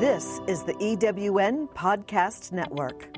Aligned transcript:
This 0.00 0.40
is 0.46 0.62
the 0.62 0.72
EWN 0.72 1.68
Podcast 1.74 2.52
Network. 2.52 3.10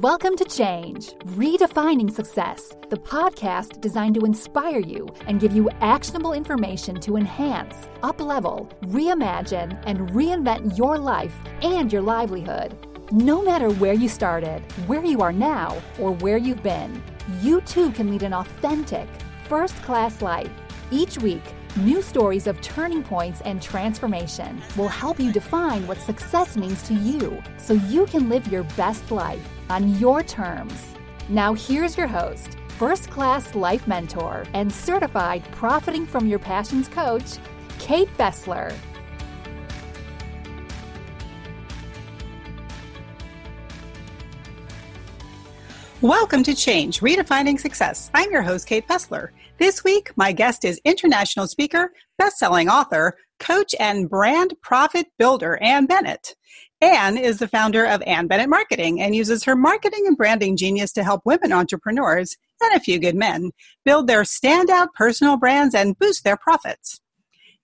Welcome 0.00 0.34
to 0.36 0.46
Change, 0.46 1.10
Redefining 1.36 2.10
Success, 2.10 2.74
the 2.88 2.96
podcast 2.96 3.82
designed 3.82 4.14
to 4.14 4.24
inspire 4.24 4.78
you 4.78 5.08
and 5.26 5.40
give 5.40 5.52
you 5.52 5.68
actionable 5.82 6.32
information 6.32 6.98
to 7.02 7.18
enhance, 7.18 7.74
uplevel, 8.02 8.72
reimagine, 8.84 9.78
and 9.84 10.08
reinvent 10.12 10.78
your 10.78 10.96
life 10.96 11.36
and 11.60 11.92
your 11.92 12.00
livelihood. 12.00 12.78
No 13.12 13.42
matter 13.42 13.68
where 13.68 13.92
you 13.92 14.08
started, 14.08 14.62
where 14.86 15.04
you 15.04 15.20
are 15.20 15.34
now, 15.34 15.76
or 16.00 16.12
where 16.12 16.38
you've 16.38 16.62
been, 16.62 17.02
you 17.42 17.60
too 17.60 17.90
can 17.90 18.10
lead 18.10 18.22
an 18.22 18.32
authentic, 18.32 19.06
first 19.50 19.76
class 19.82 20.22
life. 20.22 20.50
Each 20.90 21.18
week, 21.18 21.42
new 21.76 22.00
stories 22.00 22.46
of 22.46 22.58
turning 22.62 23.02
points 23.02 23.42
and 23.42 23.60
transformation 23.60 24.62
will 24.76 24.88
help 24.88 25.20
you 25.20 25.30
define 25.30 25.86
what 25.86 26.00
success 26.00 26.56
means 26.56 26.82
to 26.82 26.94
you 26.94 27.42
so 27.58 27.74
you 27.74 28.06
can 28.06 28.28
live 28.30 28.46
your 28.48 28.62
best 28.76 29.10
life 29.10 29.46
on 29.68 29.94
your 29.98 30.22
terms. 30.22 30.94
Now, 31.28 31.52
here's 31.52 31.96
your 31.96 32.06
host, 32.06 32.56
first 32.78 33.10
class 33.10 33.54
life 33.54 33.86
mentor, 33.86 34.44
and 34.54 34.72
certified 34.72 35.44
profiting 35.52 36.06
from 36.06 36.26
your 36.26 36.38
passions 36.38 36.88
coach, 36.88 37.36
Kate 37.78 38.08
Bessler. 38.16 38.74
Welcome 46.00 46.42
to 46.44 46.54
Change, 46.54 47.00
Redefining 47.00 47.58
Success. 47.58 48.10
I'm 48.14 48.30
your 48.30 48.42
host, 48.42 48.66
Kate 48.66 48.86
Bessler. 48.86 49.30
This 49.58 49.82
week, 49.82 50.10
my 50.16 50.32
guest 50.32 50.66
is 50.66 50.82
international 50.84 51.46
speaker, 51.46 51.90
best-selling 52.18 52.68
author, 52.68 53.16
coach, 53.40 53.74
and 53.80 54.08
brand 54.08 54.54
profit 54.60 55.06
builder, 55.18 55.56
Ann 55.62 55.86
Bennett. 55.86 56.34
Ann 56.82 57.16
is 57.16 57.38
the 57.38 57.48
founder 57.48 57.86
of 57.86 58.02
Ann 58.02 58.26
Bennett 58.26 58.50
Marketing 58.50 59.00
and 59.00 59.16
uses 59.16 59.44
her 59.44 59.56
marketing 59.56 60.04
and 60.06 60.14
branding 60.14 60.58
genius 60.58 60.92
to 60.92 61.02
help 61.02 61.22
women 61.24 61.54
entrepreneurs 61.54 62.36
and 62.60 62.74
a 62.74 62.80
few 62.80 62.98
good 62.98 63.14
men 63.14 63.50
build 63.82 64.08
their 64.08 64.24
standout 64.24 64.88
personal 64.94 65.38
brands 65.38 65.74
and 65.74 65.98
boost 65.98 66.22
their 66.22 66.36
profits. 66.36 67.00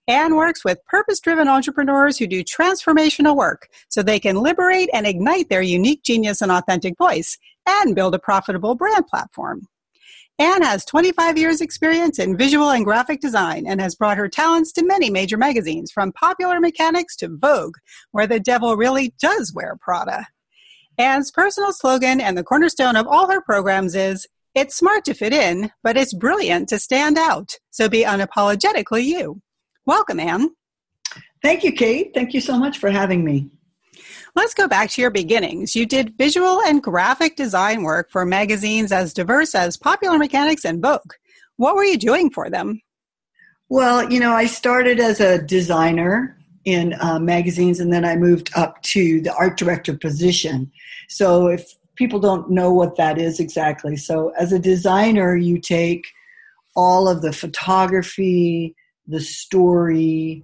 Ann 0.07 0.35
works 0.35 0.65
with 0.65 0.83
purpose 0.87 1.19
driven 1.19 1.47
entrepreneurs 1.47 2.17
who 2.17 2.25
do 2.25 2.43
transformational 2.43 3.37
work 3.37 3.67
so 3.89 4.01
they 4.01 4.19
can 4.19 4.37
liberate 4.37 4.89
and 4.93 5.05
ignite 5.05 5.49
their 5.49 5.61
unique 5.61 6.01
genius 6.01 6.41
and 6.41 6.51
authentic 6.51 6.97
voice 6.97 7.37
and 7.67 7.95
build 7.95 8.15
a 8.15 8.19
profitable 8.19 8.73
brand 8.73 9.05
platform. 9.05 9.67
Ann 10.43 10.61
has 10.61 10.83
25 10.83 11.37
years 11.37 11.61
experience 11.61 12.19
in 12.19 12.35
visual 12.35 12.69
and 12.69 12.83
graphic 12.83 13.21
design 13.21 13.65
and 13.65 13.79
has 13.79 13.95
brought 13.95 14.17
her 14.17 14.27
talents 14.27 14.73
to 14.73 14.85
many 14.85 15.09
major 15.09 15.37
magazines 15.37 15.89
from 15.89 16.11
Popular 16.11 16.59
Mechanics 16.59 17.15
to 17.15 17.29
Vogue, 17.29 17.77
where 18.11 18.27
the 18.27 18.41
devil 18.41 18.75
really 18.75 19.13
does 19.21 19.53
wear 19.55 19.77
Prada. 19.79 20.27
Ann's 20.97 21.31
personal 21.31 21.71
slogan 21.71 22.19
and 22.19 22.37
the 22.37 22.43
cornerstone 22.43 22.97
of 22.97 23.07
all 23.07 23.31
her 23.31 23.39
programs 23.39 23.95
is 23.95 24.27
It's 24.53 24.75
smart 24.75 25.05
to 25.05 25.13
fit 25.13 25.31
in, 25.31 25.71
but 25.81 25.95
it's 25.95 26.13
brilliant 26.13 26.67
to 26.69 26.77
stand 26.77 27.17
out. 27.17 27.53
So 27.71 27.87
be 27.87 28.03
unapologetically 28.03 29.05
you. 29.05 29.41
Welcome, 29.85 30.19
Ann. 30.19 30.49
Thank 31.41 31.63
you, 31.63 31.71
Kate. 31.71 32.11
Thank 32.13 32.33
you 32.33 32.41
so 32.41 32.57
much 32.57 32.79
for 32.79 32.89
having 32.89 33.23
me. 33.23 33.49
Let's 34.35 34.55
go 34.55 34.67
back 34.67 34.89
to 34.91 35.01
your 35.01 35.11
beginnings. 35.11 35.75
You 35.75 35.85
did 35.85 36.17
visual 36.17 36.59
and 36.61 36.81
graphic 36.81 37.35
design 37.35 37.83
work 37.83 38.09
for 38.09 38.25
magazines 38.25 38.91
as 38.91 39.13
diverse 39.13 39.53
as 39.53 39.77
Popular 39.77 40.17
Mechanics 40.17 40.65
and 40.65 40.81
Vogue. 40.81 41.13
What 41.57 41.75
were 41.75 41.83
you 41.83 41.97
doing 41.97 42.31
for 42.31 42.49
them? 42.49 42.81
Well, 43.69 44.11
you 44.11 44.19
know, 44.19 44.33
I 44.33 44.47
started 44.47 44.99
as 44.99 45.19
a 45.19 45.41
designer 45.41 46.35
in 46.65 46.95
uh, 46.99 47.19
magazines 47.19 47.79
and 47.79 47.93
then 47.93 48.05
I 48.05 48.15
moved 48.15 48.49
up 48.55 48.81
to 48.83 49.21
the 49.21 49.33
art 49.35 49.57
director 49.57 49.95
position. 49.95 50.71
So, 51.09 51.47
if 51.47 51.75
people 51.95 52.19
don't 52.19 52.49
know 52.49 52.73
what 52.73 52.95
that 52.95 53.19
is 53.19 53.39
exactly, 53.39 53.95
so 53.97 54.29
as 54.39 54.51
a 54.51 54.57
designer, 54.57 55.35
you 55.35 55.59
take 55.59 56.07
all 56.75 57.07
of 57.07 57.21
the 57.21 57.33
photography, 57.33 58.75
the 59.07 59.19
story, 59.19 60.43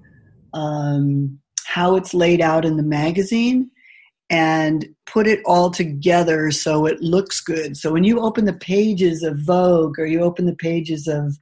um, 0.54 1.40
how 1.66 1.96
it's 1.96 2.14
laid 2.14 2.42
out 2.42 2.66
in 2.66 2.78
the 2.78 2.84
magazine, 2.84 3.72
and 4.30 4.88
put 5.06 5.28
it 5.28 5.42
all 5.46 5.72
together 5.72 6.52
so 6.52 6.86
it 6.86 7.02
looks 7.02 7.42
good. 7.42 7.76
So 7.76 7.92
when 7.92 8.04
you 8.04 8.20
open 8.20 8.46
the 8.46 8.54
pages 8.54 9.24
of 9.24 9.40
Vogue 9.40 9.98
or 10.00 10.06
you 10.06 10.22
open 10.22 10.46
the 10.46 10.56
pages 10.56 11.08
of 11.08 11.38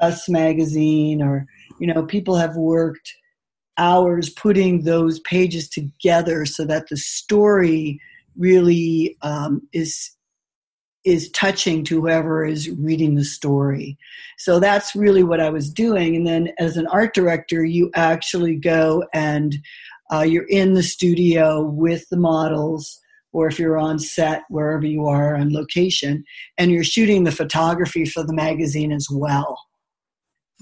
Us 0.00 0.28
magazine 0.28 1.22
or 1.22 1.46
you 1.80 1.86
know 1.92 2.04
people 2.04 2.36
have 2.36 2.56
worked 2.56 3.14
hours 3.78 4.28
putting 4.30 4.82
those 4.82 5.20
pages 5.20 5.68
together 5.68 6.44
so 6.44 6.64
that 6.64 6.88
the 6.88 6.96
story 6.96 8.00
really 8.36 9.16
um, 9.22 9.66
is 9.72 10.10
is 11.04 11.30
touching 11.30 11.84
to 11.84 12.00
whoever 12.00 12.44
is 12.44 12.68
reading 12.70 13.14
the 13.14 13.24
story. 13.24 13.96
So 14.36 14.60
that's 14.60 14.94
really 14.94 15.22
what 15.22 15.40
I 15.40 15.48
was 15.48 15.70
doing. 15.70 16.16
And 16.16 16.26
then 16.26 16.50
as 16.58 16.76
an 16.76 16.86
art 16.88 17.14
director, 17.14 17.64
you 17.64 17.90
actually 17.94 18.56
go 18.56 19.04
and 19.14 19.56
uh, 20.12 20.22
you're 20.22 20.48
in 20.48 20.74
the 20.74 20.82
studio 20.82 21.62
with 21.62 22.08
the 22.10 22.16
models 22.16 23.00
or 23.32 23.46
if 23.46 23.58
you're 23.58 23.78
on 23.78 23.98
set 23.98 24.42
wherever 24.48 24.86
you 24.86 25.06
are 25.06 25.36
on 25.36 25.52
location 25.52 26.24
and 26.56 26.70
you're 26.70 26.84
shooting 26.84 27.24
the 27.24 27.32
photography 27.32 28.04
for 28.04 28.24
the 28.24 28.32
magazine 28.32 28.92
as 28.92 29.06
well 29.10 29.58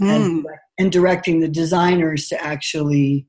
mm. 0.01 0.09
and, 0.09 0.41
hmm. 0.43 0.47
and, 0.79 0.93
directing 0.93 1.41
the 1.41 1.49
designers 1.49 2.29
to 2.29 2.43
actually 2.43 3.27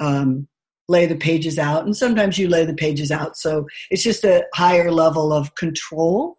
um, 0.00 0.46
lay 0.88 1.06
the 1.06 1.16
pages 1.16 1.58
out 1.58 1.84
and 1.84 1.96
sometimes 1.96 2.38
you 2.38 2.48
lay 2.48 2.64
the 2.64 2.74
pages 2.74 3.10
out 3.10 3.36
so 3.36 3.66
it's 3.90 4.02
just 4.02 4.24
a 4.24 4.44
higher 4.54 4.92
level 4.92 5.32
of 5.32 5.54
control 5.56 6.36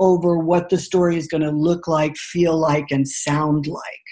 over 0.00 0.38
what 0.38 0.68
the 0.68 0.78
story 0.78 1.16
is 1.16 1.26
going 1.26 1.42
to 1.42 1.50
look 1.50 1.88
like 1.88 2.16
feel 2.16 2.56
like 2.56 2.86
and 2.90 3.08
sound 3.08 3.66
like 3.66 4.07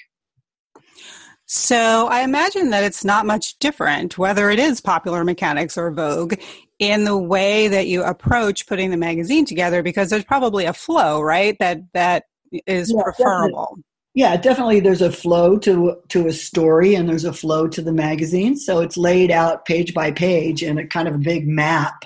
so 1.46 2.08
I 2.08 2.22
imagine 2.22 2.70
that 2.70 2.84
it's 2.84 3.04
not 3.04 3.24
much 3.24 3.58
different, 3.58 4.18
whether 4.18 4.50
it 4.50 4.58
is 4.58 4.80
Popular 4.80 5.24
Mechanics 5.24 5.78
or 5.78 5.90
Vogue, 5.92 6.34
in 6.78 7.04
the 7.04 7.16
way 7.16 7.68
that 7.68 7.86
you 7.86 8.02
approach 8.02 8.66
putting 8.66 8.90
the 8.90 8.96
magazine 8.96 9.46
together, 9.46 9.82
because 9.82 10.10
there's 10.10 10.24
probably 10.24 10.64
a 10.64 10.72
flow, 10.72 11.20
right? 11.20 11.56
That 11.58 11.80
that 11.94 12.24
is 12.66 12.92
yeah, 12.94 13.02
preferable. 13.02 13.64
Definitely. 13.64 13.82
Yeah, 14.14 14.36
definitely. 14.36 14.80
There's 14.80 15.02
a 15.02 15.12
flow 15.12 15.58
to 15.58 15.96
to 16.08 16.26
a 16.26 16.32
story, 16.32 16.94
and 16.94 17.08
there's 17.08 17.24
a 17.24 17.32
flow 17.32 17.68
to 17.68 17.80
the 17.80 17.92
magazine. 17.92 18.56
So 18.56 18.80
it's 18.80 18.96
laid 18.96 19.30
out 19.30 19.66
page 19.66 19.94
by 19.94 20.10
page 20.10 20.62
in 20.62 20.78
a 20.78 20.86
kind 20.86 21.06
of 21.06 21.14
a 21.14 21.18
big 21.18 21.46
map, 21.46 22.04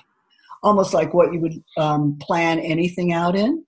almost 0.62 0.92
like 0.92 1.14
what 1.14 1.32
you 1.32 1.40
would 1.40 1.62
um, 1.76 2.18
plan 2.20 2.58
anything 2.58 3.12
out 3.12 3.36
in 3.36 3.64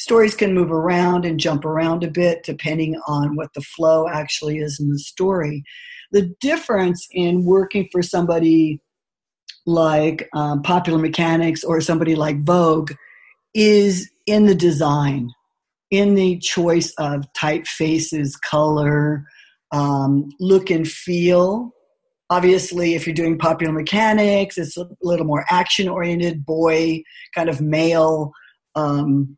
stories 0.00 0.34
can 0.34 0.54
move 0.54 0.72
around 0.72 1.26
and 1.26 1.38
jump 1.38 1.62
around 1.62 2.02
a 2.02 2.10
bit 2.10 2.42
depending 2.42 2.98
on 3.06 3.36
what 3.36 3.52
the 3.54 3.60
flow 3.60 4.08
actually 4.08 4.56
is 4.56 4.80
in 4.80 4.88
the 4.88 4.98
story. 4.98 5.62
The 6.10 6.34
difference 6.40 7.06
in 7.12 7.44
working 7.44 7.86
for 7.92 8.02
somebody 8.02 8.80
like 9.66 10.26
um, 10.34 10.62
Popular 10.62 10.98
Mechanics 10.98 11.62
or 11.62 11.82
somebody 11.82 12.14
like 12.14 12.42
Vogue 12.42 12.92
is 13.52 14.10
in 14.26 14.46
the 14.46 14.54
design, 14.54 15.28
in 15.90 16.14
the 16.14 16.38
choice 16.38 16.94
of 16.96 17.26
typefaces, 17.38 18.32
color, 18.40 19.26
um, 19.70 20.30
look 20.40 20.70
and 20.70 20.88
feel. 20.88 21.72
Obviously, 22.30 22.94
if 22.94 23.06
you're 23.06 23.14
doing 23.14 23.36
popular 23.36 23.72
mechanics, 23.72 24.56
it's 24.56 24.78
a 24.78 24.88
little 25.02 25.26
more 25.26 25.44
action 25.50 25.90
oriented, 25.90 26.46
boy, 26.46 27.02
kind 27.34 27.50
of 27.50 27.60
male 27.60 28.32
um, 28.76 29.36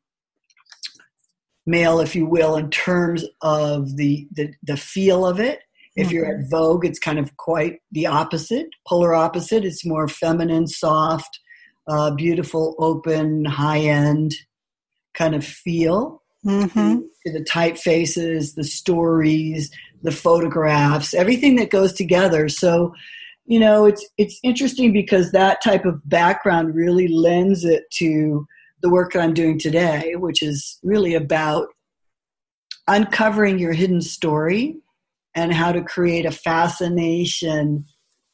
male, 1.66 2.00
if 2.00 2.14
you 2.14 2.26
will, 2.26 2.56
in 2.56 2.70
terms 2.70 3.24
of 3.40 3.96
the 3.96 4.26
the, 4.32 4.52
the 4.62 4.76
feel 4.76 5.26
of 5.26 5.40
it. 5.40 5.60
If 5.94 6.06
mm-hmm. 6.06 6.14
you're 6.16 6.38
at. 6.38 6.50
Vogue, 6.50 6.86
it's 6.86 6.98
kind 6.98 7.18
of 7.18 7.36
quite 7.36 7.80
the 7.90 8.06
opposite, 8.06 8.68
polar 8.88 9.14
opposite. 9.14 9.64
It's 9.64 9.84
more 9.84 10.08
feminine, 10.08 10.66
soft, 10.66 11.38
uh, 11.86 12.12
beautiful, 12.12 12.74
open, 12.78 13.44
high 13.44 13.80
end 13.80 14.34
kind 15.14 15.34
of 15.34 15.44
feel. 15.44 16.22
Mm-hmm. 16.46 17.00
The 17.24 17.44
typefaces, 17.44 18.54
the 18.54 18.64
stories, 18.64 19.70
the 20.02 20.10
photographs, 20.10 21.14
everything 21.14 21.56
that 21.56 21.70
goes 21.70 21.92
together. 21.92 22.48
So, 22.48 22.94
you 23.46 23.60
know, 23.60 23.84
it's 23.84 24.04
it's 24.18 24.40
interesting 24.42 24.92
because 24.92 25.30
that 25.32 25.62
type 25.62 25.84
of 25.84 26.00
background 26.08 26.74
really 26.74 27.08
lends 27.08 27.64
it 27.64 27.84
to 27.98 28.46
the 28.82 28.90
work 28.90 29.16
I'm 29.16 29.34
doing 29.34 29.58
today, 29.58 30.14
which 30.16 30.42
is 30.42 30.78
really 30.82 31.14
about 31.14 31.68
uncovering 32.88 33.58
your 33.58 33.72
hidden 33.72 34.00
story 34.00 34.76
and 35.34 35.52
how 35.52 35.72
to 35.72 35.82
create 35.82 36.26
a 36.26 36.30
fascination, 36.30 37.86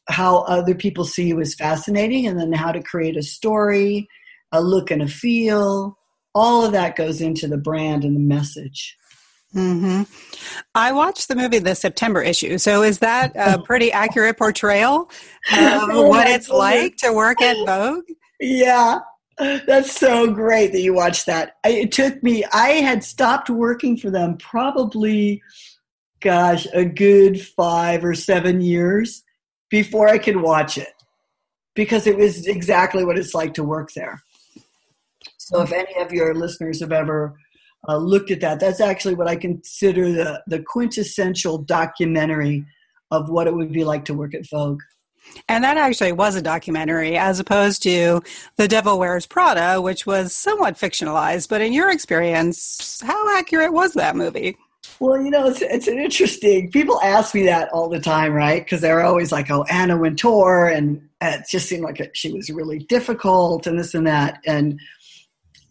how 0.09 0.39
other 0.39 0.75
people 0.75 1.05
see 1.05 1.29
you 1.29 1.41
as 1.41 1.55
fascinating, 1.55 2.27
and 2.27 2.39
then 2.39 2.53
how 2.53 2.73
to 2.73 2.83
create 2.83 3.17
a 3.17 3.23
story, 3.23 4.09
a 4.53 4.61
look 4.61 4.91
and 4.91 5.03
a 5.03 5.09
feel. 5.09 5.97
All 6.35 6.65
of 6.65 6.73
that 6.73 6.97
goes 6.97 7.21
into 7.21 7.47
the 7.47 7.59
brand 7.59 8.05
and 8.05 8.17
the 8.17 8.21
message. 8.21 8.97
Mm-hmm. 9.55 10.03
I 10.75 10.93
watched 10.93 11.29
the 11.29 11.37
movie 11.37 11.59
the 11.59 11.75
September 11.75 12.23
issue. 12.23 12.59
So 12.59 12.83
is 12.83 12.99
that 12.99 13.33
a 13.35 13.59
pretty 13.65 13.91
accurate 13.93 14.37
portrayal 14.37 15.03
of 15.03 15.09
Oh 15.53 16.09
what 16.09 16.29
it's 16.29 16.51
like 16.51 16.97
to 16.97 17.13
work 17.13 17.41
at 17.41 17.57
Vogue? 17.65 18.05
Yeah, 18.41 18.99
that's 19.39 19.93
so 19.93 20.33
great 20.33 20.73
that 20.73 20.81
you 20.81 20.95
watched 20.95 21.27
that. 21.27 21.57
It 21.65 21.93
took 21.93 22.23
me, 22.23 22.45
I 22.53 22.71
had 22.71 23.05
stopped 23.05 23.49
working 23.49 23.97
for 23.97 24.11
them 24.11 24.37
probably, 24.37 25.43
gosh, 26.21 26.67
a 26.73 26.85
good 26.85 27.41
five 27.41 28.05
or 28.05 28.15
seven 28.15 28.61
years 28.61 29.23
before 29.71 30.09
I 30.09 30.19
could 30.19 30.37
watch 30.37 30.79
it 30.79 30.93
because 31.75 32.07
it 32.07 32.17
was 32.17 32.47
exactly 32.47 33.05
what 33.05 33.19
it's 33.19 33.35
like 33.35 33.55
to 33.55 33.65
work 33.65 33.93
there. 33.95 34.23
So 35.37 35.63
if 35.63 35.73
any 35.73 35.97
of 36.01 36.13
your 36.13 36.35
listeners 36.35 36.81
have 36.81 36.93
ever 36.93 37.39
uh, 37.89 37.97
looked 37.97 38.31
at 38.31 38.41
that, 38.41 38.61
that's 38.61 38.81
actually 38.81 39.15
what 39.15 39.29
I 39.29 39.37
consider 39.37 40.13
the, 40.13 40.43
the 40.47 40.63
quintessential 40.63 41.59
documentary 41.59 42.67
of 43.11 43.31
what 43.31 43.47
it 43.47 43.55
would 43.55 43.73
be 43.73 43.85
like 43.85 44.05
to 44.07 44.15
work 44.15 44.35
at 44.35 44.49
Vogue. 44.51 44.83
And 45.49 45.65
that 45.65 45.77
actually 45.77 46.13
was 46.13 46.37
a 46.37 46.43
documentary 46.43 47.17
as 47.17 47.41
opposed 47.41 47.83
to 47.85 48.23
The 48.57 48.69
Devil 48.69 48.99
Wears 48.99 49.27
Prada, 49.27 49.81
which 49.81 50.07
was 50.07 50.35
somewhat 50.35 50.75
fictionalized. 50.75 51.49
But 51.49 51.61
in 51.61 51.73
your 51.73 51.91
experience, 51.91 53.01
how 53.03 53.39
accurate 53.39 53.73
was 53.73 53.95
that 53.95 54.17
movie? 54.17 54.57
Well, 55.01 55.23
you 55.23 55.31
know, 55.31 55.47
it's, 55.49 55.63
it's 55.63 55.87
an 55.87 55.99
interesting. 55.99 56.71
People 56.71 57.01
ask 57.03 57.35
me 57.35 57.45
that 57.47 57.69
all 57.73 57.89
the 57.89 58.01
time, 58.01 58.33
right? 58.33 58.65
Because 58.65 58.81
they're 58.81 59.03
always 59.03 59.31
like, 59.31 59.51
"Oh, 59.51 59.65
Anna 59.71 59.97
Wintour," 59.97 60.67
and 60.67 61.09
it 61.21 61.45
just 61.49 61.69
seemed 61.69 61.85
like 61.85 62.11
she 62.15 62.33
was 62.33 62.51
really 62.51 62.81
difficult, 62.81 63.67
and 63.67 63.79
this 63.79 63.95
and 63.95 64.07
that. 64.07 64.41
And 64.45 64.81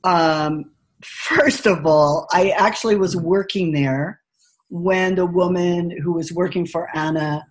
um, 0.03 0.71
first 1.01 1.65
of 1.65 1.85
all, 1.85 2.27
I 2.31 2.51
actually 2.51 2.95
was 2.95 3.17
working 3.17 3.73
there 3.73 4.21
when 4.69 5.15
the 5.15 5.25
woman 5.25 5.91
who 5.91 6.13
was 6.13 6.31
working 6.31 6.65
for 6.65 6.89
Anna 6.95 7.45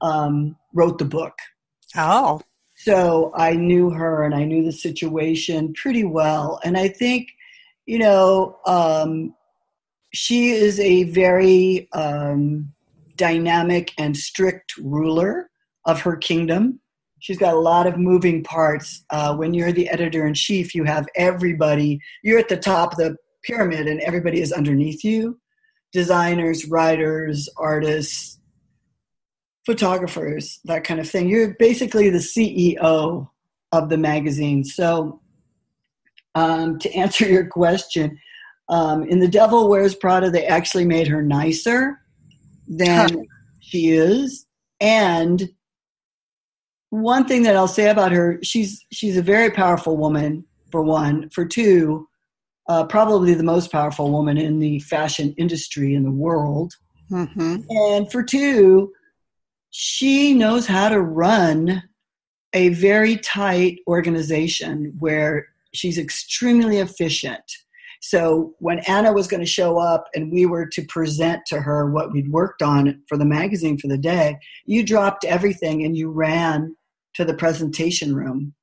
um, 0.00 0.56
wrote 0.74 0.98
the 0.98 1.04
book. 1.04 1.34
Oh, 1.96 2.40
So 2.74 3.32
I 3.34 3.54
knew 3.54 3.90
her 3.90 4.24
and 4.24 4.34
I 4.34 4.44
knew 4.44 4.64
the 4.64 4.72
situation 4.72 5.72
pretty 5.74 6.04
well. 6.04 6.60
And 6.62 6.76
I 6.76 6.88
think, 6.88 7.28
you 7.86 7.98
know, 7.98 8.58
um, 8.66 9.34
she 10.12 10.50
is 10.50 10.78
a 10.80 11.04
very 11.04 11.88
um, 11.92 12.72
dynamic 13.16 13.92
and 13.98 14.16
strict 14.16 14.76
ruler 14.76 15.50
of 15.86 16.00
her 16.02 16.16
kingdom. 16.16 16.80
She's 17.20 17.38
got 17.38 17.54
a 17.54 17.58
lot 17.58 17.86
of 17.86 17.98
moving 17.98 18.44
parts. 18.44 19.04
Uh, 19.10 19.34
when 19.34 19.54
you're 19.54 19.72
the 19.72 19.88
editor 19.88 20.26
in 20.26 20.34
chief, 20.34 20.74
you 20.74 20.84
have 20.84 21.06
everybody, 21.16 22.00
you're 22.22 22.38
at 22.38 22.48
the 22.48 22.56
top 22.56 22.92
of 22.92 22.98
the 22.98 23.16
pyramid, 23.42 23.86
and 23.86 24.00
everybody 24.00 24.40
is 24.40 24.52
underneath 24.52 25.02
you 25.02 25.38
designers, 25.92 26.66
writers, 26.66 27.48
artists, 27.56 28.38
photographers, 29.66 30.60
that 30.64 30.84
kind 30.84 31.00
of 31.00 31.10
thing. 31.10 31.28
You're 31.28 31.54
basically 31.58 32.08
the 32.08 32.18
CEO 32.18 33.28
of 33.72 33.88
the 33.88 33.98
magazine. 33.98 34.62
So, 34.64 35.20
um, 36.36 36.78
to 36.78 36.90
answer 36.92 37.26
your 37.28 37.46
question, 37.46 38.18
um, 38.68 39.02
in 39.04 39.18
The 39.18 39.28
Devil 39.28 39.68
Wears 39.68 39.94
Prada, 39.94 40.30
they 40.30 40.46
actually 40.46 40.84
made 40.84 41.08
her 41.08 41.20
nicer 41.20 42.00
than 42.68 43.26
she 43.60 43.90
is. 43.90 44.46
And 44.80 45.50
one 46.90 47.26
thing 47.26 47.42
that 47.42 47.56
I'll 47.56 47.68
say 47.68 47.90
about 47.90 48.12
her, 48.12 48.38
she's 48.42 48.84
she's 48.92 49.16
a 49.16 49.22
very 49.22 49.50
powerful 49.50 49.96
woman. 49.96 50.44
For 50.72 50.82
one, 50.82 51.30
for 51.30 51.44
two, 51.44 52.08
uh, 52.68 52.84
probably 52.84 53.34
the 53.34 53.44
most 53.44 53.70
powerful 53.70 54.10
woman 54.10 54.36
in 54.36 54.58
the 54.58 54.80
fashion 54.80 55.34
industry 55.38 55.94
in 55.94 56.02
the 56.02 56.10
world. 56.10 56.74
hmm 57.08 57.56
And 57.68 58.10
for 58.10 58.22
two, 58.22 58.92
she 59.78 60.32
knows 60.32 60.66
how 60.66 60.88
to 60.88 60.98
run 60.98 61.82
a 62.54 62.70
very 62.70 63.18
tight 63.18 63.80
organization 63.86 64.94
where 64.98 65.48
she's 65.74 65.98
extremely 65.98 66.78
efficient. 66.78 67.42
So 68.00 68.54
when 68.58 68.78
Anna 68.88 69.12
was 69.12 69.28
going 69.28 69.42
to 69.42 69.46
show 69.46 69.78
up 69.78 70.06
and 70.14 70.32
we 70.32 70.46
were 70.46 70.64
to 70.64 70.82
present 70.86 71.42
to 71.48 71.60
her 71.60 71.90
what 71.90 72.10
we'd 72.10 72.32
worked 72.32 72.62
on 72.62 73.02
for 73.06 73.18
the 73.18 73.26
magazine 73.26 73.76
for 73.76 73.86
the 73.86 73.98
day, 73.98 74.38
you 74.64 74.82
dropped 74.82 75.26
everything 75.26 75.84
and 75.84 75.94
you 75.94 76.10
ran 76.10 76.74
to 77.12 77.26
the 77.26 77.34
presentation 77.34 78.14
room. 78.14 78.54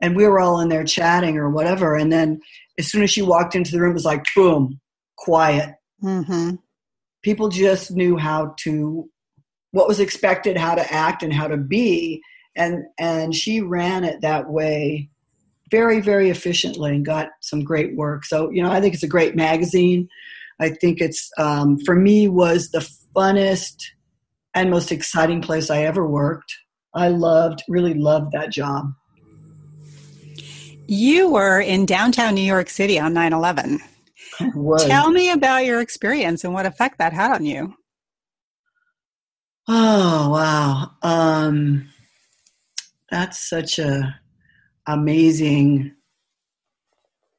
And 0.00 0.14
we 0.14 0.28
were 0.28 0.38
all 0.38 0.60
in 0.60 0.68
there 0.68 0.84
chatting 0.84 1.38
or 1.38 1.50
whatever. 1.50 1.96
And 1.96 2.12
then 2.12 2.40
as 2.78 2.88
soon 2.88 3.02
as 3.02 3.10
she 3.10 3.22
walked 3.22 3.56
into 3.56 3.72
the 3.72 3.80
room, 3.80 3.90
it 3.90 3.94
was 3.94 4.04
like, 4.04 4.24
boom, 4.36 4.80
quiet 5.16 5.74
hmm 6.00 6.50
people 7.22 7.48
just 7.48 7.90
knew 7.92 8.16
how 8.16 8.54
to 8.58 9.08
what 9.72 9.88
was 9.88 10.00
expected 10.00 10.56
how 10.56 10.74
to 10.74 10.92
act 10.92 11.22
and 11.22 11.32
how 11.32 11.48
to 11.48 11.56
be. 11.56 12.22
And 12.54 12.84
and 12.98 13.34
she 13.34 13.60
ran 13.60 14.04
it 14.04 14.20
that 14.20 14.48
way 14.48 15.08
very 15.70 16.00
very 16.00 16.28
efficiently 16.30 16.94
and 16.94 17.04
got 17.04 17.30
some 17.40 17.64
great 17.64 17.96
work. 17.96 18.24
So 18.24 18.50
you 18.50 18.62
know 18.62 18.70
i 18.70 18.80
think 18.80 18.94
it's 18.94 19.02
a 19.02 19.08
great 19.08 19.34
magazine. 19.34 20.08
I 20.60 20.68
think 20.68 21.00
it's 21.00 21.30
um, 21.38 21.78
for 21.80 21.96
me 21.96 22.28
was 22.28 22.70
the 22.70 22.88
funnest 23.16 23.82
and 24.54 24.70
most 24.70 24.92
exciting 24.92 25.42
place 25.42 25.70
i 25.70 25.82
ever 25.82 26.06
worked. 26.06 26.54
I 26.94 27.08
loved 27.08 27.62
really 27.68 27.94
loved 27.94 28.32
that 28.32 28.52
job. 28.52 28.92
You 30.86 31.30
were 31.30 31.60
in 31.60 31.86
downtown 31.86 32.34
New 32.34 32.42
York 32.42 32.68
City 32.68 32.98
on 32.98 33.14
9 33.14 33.32
11. 33.32 33.80
Tell 34.78 35.10
me 35.10 35.30
about 35.30 35.64
your 35.64 35.80
experience 35.80 36.44
and 36.44 36.52
what 36.52 36.66
effect 36.66 36.98
that 36.98 37.12
had 37.12 37.30
on 37.30 37.46
you. 37.46 37.74
Oh 39.68 40.30
wow. 40.30 40.90
Um 41.02 41.88
that's 43.10 43.48
such 43.48 43.78
a 43.78 44.18
amazing 44.86 45.92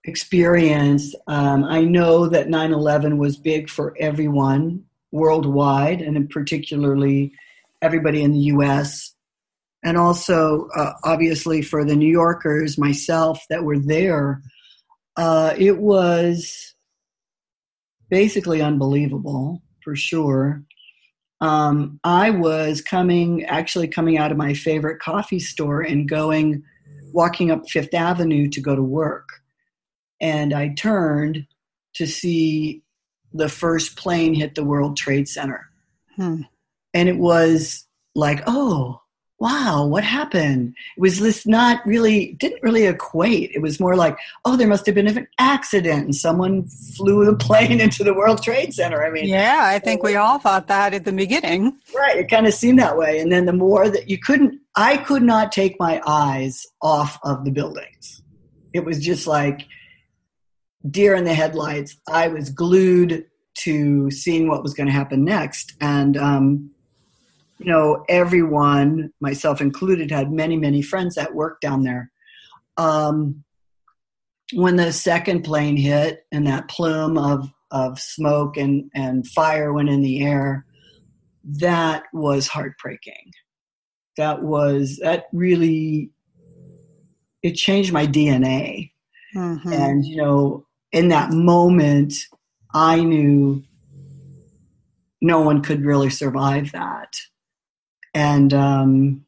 experience. 0.05 1.15
Um, 1.27 1.63
I 1.63 1.81
know 1.81 2.27
that 2.27 2.47
9/11 2.47 3.17
was 3.17 3.37
big 3.37 3.69
for 3.69 3.95
everyone 3.99 4.83
worldwide, 5.11 6.01
and 6.01 6.29
particularly 6.29 7.33
everybody 7.81 8.21
in 8.21 8.31
the 8.31 8.39
U.S. 8.39 9.13
And 9.83 9.97
also, 9.97 10.69
uh, 10.75 10.93
obviously, 11.03 11.61
for 11.61 11.83
the 11.83 11.95
New 11.95 12.09
Yorkers, 12.09 12.77
myself, 12.77 13.43
that 13.49 13.63
were 13.63 13.79
there, 13.79 14.41
uh, 15.17 15.53
it 15.57 15.77
was 15.77 16.73
basically 18.09 18.61
unbelievable 18.61 19.61
for 19.83 19.95
sure 19.95 20.63
um, 21.43 21.99
I 22.05 22.29
was 22.29 22.79
coming, 22.79 23.43
actually 23.43 23.89
coming 23.89 24.17
out 24.17 24.31
of 24.31 24.37
my 24.37 24.53
favorite 24.53 25.01
coffee 25.01 25.41
store 25.41 25.81
and 25.81 26.07
going, 26.07 26.63
walking 27.11 27.51
up 27.51 27.69
Fifth 27.69 27.93
Avenue 27.93 28.47
to 28.47 28.61
go 28.61 28.73
to 28.73 28.81
work. 28.81 29.27
And 30.21 30.53
I 30.53 30.69
turned 30.69 31.45
to 31.95 32.07
see 32.07 32.81
the 33.33 33.49
first 33.49 33.97
plane 33.97 34.33
hit 34.33 34.55
the 34.55 34.63
World 34.63 34.95
Trade 34.95 35.27
Center. 35.27 35.69
Hmm. 36.15 36.43
And 36.93 37.09
it 37.09 37.17
was 37.17 37.85
like, 38.15 38.41
oh, 38.47 39.01
wow, 39.43 39.85
what 39.85 40.05
happened? 40.05 40.73
It 40.95 41.01
was 41.01 41.19
this 41.19 41.45
not 41.45 41.85
really, 41.85 42.31
didn't 42.39 42.63
really 42.63 42.85
equate. 42.85 43.51
It 43.53 43.61
was 43.61 43.77
more 43.77 43.93
like, 43.93 44.17
oh, 44.45 44.55
there 44.55 44.69
must 44.69 44.85
have 44.85 44.95
been 44.95 45.05
an 45.05 45.27
accident 45.37 46.05
and 46.05 46.15
someone 46.15 46.65
flew 46.95 47.25
the 47.25 47.35
plane 47.35 47.81
into 47.85 48.05
the 48.05 48.13
World 48.13 48.41
Trade 48.41 48.73
Center. 48.73 49.03
I 49.03 49.11
mean, 49.11 49.27
Yeah, 49.27 49.63
I 49.65 49.79
think 49.79 50.01
we 50.01 50.15
all 50.15 50.39
thought 50.39 50.67
that 50.67 50.93
at 50.93 51.03
the 51.03 51.11
beginning. 51.11 51.77
Right, 51.93 52.19
it 52.19 52.29
kind 52.29 52.47
of 52.47 52.53
seemed 52.53 52.79
that 52.79 52.97
way. 52.97 53.19
And 53.19 53.33
then 53.33 53.45
the 53.45 53.51
more 53.51 53.89
that 53.89 54.09
you 54.09 54.17
couldn't, 54.17 54.61
I 54.77 54.95
could 54.95 55.23
not 55.23 55.51
take 55.51 55.77
my 55.77 56.01
eyes 56.07 56.65
off 56.81 57.19
of 57.23 57.43
the 57.43 57.51
buildings. 57.51 58.21
It 58.71 58.85
was 58.85 58.97
just 58.99 59.27
like 59.27 59.67
deer 60.89 61.15
in 61.15 61.25
the 61.25 61.33
headlights. 61.33 61.97
I 62.07 62.29
was 62.29 62.49
glued 62.49 63.25
to 63.55 64.09
seeing 64.09 64.47
what 64.47 64.63
was 64.63 64.73
going 64.73 64.87
to 64.87 64.93
happen 64.93 65.25
next. 65.25 65.73
And, 65.81 66.15
um, 66.15 66.72
you 67.63 67.71
know, 67.71 68.03
everyone, 68.09 69.13
myself 69.21 69.61
included, 69.61 70.11
had 70.11 70.31
many, 70.31 70.57
many 70.57 70.81
friends 70.81 71.15
that 71.15 71.33
worked 71.33 71.61
down 71.61 71.83
there. 71.83 72.11
Um, 72.77 73.43
when 74.53 74.75
the 74.75 74.91
second 74.91 75.43
plane 75.43 75.77
hit 75.77 76.25
and 76.31 76.45
that 76.47 76.67
plume 76.67 77.17
of, 77.17 77.49
of 77.71 77.99
smoke 77.99 78.57
and, 78.57 78.91
and 78.93 79.27
fire 79.27 79.71
went 79.71 79.89
in 79.89 80.01
the 80.01 80.23
air, 80.23 80.65
that 81.45 82.03
was 82.13 82.47
heartbreaking. 82.47 83.31
That 84.17 84.43
was, 84.43 84.99
that 85.01 85.25
really, 85.31 86.11
it 87.41 87.53
changed 87.53 87.93
my 87.93 88.05
DNA. 88.05 88.91
Mhm. 89.35 89.73
And, 89.73 90.05
you 90.05 90.17
know, 90.17 90.67
in 90.91 91.07
that 91.09 91.31
moment, 91.31 92.13
I 92.73 93.03
knew 93.03 93.63
no 95.21 95.39
one 95.41 95.61
could 95.61 95.85
really 95.85 96.09
survive 96.09 96.71
that. 96.73 97.13
And 98.13 98.53
um, 98.53 99.25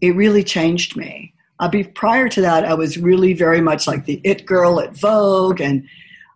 it 0.00 0.14
really 0.14 0.44
changed 0.44 0.96
me. 0.96 1.34
Uh, 1.58 1.68
be, 1.68 1.84
prior 1.84 2.28
to 2.28 2.40
that, 2.40 2.64
I 2.64 2.74
was 2.74 2.98
really 2.98 3.34
very 3.34 3.60
much 3.60 3.86
like 3.86 4.04
the 4.04 4.20
it 4.24 4.46
girl 4.46 4.80
at 4.80 4.96
Vogue, 4.96 5.60
and 5.60 5.86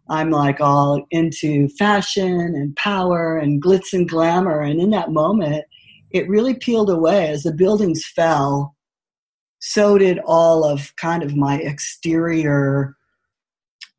I'm 0.08 0.30
like 0.30 0.60
all 0.60 1.04
into 1.10 1.68
fashion 1.70 2.54
and 2.54 2.76
power 2.76 3.36
and 3.36 3.60
glitz 3.62 3.92
and 3.92 4.08
glamour. 4.08 4.60
And 4.60 4.80
in 4.80 4.90
that 4.90 5.10
moment, 5.10 5.64
it 6.12 6.28
really 6.28 6.54
peeled 6.54 6.90
away 6.90 7.28
as 7.28 7.42
the 7.42 7.52
buildings 7.52 8.06
fell. 8.06 8.76
So 9.58 9.98
did 9.98 10.20
all 10.24 10.64
of 10.64 10.94
kind 10.96 11.24
of 11.24 11.34
my 11.34 11.58
exterior 11.58 12.94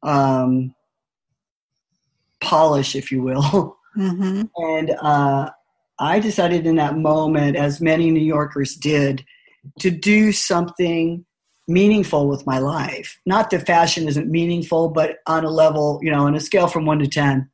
um, 0.03 0.73
polish, 2.39 2.95
if 2.95 3.11
you 3.11 3.21
will. 3.21 3.77
Mm-hmm. 3.97 4.43
And 4.57 4.91
uh, 5.01 5.49
I 5.99 6.19
decided 6.19 6.65
in 6.65 6.75
that 6.75 6.97
moment, 6.97 7.55
as 7.55 7.81
many 7.81 8.11
New 8.11 8.23
Yorkers 8.23 8.75
did, 8.75 9.25
to 9.79 9.89
do 9.89 10.31
something 10.31 11.25
meaningful 11.67 12.27
with 12.27 12.45
my 12.45 12.59
life. 12.59 13.19
Not 13.25 13.49
that 13.49 13.65
fashion 13.65 14.07
isn't 14.07 14.29
meaningful, 14.29 14.89
but 14.89 15.17
on 15.27 15.43
a 15.43 15.49
level, 15.49 15.99
you 16.01 16.11
know, 16.11 16.25
on 16.25 16.35
a 16.35 16.39
scale 16.39 16.67
from 16.67 16.85
one 16.85 16.99
to 16.99 17.07
10, 17.07 17.49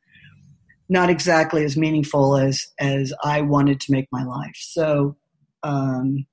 not 0.90 1.10
exactly 1.10 1.64
as 1.64 1.76
meaningful 1.76 2.38
as, 2.38 2.68
as 2.80 3.14
I 3.24 3.42
wanted 3.42 3.80
to 3.82 3.92
make 3.92 4.08
my 4.12 4.24
life. 4.24 4.56
So, 4.56 5.18
um, 5.64 6.28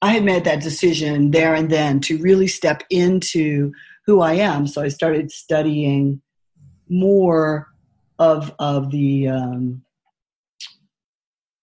I 0.00 0.12
had 0.12 0.24
made 0.24 0.44
that 0.44 0.62
decision 0.62 1.32
there 1.32 1.54
and 1.54 1.70
then 1.70 2.00
to 2.00 2.18
really 2.18 2.46
step 2.46 2.84
into 2.90 3.72
who 4.06 4.20
I 4.20 4.34
am. 4.34 4.66
So 4.66 4.82
I 4.82 4.88
started 4.88 5.32
studying 5.32 6.22
more 6.88 7.68
of 8.18 8.54
of 8.58 8.90
the 8.90 9.28
um, 9.28 9.82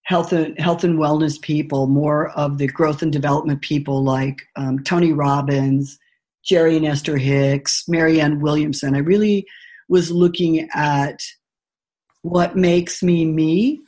health 0.06 0.32
and 0.32 0.58
health 0.60 0.84
and 0.84 0.98
wellness 0.98 1.40
people, 1.42 1.88
more 1.88 2.30
of 2.32 2.58
the 2.58 2.68
growth 2.68 3.02
and 3.02 3.12
development 3.12 3.62
people 3.62 4.04
like 4.04 4.44
um, 4.56 4.80
Tony 4.80 5.12
Robbins, 5.12 6.00
Jerry 6.46 6.78
and 6.78 6.86
Esther 6.86 7.18
Hicks, 7.18 7.84
Marianne 7.88 8.40
Williamson. 8.40 8.96
I 8.96 9.00
really 9.00 9.46
was 9.90 10.12
looking 10.12 10.70
at 10.74 11.22
what 12.22 12.56
makes 12.56 13.04
me 13.04 13.26
me 13.26 13.82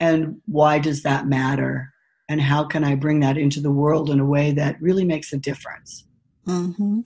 and 0.00 0.40
why 0.46 0.78
does 0.78 1.02
that 1.02 1.26
matter 1.26 1.92
and 2.28 2.40
how 2.40 2.64
can 2.64 2.84
I 2.84 2.94
bring 2.94 3.20
that 3.20 3.36
into 3.36 3.60
the 3.60 3.70
world 3.70 4.10
in 4.10 4.20
a 4.20 4.24
way 4.24 4.52
that 4.52 4.80
really 4.80 5.04
makes 5.04 5.32
a 5.32 5.36
difference. 5.36 6.04
Mm-hmm. 6.46 7.00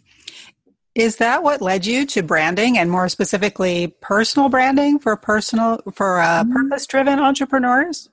Is 0.94 1.16
that 1.16 1.42
what 1.42 1.60
led 1.60 1.84
you 1.84 2.06
to 2.06 2.22
branding 2.22 2.78
and 2.78 2.90
more 2.90 3.08
specifically 3.08 3.94
personal 4.00 4.48
branding 4.48 4.98
for 4.98 5.16
personal 5.16 5.80
for 5.92 6.20
uh, 6.20 6.42
mm-hmm. 6.42 6.52
purpose 6.52 6.86
driven 6.86 7.18
entrepreneurs? 7.18 8.08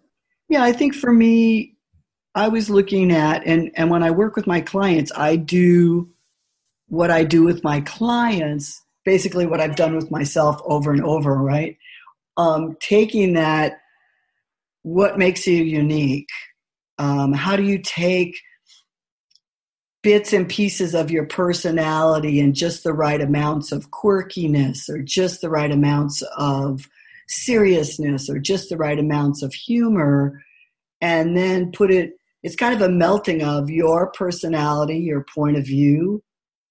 Yeah, 0.53 0.61
I 0.61 0.71
think 0.71 0.93
for 0.93 1.11
me, 1.11 1.77
I 2.35 2.47
was 2.47 2.69
looking 2.69 3.11
at, 3.11 3.43
and, 3.47 3.71
and 3.73 3.89
when 3.89 4.03
I 4.03 4.11
work 4.11 4.35
with 4.35 4.45
my 4.45 4.61
clients, 4.61 5.11
I 5.15 5.35
do 5.35 6.11
what 6.89 7.09
I 7.09 7.23
do 7.23 7.41
with 7.41 7.63
my 7.63 7.81
clients, 7.81 8.79
basically 9.03 9.47
what 9.47 9.59
I've 9.59 9.75
done 9.75 9.95
with 9.95 10.11
myself 10.11 10.61
over 10.65 10.91
and 10.91 11.03
over, 11.03 11.33
right? 11.33 11.75
Um, 12.37 12.77
taking 12.79 13.33
that, 13.33 13.79
what 14.83 15.17
makes 15.17 15.47
you 15.47 15.55
unique? 15.55 16.29
Um, 16.99 17.33
how 17.33 17.55
do 17.55 17.63
you 17.63 17.79
take 17.79 18.35
bits 20.03 20.33
and 20.33 20.47
pieces 20.47 20.93
of 20.93 21.09
your 21.09 21.25
personality 21.25 22.39
and 22.39 22.53
just 22.53 22.83
the 22.83 22.93
right 22.93 23.21
amounts 23.21 23.71
of 23.71 23.89
quirkiness 23.89 24.87
or 24.87 25.01
just 25.01 25.41
the 25.41 25.49
right 25.49 25.71
amounts 25.71 26.21
of 26.37 26.87
seriousness 27.27 28.29
or 28.29 28.39
just 28.39 28.69
the 28.69 28.77
right 28.77 28.99
amounts 28.99 29.41
of 29.41 29.53
humor 29.53 30.41
and 31.01 31.37
then 31.37 31.71
put 31.71 31.91
it 31.91 32.13
it's 32.43 32.55
kind 32.55 32.75
of 32.75 32.81
a 32.81 32.89
melting 32.89 33.41
of 33.41 33.69
your 33.69 34.11
personality 34.11 34.97
your 34.97 35.25
point 35.33 35.57
of 35.57 35.65
view 35.65 36.21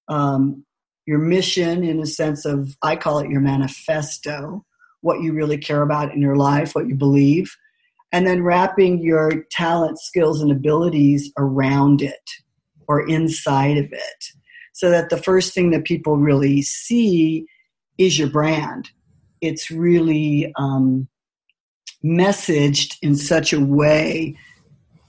um, 0.09 0.65
your 1.07 1.19
mission 1.19 1.83
in 1.83 2.01
a 2.01 2.07
sense 2.07 2.45
of 2.45 2.77
i 2.83 2.97
call 2.97 3.19
it 3.19 3.31
your 3.31 3.41
manifesto 3.41 4.65
what 5.01 5.21
you 5.21 5.33
really 5.33 5.59
care 5.59 5.83
about 5.83 6.13
in 6.13 6.21
your 6.21 6.37
life 6.37 6.75
what 6.75 6.87
you 6.87 6.95
believe 6.95 7.55
and 8.13 8.27
then 8.27 8.43
wrapping 8.43 9.03
your 9.03 9.45
talent 9.51 9.99
skills 9.99 10.43
and 10.43 10.53
abilities 10.53 11.33
around 11.39 12.03
it 12.03 12.31
or 12.87 13.09
inside 13.09 13.79
of 13.79 13.87
it 13.91 14.25
so 14.75 14.91
that 14.91 15.11
the 15.11 15.17
first 15.17 15.55
thing 15.55 15.71
that 15.71 15.85
people 15.85 16.17
really 16.17 16.63
see 16.63 17.47
is 17.99 18.19
your 18.19 18.29
brand 18.29 18.91
it's 19.43 19.71
really 19.71 20.53
um, 20.57 21.09
messaged 22.03 22.97
in 23.03 23.17
such 23.17 23.53
a 23.53 23.61
way 23.61 24.37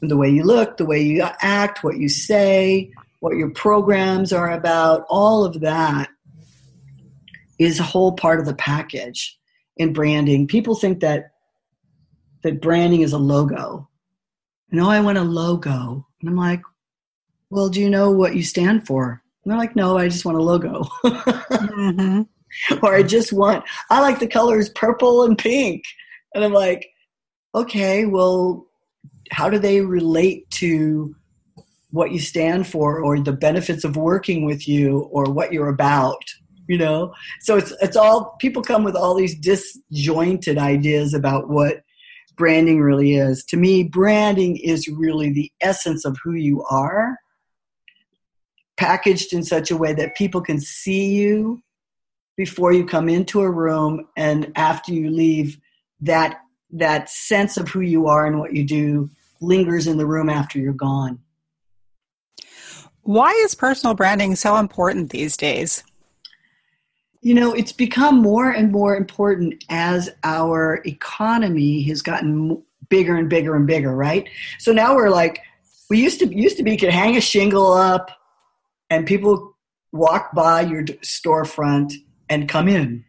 the 0.01 0.17
way 0.17 0.29
you 0.29 0.43
look, 0.43 0.77
the 0.77 0.85
way 0.85 1.01
you 1.01 1.21
act, 1.39 1.83
what 1.83 1.97
you 1.97 2.09
say, 2.09 2.91
what 3.19 3.35
your 3.35 3.49
programs 3.51 4.33
are 4.33 4.51
about, 4.51 5.05
all 5.09 5.45
of 5.45 5.61
that 5.61 6.09
is 7.57 7.79
a 7.79 7.83
whole 7.83 8.11
part 8.11 8.39
of 8.39 8.45
the 8.45 8.55
package 8.55 9.37
in 9.77 9.93
branding. 9.93 10.47
People 10.47 10.75
think 10.75 10.99
that 10.99 11.31
that 12.41 12.61
branding 12.61 13.01
is 13.01 13.13
a 13.13 13.17
logo. 13.17 13.87
No, 14.71 14.89
I 14.89 14.99
want 14.99 15.17
a 15.17 15.23
logo. 15.23 16.05
And 16.19 16.29
I'm 16.29 16.35
like, 16.35 16.61
well, 17.49 17.69
do 17.69 17.79
you 17.79 17.89
know 17.89 18.11
what 18.11 18.35
you 18.35 18.43
stand 18.43 18.85
for? 18.85 19.21
And 19.43 19.51
they're 19.51 19.59
like, 19.59 19.75
no, 19.75 19.97
I 19.97 20.09
just 20.09 20.25
want 20.25 20.37
a 20.37 20.41
logo. 20.41 20.83
mm-hmm. 21.05 22.23
or 22.81 22.95
I 22.95 23.03
just 23.03 23.33
want, 23.33 23.63
I 23.89 24.01
like 24.01 24.19
the 24.19 24.27
colors 24.27 24.69
purple 24.69 25.23
and 25.23 25.37
pink. 25.37 25.83
And 26.33 26.43
I'm 26.43 26.53
like, 26.53 26.87
okay, 27.55 28.05
well, 28.05 28.67
how 29.31 29.49
do 29.49 29.59
they 29.59 29.81
relate 29.81 30.49
to 30.51 31.15
what 31.91 32.11
you 32.11 32.19
stand 32.19 32.67
for 32.67 32.99
or 32.99 33.19
the 33.19 33.31
benefits 33.31 33.83
of 33.83 33.95
working 33.95 34.45
with 34.45 34.67
you 34.67 35.09
or 35.11 35.25
what 35.25 35.53
you're 35.53 35.69
about? 35.69 36.23
You 36.67 36.77
know, 36.77 37.13
so 37.41 37.57
it's 37.57 37.73
it's 37.81 37.97
all 37.97 38.37
people 38.39 38.61
come 38.61 38.85
with 38.85 38.95
all 38.95 39.15
these 39.15 39.37
disjointed 39.37 40.57
ideas 40.57 41.13
about 41.13 41.49
what 41.49 41.81
branding 42.37 42.81
really 42.81 43.15
is. 43.15 43.43
To 43.45 43.57
me, 43.57 43.83
branding 43.83 44.57
is 44.57 44.87
really 44.87 45.31
the 45.31 45.51
essence 45.59 46.05
of 46.05 46.17
who 46.23 46.33
you 46.33 46.63
are, 46.69 47.17
packaged 48.77 49.33
in 49.33 49.43
such 49.43 49.71
a 49.71 49.77
way 49.77 49.93
that 49.93 50.15
people 50.15 50.41
can 50.41 50.59
see 50.59 51.13
you 51.15 51.61
before 52.35 52.73
you 52.73 52.85
come 52.85 53.09
into 53.09 53.41
a 53.41 53.49
room 53.49 54.07
and 54.17 54.51
after 54.55 54.93
you 54.93 55.09
leave 55.09 55.59
that 56.01 56.39
that 56.71 57.09
sense 57.09 57.57
of 57.57 57.69
who 57.69 57.81
you 57.81 58.07
are 58.07 58.25
and 58.25 58.39
what 58.39 58.53
you 58.53 58.63
do 58.63 59.09
lingers 59.41 59.85
in 59.85 59.97
the 59.97 60.05
room 60.05 60.27
after 60.27 60.57
you're 60.57 60.73
gone. 60.73 61.19
Why 63.03 63.29
is 63.43 63.53
personal 63.53 63.93
branding 63.93 64.35
so 64.35 64.55
important 64.57 65.11
these 65.11 65.37
days? 65.37 65.83
You 67.21 67.35
know 67.35 67.53
it's 67.53 67.71
become 67.71 68.21
more 68.21 68.49
and 68.49 68.71
more 68.71 68.95
important 68.95 69.63
as 69.69 70.09
our 70.23 70.81
economy 70.85 71.83
has 71.83 72.01
gotten 72.01 72.63
bigger 72.89 73.15
and 73.15 73.29
bigger 73.29 73.55
and 73.55 73.67
bigger 73.67 73.95
right? 73.95 74.27
So 74.57 74.73
now 74.73 74.95
we're 74.95 75.09
like 75.09 75.39
we 75.89 76.01
used 76.01 76.19
to 76.19 76.35
used 76.35 76.57
to 76.57 76.63
be 76.63 76.71
you 76.71 76.77
could 76.77 76.89
hang 76.89 77.15
a 77.15 77.21
shingle 77.21 77.71
up 77.71 78.11
and 78.89 79.05
people 79.05 79.55
walk 79.91 80.33
by 80.33 80.61
your 80.61 80.83
storefront 80.83 81.93
and 82.29 82.49
come 82.49 82.67
in. 82.67 83.03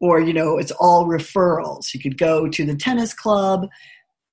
Or, 0.00 0.20
you 0.20 0.32
know, 0.32 0.58
it's 0.58 0.70
all 0.72 1.06
referrals. 1.06 1.92
You 1.92 2.00
could 2.00 2.16
go 2.16 2.48
to 2.48 2.64
the 2.64 2.74
tennis 2.74 3.12
club, 3.12 3.68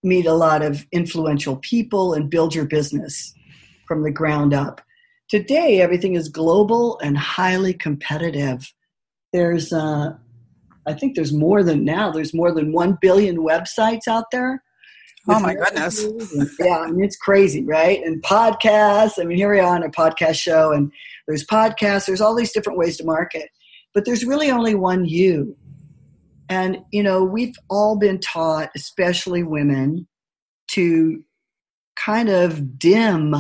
meet 0.02 0.26
a 0.26 0.34
lot 0.34 0.64
of 0.64 0.86
influential 0.92 1.58
people, 1.58 2.14
and 2.14 2.30
build 2.30 2.56
your 2.56 2.66
business 2.66 3.34
from 3.88 4.04
the 4.04 4.12
ground 4.12 4.54
up. 4.54 4.82
Today, 5.30 5.82
everything 5.82 6.16
is 6.16 6.30
global 6.30 6.98
and 7.00 7.18
highly 7.18 7.74
competitive. 7.74 8.74
There's, 9.34 9.74
uh, 9.74 10.14
I 10.86 10.94
think 10.94 11.16
there's 11.16 11.34
more 11.34 11.64
than 11.64 11.84
now, 11.84 12.12
there's 12.12 12.34
more 12.34 12.54
than 12.54 12.72
1 12.72 12.98
billion 13.02 13.38
websites 13.38 14.08
out 14.08 14.32
there. 14.32 14.64
Oh 15.30 15.40
my 15.42 15.56
goodness. 15.56 16.06
yeah, 16.60 16.78
I 16.78 16.92
mean, 16.92 17.04
it's 17.04 17.18
crazy, 17.18 17.66
right? 17.66 18.02
And 18.02 18.24
podcasts. 18.24 19.20
I 19.20 19.26
mean, 19.26 19.38
here 19.38 19.52
we 19.52 19.60
are 19.60 19.76
on 19.76 19.84
a 19.84 19.90
podcast 19.90 20.36
show, 20.36 20.72
and 20.72 20.90
there's 21.28 21.46
podcasts, 21.46 22.06
there's 22.06 22.22
all 22.22 22.34
these 22.34 22.54
different 22.54 22.80
ways 22.80 22.96
to 22.98 23.04
market 23.04 23.50
but 23.98 24.06
there's 24.06 24.24
really 24.24 24.52
only 24.52 24.76
one 24.76 25.06
you. 25.06 25.58
And, 26.50 26.84
you 26.92 27.02
know, 27.02 27.24
we've 27.24 27.56
all 27.68 27.98
been 27.98 28.20
taught, 28.20 28.70
especially 28.76 29.42
women, 29.42 30.08
to 30.68 31.24
kind 31.96 32.30
of 32.30 32.78
dim 32.78 33.34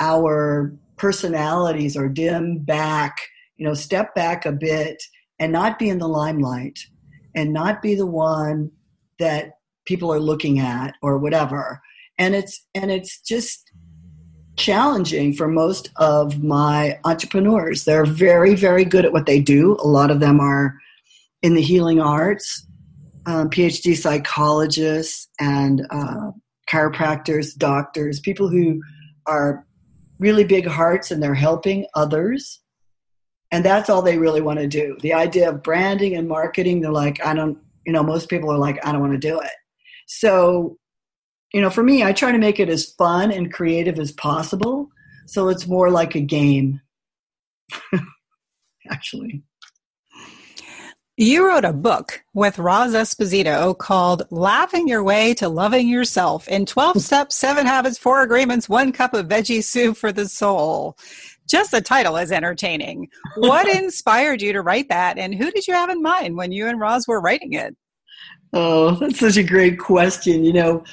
our 0.00 0.74
personalities 0.96 1.96
or 1.96 2.08
dim 2.08 2.58
back, 2.58 3.18
you 3.56 3.64
know, 3.64 3.72
step 3.72 4.16
back 4.16 4.44
a 4.44 4.50
bit 4.50 5.00
and 5.38 5.52
not 5.52 5.78
be 5.78 5.88
in 5.88 6.00
the 6.00 6.08
limelight 6.08 6.80
and 7.32 7.52
not 7.52 7.80
be 7.80 7.94
the 7.94 8.04
one 8.04 8.72
that 9.20 9.58
people 9.84 10.12
are 10.12 10.18
looking 10.18 10.58
at 10.58 10.96
or 11.02 11.18
whatever. 11.18 11.80
And 12.18 12.34
it's 12.34 12.66
and 12.74 12.90
it's 12.90 13.20
just 13.20 13.63
challenging 14.56 15.32
for 15.32 15.48
most 15.48 15.90
of 15.96 16.42
my 16.42 16.98
entrepreneurs. 17.04 17.84
They're 17.84 18.06
very, 18.06 18.54
very 18.54 18.84
good 18.84 19.04
at 19.04 19.12
what 19.12 19.26
they 19.26 19.40
do. 19.40 19.76
A 19.80 19.88
lot 19.88 20.10
of 20.10 20.20
them 20.20 20.40
are 20.40 20.74
in 21.42 21.54
the 21.54 21.60
healing 21.62 22.00
arts, 22.00 22.66
um, 23.26 23.50
PhD 23.50 23.96
psychologists, 23.96 25.28
and 25.40 25.86
uh, 25.90 26.30
chiropractors, 26.70 27.56
doctors, 27.56 28.20
people 28.20 28.48
who 28.48 28.80
are 29.26 29.66
really 30.18 30.44
big 30.44 30.66
hearts 30.66 31.10
and 31.10 31.22
they're 31.22 31.34
helping 31.34 31.86
others. 31.94 32.60
and 33.52 33.64
that's 33.64 33.88
all 33.88 34.02
they 34.02 34.18
really 34.18 34.40
want 34.40 34.58
to 34.58 34.66
do. 34.66 34.96
The 35.00 35.12
idea 35.14 35.48
of 35.48 35.62
branding 35.62 36.16
and 36.16 36.26
marketing, 36.28 36.80
they're 36.80 36.90
like, 36.90 37.24
I 37.24 37.34
don't, 37.34 37.56
you 37.86 37.92
know, 37.92 38.02
most 38.02 38.28
people 38.28 38.50
are 38.50 38.58
like, 38.58 38.84
I 38.84 38.90
don't 38.90 39.00
want 39.00 39.12
to 39.12 39.18
do 39.18 39.38
it. 39.40 39.52
So, 40.06 40.76
you 41.54 41.60
know, 41.60 41.70
for 41.70 41.84
me, 41.84 42.02
I 42.02 42.12
try 42.12 42.32
to 42.32 42.38
make 42.38 42.58
it 42.58 42.68
as 42.68 42.84
fun 42.84 43.30
and 43.30 43.52
creative 43.52 44.00
as 44.00 44.10
possible. 44.10 44.88
So 45.26 45.48
it's 45.48 45.68
more 45.68 45.88
like 45.88 46.16
a 46.16 46.20
game, 46.20 46.80
actually. 48.90 49.44
You 51.16 51.46
wrote 51.46 51.64
a 51.64 51.72
book 51.72 52.24
with 52.34 52.58
Roz 52.58 52.92
Esposito 52.92 53.78
called 53.78 54.24
Laughing 54.32 54.88
Your 54.88 55.04
Way 55.04 55.32
to 55.34 55.48
Loving 55.48 55.86
Yourself 55.88 56.48
in 56.48 56.66
12 56.66 57.00
Steps, 57.00 57.36
7 57.36 57.66
Habits, 57.66 57.98
4 57.98 58.22
Agreements, 58.22 58.68
1 58.68 58.90
Cup 58.90 59.14
of 59.14 59.28
Veggie 59.28 59.62
Soup 59.62 59.96
for 59.96 60.10
the 60.10 60.28
Soul. 60.28 60.98
Just 61.48 61.70
the 61.70 61.80
title 61.80 62.16
is 62.16 62.32
entertaining. 62.32 63.06
What 63.36 63.68
inspired 63.76 64.42
you 64.42 64.52
to 64.54 64.60
write 64.60 64.88
that, 64.88 65.18
and 65.18 65.32
who 65.32 65.52
did 65.52 65.68
you 65.68 65.74
have 65.74 65.88
in 65.88 66.02
mind 66.02 66.36
when 66.36 66.50
you 66.50 66.66
and 66.66 66.80
Roz 66.80 67.06
were 67.06 67.20
writing 67.20 67.52
it? 67.52 67.76
Oh, 68.52 68.96
that's 68.96 69.20
such 69.20 69.36
a 69.36 69.44
great 69.44 69.78
question. 69.78 70.44
You 70.44 70.52
know, 70.52 70.84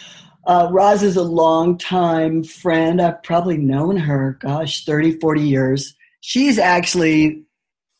uh, 0.45 0.67
Roz 0.71 1.03
is 1.03 1.17
a 1.17 1.23
long-time 1.23 2.43
friend. 2.43 3.01
I've 3.01 3.21
probably 3.23 3.57
known 3.57 3.97
her, 3.97 4.37
gosh, 4.41 4.85
30, 4.85 5.19
40 5.19 5.41
years. 5.41 5.95
She's 6.21 6.59
actually 6.59 7.43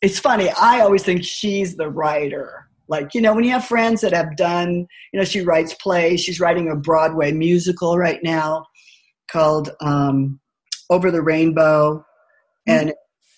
it's 0.01 0.19
funny. 0.19 0.49
I 0.49 0.79
always 0.79 1.03
think 1.03 1.23
she's 1.23 1.75
the 1.75 1.89
writer. 1.89 2.67
Like, 2.87 3.13
you 3.13 3.21
know, 3.21 3.33
when 3.33 3.43
you 3.43 3.51
have 3.51 3.65
friends 3.65 4.01
that 4.01 4.13
have 4.13 4.35
done, 4.35 4.87
you 5.13 5.19
know, 5.19 5.23
she 5.23 5.41
writes 5.41 5.73
plays. 5.75 6.21
She's 6.21 6.39
writing 6.39 6.69
a 6.69 6.75
Broadway 6.75 7.31
musical 7.31 7.97
right 7.97 8.19
now 8.23 8.65
called 9.31 9.69
um, 9.79 10.39
Over 10.89 11.11
the 11.11 11.21
Rainbow. 11.21 12.03
Mm-hmm. 12.67 12.71
And 12.71 12.93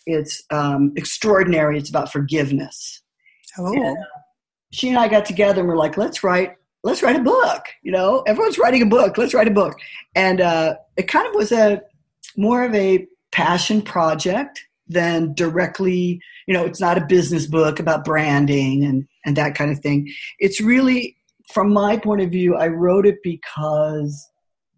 it's 0.06 0.42
um, 0.50 0.94
extraordinary. 0.96 1.78
It's 1.78 1.90
about 1.90 2.12
forgiveness. 2.12 3.02
Oh. 3.60 3.74
And, 3.74 3.98
uh, 3.98 4.02
she 4.72 4.90
and 4.90 4.98
I 4.98 5.08
got 5.08 5.26
together 5.26 5.60
and 5.60 5.70
we're 5.70 5.78
like, 5.78 5.98
let's 5.98 6.24
write, 6.24 6.56
let's 6.84 7.02
write 7.02 7.16
a 7.16 7.24
book. 7.24 7.64
You 7.82 7.92
know, 7.92 8.22
everyone's 8.28 8.58
writing 8.58 8.82
a 8.82 8.86
book. 8.86 9.18
Let's 9.18 9.34
write 9.34 9.48
a 9.48 9.52
book. 9.52 9.78
And 10.16 10.42
uh, 10.42 10.76
it 10.98 11.08
kind 11.08 11.28
of 11.28 11.34
was 11.34 11.52
a 11.52 11.82
more 12.38 12.64
of 12.64 12.74
a 12.76 13.08
passion 13.32 13.82
project 13.82 14.62
than 14.88 15.34
directly 15.34 16.20
you 16.48 16.54
know 16.54 16.66
it's 16.66 16.80
not 16.80 16.98
a 16.98 17.06
business 17.06 17.48
book 17.48 17.80
about 17.80 18.04
branding 18.04 18.84
and 18.84 19.08
and 19.26 19.38
that 19.38 19.56
kind 19.56 19.72
of 19.72 19.80
thing 19.80 20.08
it's 20.40 20.60
really 20.60 21.16
from 21.54 21.72
my 21.72 21.98
point 21.98 22.22
of 22.22 22.30
view 22.30 22.56
i 22.56 22.68
wrote 22.68 23.06
it 23.06 23.16
because 23.24 24.30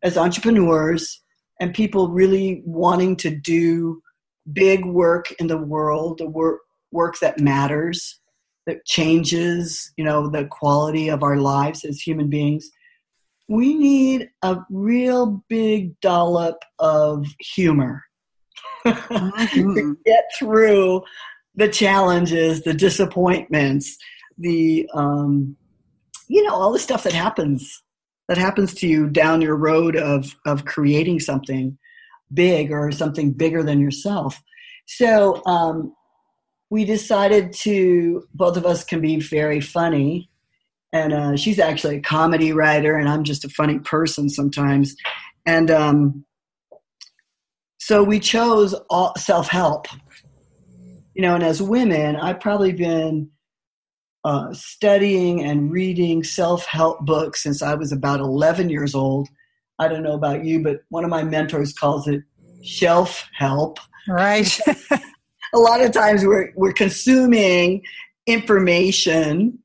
as 0.03 0.15
entrepreneurs 0.15 1.21
and 1.59 1.73
people 1.73 2.09
really 2.09 2.61
wanting 2.65 3.15
to 3.15 3.35
do 3.35 3.99
big 4.53 4.85
work 4.85 5.31
in 5.39 5.47
the 5.47 5.57
world 5.57 6.19
the 6.19 6.29
work 6.29 6.61
work 6.91 7.17
that 7.19 7.39
matters 7.39 8.19
that 8.65 8.85
changes 8.85 9.91
you 9.97 10.03
know 10.03 10.29
the 10.29 10.45
quality 10.45 11.09
of 11.09 11.23
our 11.23 11.37
lives 11.37 11.83
as 11.83 11.99
human 11.99 12.29
beings 12.29 12.69
we 13.47 13.75
need 13.75 14.29
a 14.41 14.57
real 14.69 15.43
big 15.49 15.99
dollop 15.99 16.57
of 16.79 17.25
humor 17.39 18.03
mm-hmm. 18.85 19.73
to 19.75 19.97
get 20.05 20.25
through 20.37 21.03
the 21.55 21.67
challenges, 21.67 22.63
the 22.63 22.73
disappointments, 22.73 23.97
the 24.37 24.89
um, 24.93 25.55
you 26.27 26.43
know 26.43 26.53
all 26.53 26.71
the 26.71 26.79
stuff 26.79 27.03
that 27.03 27.13
happens 27.13 27.83
that 28.27 28.37
happens 28.37 28.73
to 28.73 28.87
you 28.87 29.09
down 29.09 29.41
your 29.41 29.55
road 29.55 29.95
of 29.95 30.35
of 30.45 30.65
creating 30.65 31.19
something 31.19 31.77
big 32.33 32.71
or 32.71 32.91
something 32.91 33.31
bigger 33.31 33.63
than 33.63 33.79
yourself. 33.79 34.41
So 34.87 35.41
um, 35.45 35.93
we 36.69 36.85
decided 36.85 37.53
to 37.53 38.27
both 38.33 38.57
of 38.57 38.65
us 38.65 38.83
can 38.83 39.01
be 39.01 39.19
very 39.19 39.61
funny, 39.61 40.29
and 40.91 41.13
uh, 41.13 41.35
she's 41.35 41.59
actually 41.59 41.97
a 41.97 42.01
comedy 42.01 42.51
writer, 42.51 42.95
and 42.95 43.07
I'm 43.07 43.23
just 43.23 43.45
a 43.45 43.49
funny 43.49 43.79
person 43.79 44.29
sometimes, 44.29 44.95
and 45.45 45.69
um, 45.69 46.25
so 47.77 48.03
we 48.03 48.19
chose 48.19 48.73
self 49.17 49.47
help. 49.47 49.87
You 51.13 51.21
know, 51.21 51.35
and 51.35 51.43
as 51.43 51.61
women, 51.61 52.15
I've 52.15 52.39
probably 52.39 52.73
been 52.73 53.29
uh, 54.25 54.51
studying 54.53 55.43
and 55.43 55.71
reading 55.71 56.23
self 56.23 56.65
help 56.65 57.05
books 57.05 57.43
since 57.43 57.61
I 57.61 57.75
was 57.75 57.91
about 57.91 58.19
11 58.19 58.69
years 58.69 58.95
old. 58.95 59.29
I 59.77 59.87
don't 59.87 60.03
know 60.03 60.15
about 60.15 60.43
you, 60.43 60.63
but 60.63 60.79
one 60.89 61.03
of 61.03 61.11
my 61.11 61.23
mentors 61.23 61.73
calls 61.73 62.07
it 62.07 62.23
shelf 62.63 63.27
help. 63.33 63.77
Right. 64.07 64.59
a 65.55 65.59
lot 65.59 65.81
of 65.81 65.91
times 65.91 66.25
we're, 66.25 66.51
we're 66.55 66.73
consuming 66.73 67.81
information 68.27 69.59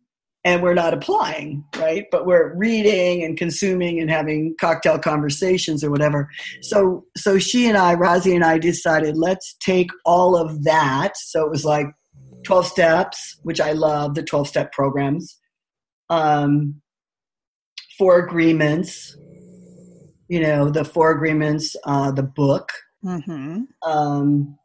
and 0.44 0.62
we're 0.62 0.74
not 0.74 0.94
applying, 0.94 1.64
right? 1.76 2.06
But 2.10 2.26
we're 2.26 2.54
reading 2.54 3.24
and 3.24 3.36
consuming 3.36 4.00
and 4.00 4.10
having 4.10 4.54
cocktail 4.58 4.98
conversations 4.98 5.84
or 5.84 5.90
whatever. 5.90 6.30
So 6.62 7.04
so 7.16 7.38
she 7.38 7.66
and 7.66 7.76
I, 7.76 7.94
Rosie 7.94 8.34
and 8.34 8.44
I 8.44 8.58
decided 8.58 9.18
let's 9.18 9.54
take 9.60 9.90
all 10.06 10.36
of 10.36 10.64
that. 10.64 11.16
So 11.16 11.44
it 11.44 11.50
was 11.50 11.64
like 11.64 11.86
12 12.44 12.66
steps, 12.66 13.38
which 13.42 13.60
I 13.60 13.72
love, 13.72 14.14
the 14.14 14.22
12 14.22 14.48
step 14.48 14.72
programs. 14.72 15.38
Um 16.08 16.80
four 17.98 18.18
agreements, 18.18 19.14
you 20.28 20.40
know, 20.40 20.70
the 20.70 20.86
four 20.86 21.10
agreements, 21.10 21.76
uh, 21.84 22.10
the 22.12 22.22
book. 22.22 22.72
Mm-hmm. 23.04 23.64
Um 23.86 24.56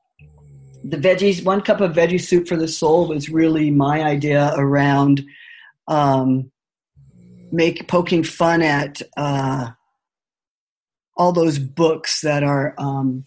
the 0.87 0.97
veggies, 0.97 1.43
one 1.43 1.61
cup 1.61 1.81
of 1.81 1.93
veggie 1.93 2.21
soup 2.21 2.47
for 2.47 2.55
the 2.55 2.67
soul 2.67 3.07
was 3.07 3.29
really 3.29 3.71
my 3.71 4.03
idea 4.03 4.53
around 4.55 5.25
um, 5.87 6.51
make 7.51 7.87
poking 7.87 8.23
fun 8.23 8.61
at 8.61 9.01
uh, 9.17 9.71
all 11.17 11.31
those 11.31 11.57
books 11.57 12.21
that 12.21 12.43
are 12.43 12.75
um, 12.77 13.25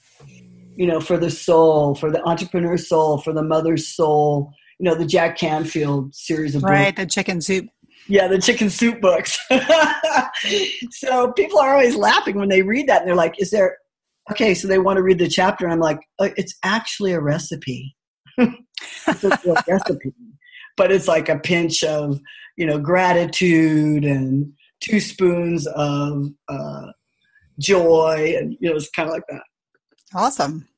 you 0.76 0.86
know 0.86 1.00
for 1.00 1.18
the 1.18 1.30
soul 1.30 1.94
for 1.94 2.10
the 2.10 2.22
entrepreneur 2.24 2.76
soul 2.76 3.18
for 3.18 3.32
the 3.32 3.42
mother's 3.42 3.88
soul 3.88 4.52
you 4.78 4.84
know 4.84 4.94
the 4.94 5.06
jack 5.06 5.36
canfield 5.36 6.14
series 6.14 6.54
of 6.54 6.62
right 6.62 6.94
books. 6.94 7.02
the 7.02 7.06
chicken 7.06 7.40
soup 7.40 7.66
yeah 8.06 8.28
the 8.28 8.38
chicken 8.38 8.70
soup 8.70 9.00
books 9.00 9.38
so 10.90 11.32
people 11.32 11.58
are 11.58 11.72
always 11.72 11.96
laughing 11.96 12.36
when 12.36 12.48
they 12.48 12.62
read 12.62 12.86
that 12.86 13.00
and 13.00 13.08
they're 13.08 13.16
like 13.16 13.40
is 13.40 13.50
there 13.50 13.78
okay 14.30 14.54
so 14.54 14.68
they 14.68 14.78
want 14.78 14.96
to 14.96 15.02
read 15.02 15.18
the 15.18 15.28
chapter 15.28 15.64
and 15.64 15.72
i'm 15.72 15.80
like 15.80 16.00
oh, 16.18 16.30
it's 16.36 16.54
actually 16.62 17.12
a 17.12 17.20
recipe. 17.20 17.94
It's 19.08 19.24
a 19.24 19.54
recipe. 19.66 20.12
But 20.76 20.92
it's 20.92 21.08
like 21.08 21.28
a 21.28 21.38
pinch 21.38 21.82
of 21.82 22.20
you 22.56 22.66
know 22.66 22.78
gratitude 22.78 24.04
and 24.04 24.52
two 24.80 25.00
spoons 25.00 25.66
of 25.66 26.28
uh, 26.48 26.86
joy 27.58 28.34
and 28.38 28.56
you 28.60 28.70
know 28.70 28.76
it's 28.76 28.90
kind 28.90 29.08
of 29.08 29.14
like 29.14 29.24
that. 29.28 29.42
Awesome. 30.14 30.68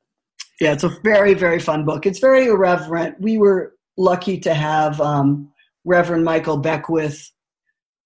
Yeah 0.59 0.73
it's 0.73 0.83
a 0.83 0.97
very 1.03 1.33
very 1.35 1.59
fun 1.59 1.85
book. 1.85 2.05
It's 2.05 2.19
very 2.19 2.47
irreverent. 2.47 3.21
We 3.21 3.37
were 3.37 3.75
lucky 3.97 4.39
to 4.39 4.53
have 4.53 4.99
um, 4.99 5.51
reverend 5.85 6.23
michael 6.23 6.57
beckwith 6.57 7.31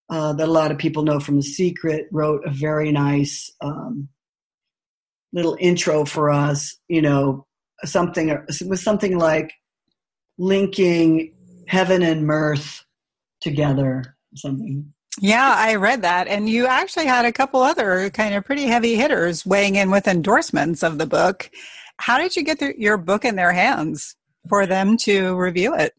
uh, 0.09 0.33
that 0.33 0.47
a 0.47 0.51
lot 0.51 0.71
of 0.71 0.77
people 0.77 1.03
know 1.03 1.19
from 1.19 1.37
the 1.37 1.43
secret 1.43 2.07
wrote 2.11 2.41
a 2.45 2.51
very 2.51 2.91
nice 2.91 3.51
um, 3.61 4.09
little 5.35 5.57
intro 5.59 6.05
for 6.05 6.31
us 6.31 6.77
you 6.87 7.01
know 7.01 7.45
something 7.83 8.29
it 8.29 8.41
was 8.67 8.81
something 8.81 9.19
like 9.19 9.53
linking 10.37 11.33
heaven 11.67 12.01
and 12.01 12.25
mirth 12.25 12.83
together 13.41 14.17
something. 14.35 14.91
Yeah 15.19 15.53
i 15.57 15.75
read 15.75 16.01
that 16.01 16.27
and 16.27 16.49
you 16.49 16.65
actually 16.65 17.05
had 17.05 17.25
a 17.25 17.31
couple 17.31 17.61
other 17.61 18.09
kind 18.09 18.33
of 18.33 18.45
pretty 18.45 18.63
heavy 18.63 18.95
hitters 18.95 19.45
weighing 19.45 19.75
in 19.75 19.91
with 19.91 20.07
endorsements 20.07 20.83
of 20.83 20.97
the 20.97 21.05
book. 21.05 21.51
How 21.97 22.17
did 22.17 22.35
you 22.35 22.43
get 22.43 22.59
the, 22.59 22.73
your 22.77 22.97
book 22.97 23.23
in 23.23 23.35
their 23.35 23.53
hands 23.53 24.15
for 24.49 24.65
them 24.65 24.97
to 24.97 25.35
review 25.35 25.75
it? 25.75 25.93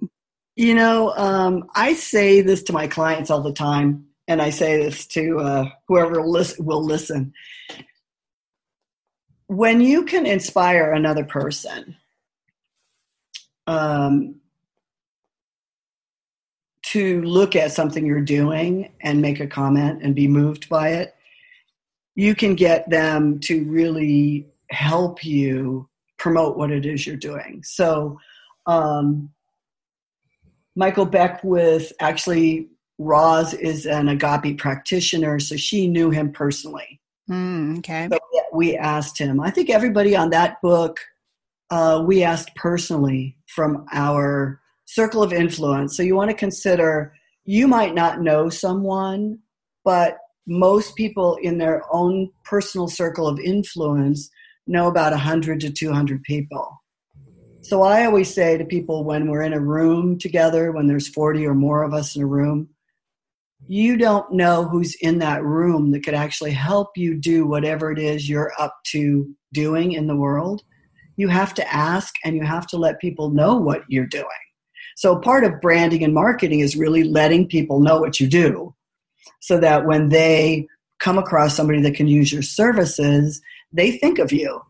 You 0.57 0.75
know 0.75 1.13
um, 1.17 1.69
i 1.75 1.93
say 1.93 2.41
this 2.41 2.63
to 2.65 2.73
my 2.73 2.87
clients 2.87 3.31
all 3.31 3.43
the 3.43 3.53
time 3.53 4.07
and 4.29 4.41
i 4.41 4.49
say 4.49 4.83
this 4.83 5.07
to 5.09 5.39
uh, 5.39 5.69
whoever 5.89 6.23
will 6.23 6.33
listen, 6.33 6.65
will 6.65 6.85
listen 6.85 7.33
when 9.49 9.81
you 9.81 10.05
can 10.05 10.27
inspire 10.27 10.93
another 10.93 11.25
person 11.25 11.97
um, 13.67 14.37
to 16.83 17.23
look 17.23 17.57
at 17.57 17.73
something 17.73 18.07
you're 18.07 18.21
doing 18.21 18.93
and 19.01 19.21
make 19.21 19.41
a 19.41 19.47
comment 19.47 20.03
and 20.03 20.15
be 20.15 20.29
moved 20.29 20.69
by 20.69 20.91
it, 20.91 21.15
you 22.15 22.35
can 22.35 22.55
get 22.55 22.89
them 22.91 23.39
to 23.41 23.65
really 23.65 24.47
help 24.71 25.25
you 25.25 25.89
promote 26.17 26.57
what 26.57 26.71
it 26.71 26.87
is 26.87 27.07
you're 27.07 27.17
doing. 27.17 27.63
So, 27.65 28.19
um, 28.67 29.31
Michael 30.75 31.07
Beckwith 31.07 31.93
actually, 32.01 32.69
Roz 32.99 33.55
is 33.55 33.87
an 33.87 34.09
agape 34.09 34.59
practitioner, 34.59 35.39
so 35.39 35.57
she 35.57 35.87
knew 35.87 36.11
him 36.11 36.33
personally. 36.33 37.01
Mm, 37.31 37.79
okay. 37.79 38.09
So 38.11 38.19
we 38.53 38.77
asked 38.77 39.19
him. 39.19 39.41
I 39.41 39.51
think 39.51 39.71
everybody 39.71 40.17
on 40.17 40.31
that 40.31 40.61
book 40.63 41.01
uh, 41.71 42.03
we 42.07 42.23
asked 42.23 42.55
personally 42.55 43.37
from 43.49 43.87
our 43.93 44.61
circle 44.85 45.23
of 45.23 45.33
influence. 45.33 45.97
So 45.97 46.03
you 46.03 46.15
want 46.15 46.31
to 46.31 46.37
consider 46.37 47.13
you 47.45 47.69
might 47.69 47.95
not 47.95 48.21
know 48.21 48.49
someone, 48.49 49.39
but 49.85 50.19
most 50.47 50.97
people 50.97 51.37
in 51.43 51.59
their 51.59 51.83
own 51.93 52.31
personal 52.45 52.89
circle 52.89 53.27
of 53.27 53.41
influence 53.41 54.31
know 54.67 54.89
about 54.89 55.13
100 55.13 55.61
to 55.61 55.71
200 55.71 56.23
people. 56.23 56.83
So 57.63 57.83
I 57.83 58.05
always 58.05 58.33
say 58.33 58.57
to 58.57 58.65
people 58.65 59.05
when 59.05 59.29
we're 59.29 59.43
in 59.43 59.53
a 59.53 59.61
room 59.61 60.19
together, 60.19 60.71
when 60.71 60.87
there's 60.87 61.09
40 61.09 61.47
or 61.47 61.55
more 61.55 61.83
of 61.83 61.95
us 61.95 62.15
in 62.15 62.23
a 62.23 62.27
room, 62.27 62.69
you 63.69 63.97
don't 63.97 64.33
know 64.33 64.65
who's 64.65 64.95
in 64.97 65.19
that 65.19 65.43
room 65.43 65.91
that 65.93 66.05
could 66.05 66.15
actually 66.15 66.53
help 66.53 66.97
you 66.97 67.15
do 67.15 67.47
whatever 67.47 67.91
it 67.91 67.99
is 67.99 68.29
you're 68.29 68.53
up 68.59 68.77
to 68.85 69.35
doing 69.53 69.93
in 69.93 70.07
the 70.07 70.17
world. 70.17 70.63
You 71.17 71.29
have 71.29 71.55
to 71.55 71.75
ask 71.75 72.15
and 72.25 72.37
you 72.37 72.45
have 72.45 72.67
to 72.69 72.77
let 72.77 73.01
people 73.01 73.31
know 73.31 73.57
what 73.57 73.83
you're 73.89 74.07
doing. 74.07 74.27
So 74.97 75.17
part 75.17 75.45
of 75.45 75.61
branding 75.61 76.05
and 76.05 76.15
marketing 76.15 76.61
is 76.61 76.77
really 76.77 77.05
letting 77.05 77.49
people 77.49 77.81
know 77.81 78.01
what 78.01 78.21
you 78.21 78.27
do 78.27 78.75
so 79.41 79.59
that 79.61 79.87
when 79.87 80.09
they 80.09 80.67
come 80.99 81.19
across 81.19 81.55
somebody 81.55 81.81
that 81.83 81.95
can 81.95 82.09
use 82.09 82.33
your 82.33 82.43
services, 82.43 83.41
they 83.73 83.93
think 83.93 84.19
of 84.19 84.33
you 84.33 84.63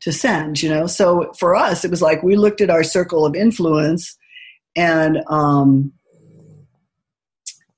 to 0.00 0.12
send, 0.12 0.62
you 0.62 0.68
know. 0.68 0.86
So 0.86 1.32
for 1.38 1.54
us, 1.54 1.84
it 1.84 1.90
was 1.90 2.02
like 2.02 2.22
we 2.22 2.36
looked 2.36 2.60
at 2.60 2.70
our 2.70 2.82
circle 2.82 3.24
of 3.24 3.34
influence 3.34 4.16
and 4.76 5.22
um, 5.28 5.92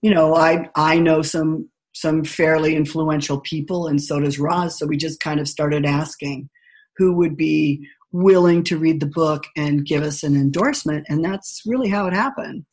you 0.02 0.12
know, 0.12 0.34
I 0.34 0.68
I 0.76 0.98
know 0.98 1.22
some 1.22 1.68
some 1.94 2.24
fairly 2.24 2.74
influential 2.74 3.40
people 3.40 3.86
and 3.86 4.02
so 4.02 4.20
does 4.20 4.38
Roz. 4.38 4.78
So 4.78 4.86
we 4.86 4.96
just 4.96 5.20
kind 5.20 5.40
of 5.40 5.48
started 5.48 5.86
asking 5.86 6.48
who 6.96 7.14
would 7.14 7.36
be 7.36 7.86
willing 8.12 8.62
to 8.64 8.78
read 8.78 9.00
the 9.00 9.06
book 9.06 9.44
and 9.56 9.86
give 9.86 10.02
us 10.02 10.22
an 10.22 10.34
endorsement. 10.34 11.06
And 11.08 11.24
that's 11.24 11.62
really 11.64 11.88
how 11.88 12.06
it 12.06 12.12
happened. 12.12 12.64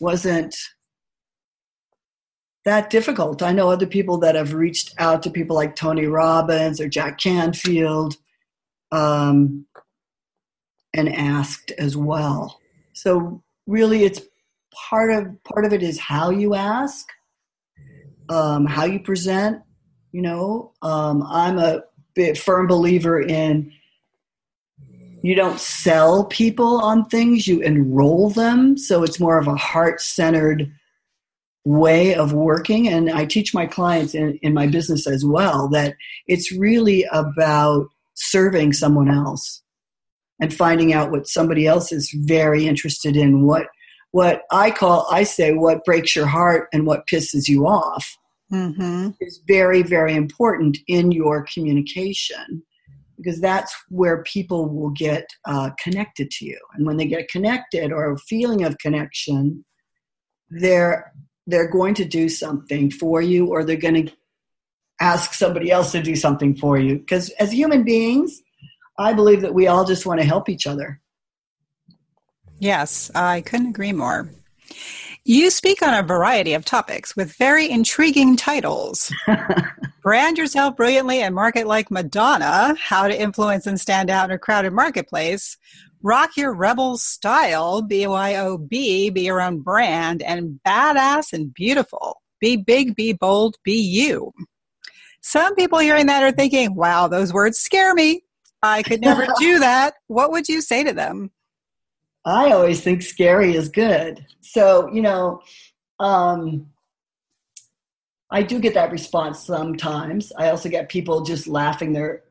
Wasn't 0.00 0.56
that 2.64 2.90
difficult. 2.90 3.42
I 3.42 3.52
know 3.52 3.70
other 3.70 3.86
people 3.86 4.18
that 4.18 4.34
have 4.34 4.52
reached 4.52 4.94
out 4.98 5.22
to 5.22 5.30
people 5.30 5.56
like 5.56 5.76
Tony 5.76 6.06
Robbins 6.06 6.80
or 6.80 6.88
Jack 6.88 7.18
Canfield 7.18 8.16
um, 8.90 9.66
and 10.94 11.12
asked 11.12 11.72
as 11.78 11.96
well. 11.96 12.60
So 12.92 13.42
really, 13.66 14.04
it's 14.04 14.20
part 14.88 15.12
of 15.12 15.42
part 15.44 15.64
of 15.64 15.72
it 15.72 15.82
is 15.82 15.98
how 15.98 16.30
you 16.30 16.54
ask, 16.54 17.06
um, 18.28 18.66
how 18.66 18.84
you 18.84 19.00
present. 19.00 19.62
You 20.12 20.22
know, 20.22 20.72
um, 20.82 21.22
I'm 21.22 21.58
a 21.58 21.82
firm 22.34 22.66
believer 22.66 23.20
in 23.20 23.72
you 25.22 25.36
don't 25.36 25.60
sell 25.60 26.24
people 26.26 26.80
on 26.80 27.04
things, 27.06 27.46
you 27.46 27.60
enroll 27.60 28.30
them. 28.30 28.76
So 28.76 29.04
it's 29.04 29.20
more 29.20 29.38
of 29.38 29.46
a 29.46 29.54
heart 29.54 30.00
centered 30.00 30.70
way 31.64 32.14
of 32.14 32.32
working. 32.32 32.88
And 32.88 33.08
I 33.08 33.24
teach 33.24 33.54
my 33.54 33.66
clients 33.66 34.14
in, 34.14 34.38
in 34.42 34.52
my 34.52 34.66
business 34.66 35.06
as 35.06 35.24
well 35.24 35.68
that 35.68 35.94
it's 36.26 36.50
really 36.50 37.06
about 37.12 37.86
serving 38.14 38.72
someone 38.72 39.08
else 39.08 39.62
and 40.40 40.52
finding 40.52 40.92
out 40.92 41.12
what 41.12 41.28
somebody 41.28 41.68
else 41.68 41.92
is 41.92 42.12
very 42.24 42.66
interested 42.66 43.16
in 43.16 43.46
what 43.46 43.68
what 44.12 44.42
i 44.50 44.70
call 44.70 45.06
i 45.10 45.22
say 45.22 45.52
what 45.52 45.84
breaks 45.84 46.14
your 46.16 46.26
heart 46.26 46.68
and 46.72 46.86
what 46.86 47.06
pisses 47.06 47.48
you 47.48 47.66
off 47.66 48.16
mm-hmm. 48.52 49.10
is 49.20 49.40
very 49.46 49.82
very 49.82 50.14
important 50.14 50.78
in 50.86 51.12
your 51.12 51.44
communication 51.52 52.62
because 53.22 53.40
that's 53.40 53.74
where 53.88 54.22
people 54.24 54.68
will 54.68 54.90
get 54.90 55.26
uh, 55.44 55.70
connected 55.80 56.28
to 56.30 56.44
you. 56.44 56.58
And 56.74 56.84
when 56.84 56.96
they 56.96 57.06
get 57.06 57.28
connected 57.28 57.92
or 57.92 58.12
a 58.12 58.18
feeling 58.18 58.64
of 58.64 58.78
connection 58.78 59.64
they're 60.50 61.12
they're 61.46 61.70
going 61.70 61.94
to 61.94 62.04
do 62.04 62.28
something 62.28 62.90
for 62.90 63.22
you 63.22 63.46
or 63.46 63.64
they're 63.64 63.76
going 63.76 64.06
to 64.06 64.12
ask 65.00 65.32
somebody 65.32 65.70
else 65.70 65.90
to 65.92 66.02
do 66.02 66.14
something 66.14 66.54
for 66.54 66.78
you. 66.78 66.98
Because 66.98 67.30
as 67.40 67.52
human 67.52 67.84
beings 67.84 68.42
i 68.98 69.12
believe 69.12 69.40
that 69.40 69.54
we 69.54 69.66
all 69.66 69.84
just 69.84 70.04
want 70.04 70.20
to 70.20 70.26
help 70.26 70.48
each 70.48 70.66
other 70.66 71.00
yes 72.62 73.10
i 73.14 73.40
couldn't 73.42 73.68
agree 73.68 73.92
more 73.92 74.30
you 75.24 75.50
speak 75.50 75.82
on 75.82 75.94
a 75.94 76.02
variety 76.02 76.54
of 76.54 76.64
topics 76.64 77.14
with 77.14 77.36
very 77.36 77.70
intriguing 77.70 78.36
titles. 78.36 79.12
Brand 80.02 80.36
yourself 80.36 80.76
brilliantly 80.76 81.22
and 81.22 81.32
market 81.32 81.68
like 81.68 81.92
Madonna, 81.92 82.74
how 82.74 83.06
to 83.06 83.20
influence 83.20 83.64
and 83.68 83.80
stand 83.80 84.10
out 84.10 84.30
in 84.30 84.34
a 84.34 84.38
crowded 84.38 84.72
marketplace. 84.72 85.56
Rock 86.02 86.36
your 86.36 86.52
rebel 86.52 86.98
style, 86.98 87.82
B-Y-O-B, 87.82 89.10
be 89.10 89.20
your 89.20 89.40
own 89.40 89.60
brand, 89.60 90.22
and 90.22 90.58
badass 90.66 91.32
and 91.32 91.54
beautiful. 91.54 92.20
Be 92.40 92.56
big, 92.56 92.96
be 92.96 93.12
bold, 93.12 93.54
be 93.62 93.80
you. 93.80 94.32
Some 95.20 95.54
people 95.54 95.78
hearing 95.78 96.06
that 96.06 96.24
are 96.24 96.32
thinking, 96.32 96.74
wow, 96.74 97.06
those 97.06 97.32
words 97.32 97.58
scare 97.58 97.94
me. 97.94 98.24
I 98.60 98.82
could 98.82 99.00
never 99.00 99.28
do 99.38 99.60
that. 99.60 99.94
What 100.08 100.32
would 100.32 100.48
you 100.48 100.60
say 100.62 100.82
to 100.82 100.92
them? 100.92 101.30
I 102.24 102.52
always 102.52 102.80
think 102.80 103.02
scary 103.02 103.54
is 103.56 103.68
good. 103.68 104.24
So, 104.40 104.92
you 104.92 105.02
know, 105.02 105.42
um, 105.98 106.68
I 108.30 108.42
do 108.42 108.60
get 108.60 108.74
that 108.74 108.92
response 108.92 109.40
sometimes. 109.40 110.32
I 110.38 110.48
also 110.48 110.68
get 110.68 110.88
people 110.88 111.22
just 111.22 111.46
laughing 111.46 111.92
their 111.92 112.22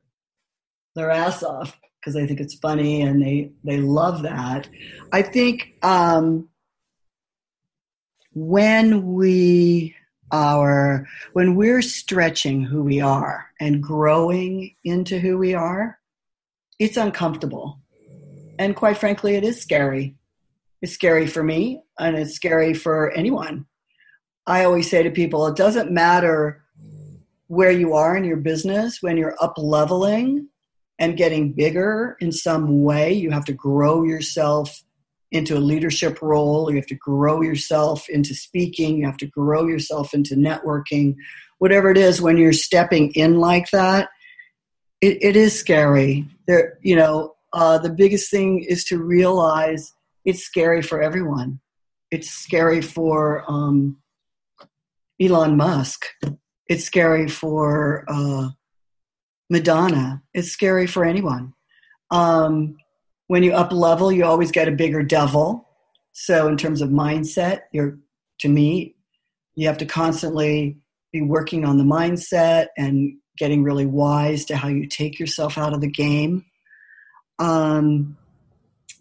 their 0.96 1.12
ass 1.12 1.44
off 1.44 1.80
because 2.00 2.14
they 2.16 2.26
think 2.26 2.40
it's 2.40 2.56
funny 2.56 3.02
and 3.02 3.22
they 3.22 3.52
they 3.64 3.78
love 3.78 4.24
that. 4.24 4.68
I 5.12 5.22
think 5.22 5.74
um, 5.84 6.50
when 8.34 9.14
we 9.14 9.96
are 10.32 11.06
when 11.34 11.56
we're 11.56 11.82
stretching 11.82 12.64
who 12.64 12.82
we 12.84 13.02
are 13.02 13.48
and 13.60 13.84
growing 13.84 14.74
into 14.86 15.20
who 15.20 15.38
we 15.38 15.54
are, 15.54 16.00
it's 16.80 16.98
uncomfortable 16.98 17.81
and 18.62 18.76
quite 18.76 18.98
frankly, 18.98 19.34
it 19.34 19.44
is 19.44 19.60
scary. 19.60 20.16
It's 20.84 20.94
scary 20.94 21.26
for 21.26 21.42
me, 21.42 21.82
and 22.00 22.16
it's 22.16 22.36
scary 22.36 22.76
for 22.76 23.10
anyone. 23.12 23.66
I 24.46 24.66
always 24.66 24.88
say 24.88 25.02
to 25.02 25.10
people, 25.10 25.48
it 25.48 25.56
doesn't 25.56 25.92
matter 25.92 26.64
where 27.48 27.72
you 27.72 27.96
are 27.96 28.16
in 28.16 28.24
your 28.24 28.38
business 28.38 29.02
when 29.02 29.18
you're 29.18 29.36
up 29.42 29.56
leveling 29.58 30.48
and 31.00 31.18
getting 31.18 31.54
bigger 31.54 32.18
in 32.22 32.32
some 32.32 32.84
way. 32.84 33.12
You 33.12 33.32
have 33.32 33.46
to 33.46 33.54
grow 33.54 34.04
yourself 34.04 34.84
into 35.32 35.58
a 35.58 35.60
leadership 35.60 36.22
role. 36.22 36.70
You 36.70 36.76
have 36.76 36.86
to 36.88 36.96
grow 36.96 37.42
yourself 37.42 38.10
into 38.10 38.36
speaking. 38.36 38.98
You 38.98 39.08
have 39.08 39.18
to 39.18 39.28
grow 39.28 39.68
yourself 39.68 40.14
into 40.14 40.36
networking. 40.36 41.16
Whatever 41.58 41.90
it 41.90 41.98
is, 41.98 42.22
when 42.22 42.38
you're 42.38 42.54
stepping 42.54 43.12
in 43.14 43.40
like 43.40 43.72
that, 43.72 44.10
it, 45.02 45.18
it 45.24 45.36
is 45.36 45.58
scary. 45.58 46.28
There, 46.46 46.78
you 46.84 46.96
know, 46.96 47.34
uh, 47.54 47.78
the 47.78 47.90
biggest 47.90 48.32
thing 48.32 48.64
is 48.64 48.84
to 48.86 49.02
realize 49.02 49.94
it's 50.26 50.44
scary 50.44 50.82
for 50.82 51.02
everyone. 51.02 51.60
It's 52.12 52.30
scary 52.30 52.82
for 52.82 53.44
um, 53.48 53.98
Elon 55.22 55.58
Musk. 55.58 56.06
It's 56.68 56.84
scary 56.84 57.28
for 57.28 58.06
uh, 58.08 58.50
Madonna. 59.50 60.22
It's 60.34 60.50
scary 60.50 60.88
for 60.88 61.04
anyone. 61.04 61.54
Um, 62.12 62.78
when 63.28 63.44
you 63.44 63.54
up 63.54 63.72
level, 63.72 64.12
you 64.12 64.26
always 64.26 64.52
get 64.52 64.68
a 64.68 64.72
bigger 64.72 65.04
devil. 65.04 65.68
So, 66.14 66.48
in 66.48 66.58
terms 66.58 66.82
of 66.82 66.90
mindset, 66.90 67.62
you're 67.72 67.98
to 68.40 68.50
me, 68.50 68.96
you 69.56 69.68
have 69.68 69.78
to 69.78 69.86
constantly 69.86 70.78
be 71.14 71.22
working 71.22 71.64
on 71.64 71.78
the 71.78 71.84
mindset 71.84 72.68
and 72.78 73.14
getting 73.38 73.64
really 73.64 73.86
wise 73.86 74.46
to 74.46 74.58
how 74.58 74.68
you 74.68 74.88
take 74.88 75.20
yourself 75.20 75.58
out 75.58 75.74
of 75.74 75.82
the 75.82 75.90
game 75.90 76.46
um, 77.42 78.18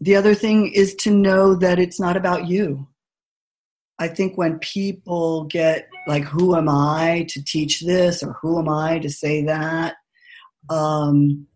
the 0.00 0.16
other 0.16 0.34
thing 0.34 0.72
is 0.72 0.94
to 0.96 1.10
know 1.10 1.54
that 1.54 1.78
it's 1.78 2.00
not 2.00 2.16
about 2.16 2.48
you. 2.48 2.88
I 3.98 4.08
think 4.08 4.38
when 4.38 4.58
people 4.60 5.44
get 5.44 5.90
like, 6.06 6.24
who 6.24 6.56
am 6.56 6.70
I 6.70 7.26
to 7.28 7.44
teach 7.44 7.80
this 7.80 8.22
or 8.22 8.32
who 8.40 8.58
am 8.58 8.68
I 8.68 8.98
to 9.00 9.10
say 9.10 9.44
that? 9.44 9.96
Um, 10.70 11.46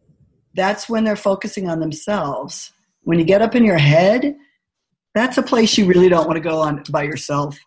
that's 0.52 0.86
when 0.86 1.04
they're 1.04 1.16
focusing 1.16 1.70
on 1.70 1.80
themselves. 1.80 2.70
When 3.02 3.18
you 3.18 3.24
get 3.24 3.40
up 3.40 3.54
in 3.54 3.64
your 3.64 3.78
head, 3.78 4.36
that's 5.14 5.38
a 5.38 5.42
place 5.42 5.78
you 5.78 5.86
really 5.86 6.10
don't 6.10 6.26
want 6.26 6.36
to 6.36 6.48
go 6.48 6.60
on 6.60 6.82
by 6.90 7.04
yourself. 7.04 7.58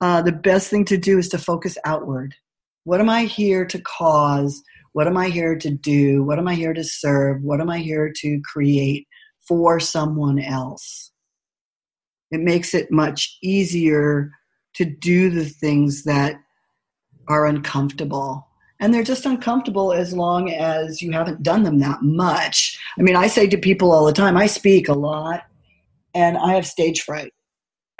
Uh, 0.00 0.22
the 0.22 0.32
best 0.32 0.70
thing 0.70 0.86
to 0.86 0.96
do 0.96 1.18
is 1.18 1.28
to 1.28 1.38
focus 1.38 1.76
outward. 1.84 2.34
What 2.84 3.00
am 3.00 3.10
I 3.10 3.24
here 3.24 3.66
to 3.66 3.78
cause? 3.80 4.62
What 4.92 5.06
am 5.06 5.16
I 5.16 5.28
here 5.28 5.56
to 5.56 5.70
do? 5.70 6.24
What 6.24 6.38
am 6.38 6.48
I 6.48 6.54
here 6.54 6.74
to 6.74 6.84
serve? 6.84 7.42
What 7.42 7.60
am 7.60 7.70
I 7.70 7.78
here 7.78 8.12
to 8.16 8.40
create 8.44 9.06
for 9.46 9.80
someone 9.80 10.38
else? 10.38 11.12
It 12.30 12.40
makes 12.40 12.74
it 12.74 12.90
much 12.90 13.38
easier 13.42 14.30
to 14.74 14.84
do 14.84 15.30
the 15.30 15.44
things 15.44 16.04
that 16.04 16.36
are 17.28 17.46
uncomfortable 17.46 18.46
and 18.80 18.94
they're 18.94 19.02
just 19.04 19.26
uncomfortable 19.26 19.92
as 19.92 20.14
long 20.14 20.50
as 20.50 21.02
you 21.02 21.12
haven't 21.12 21.42
done 21.42 21.62
them 21.62 21.78
that 21.80 22.02
much. 22.02 22.78
I 22.98 23.02
mean, 23.02 23.14
I 23.14 23.26
say 23.26 23.46
to 23.46 23.58
people 23.58 23.92
all 23.92 24.06
the 24.06 24.12
time, 24.12 24.38
I 24.38 24.46
speak 24.46 24.88
a 24.88 24.94
lot 24.94 25.42
and 26.14 26.38
I 26.38 26.54
have 26.54 26.66
stage 26.66 27.02
fright, 27.02 27.32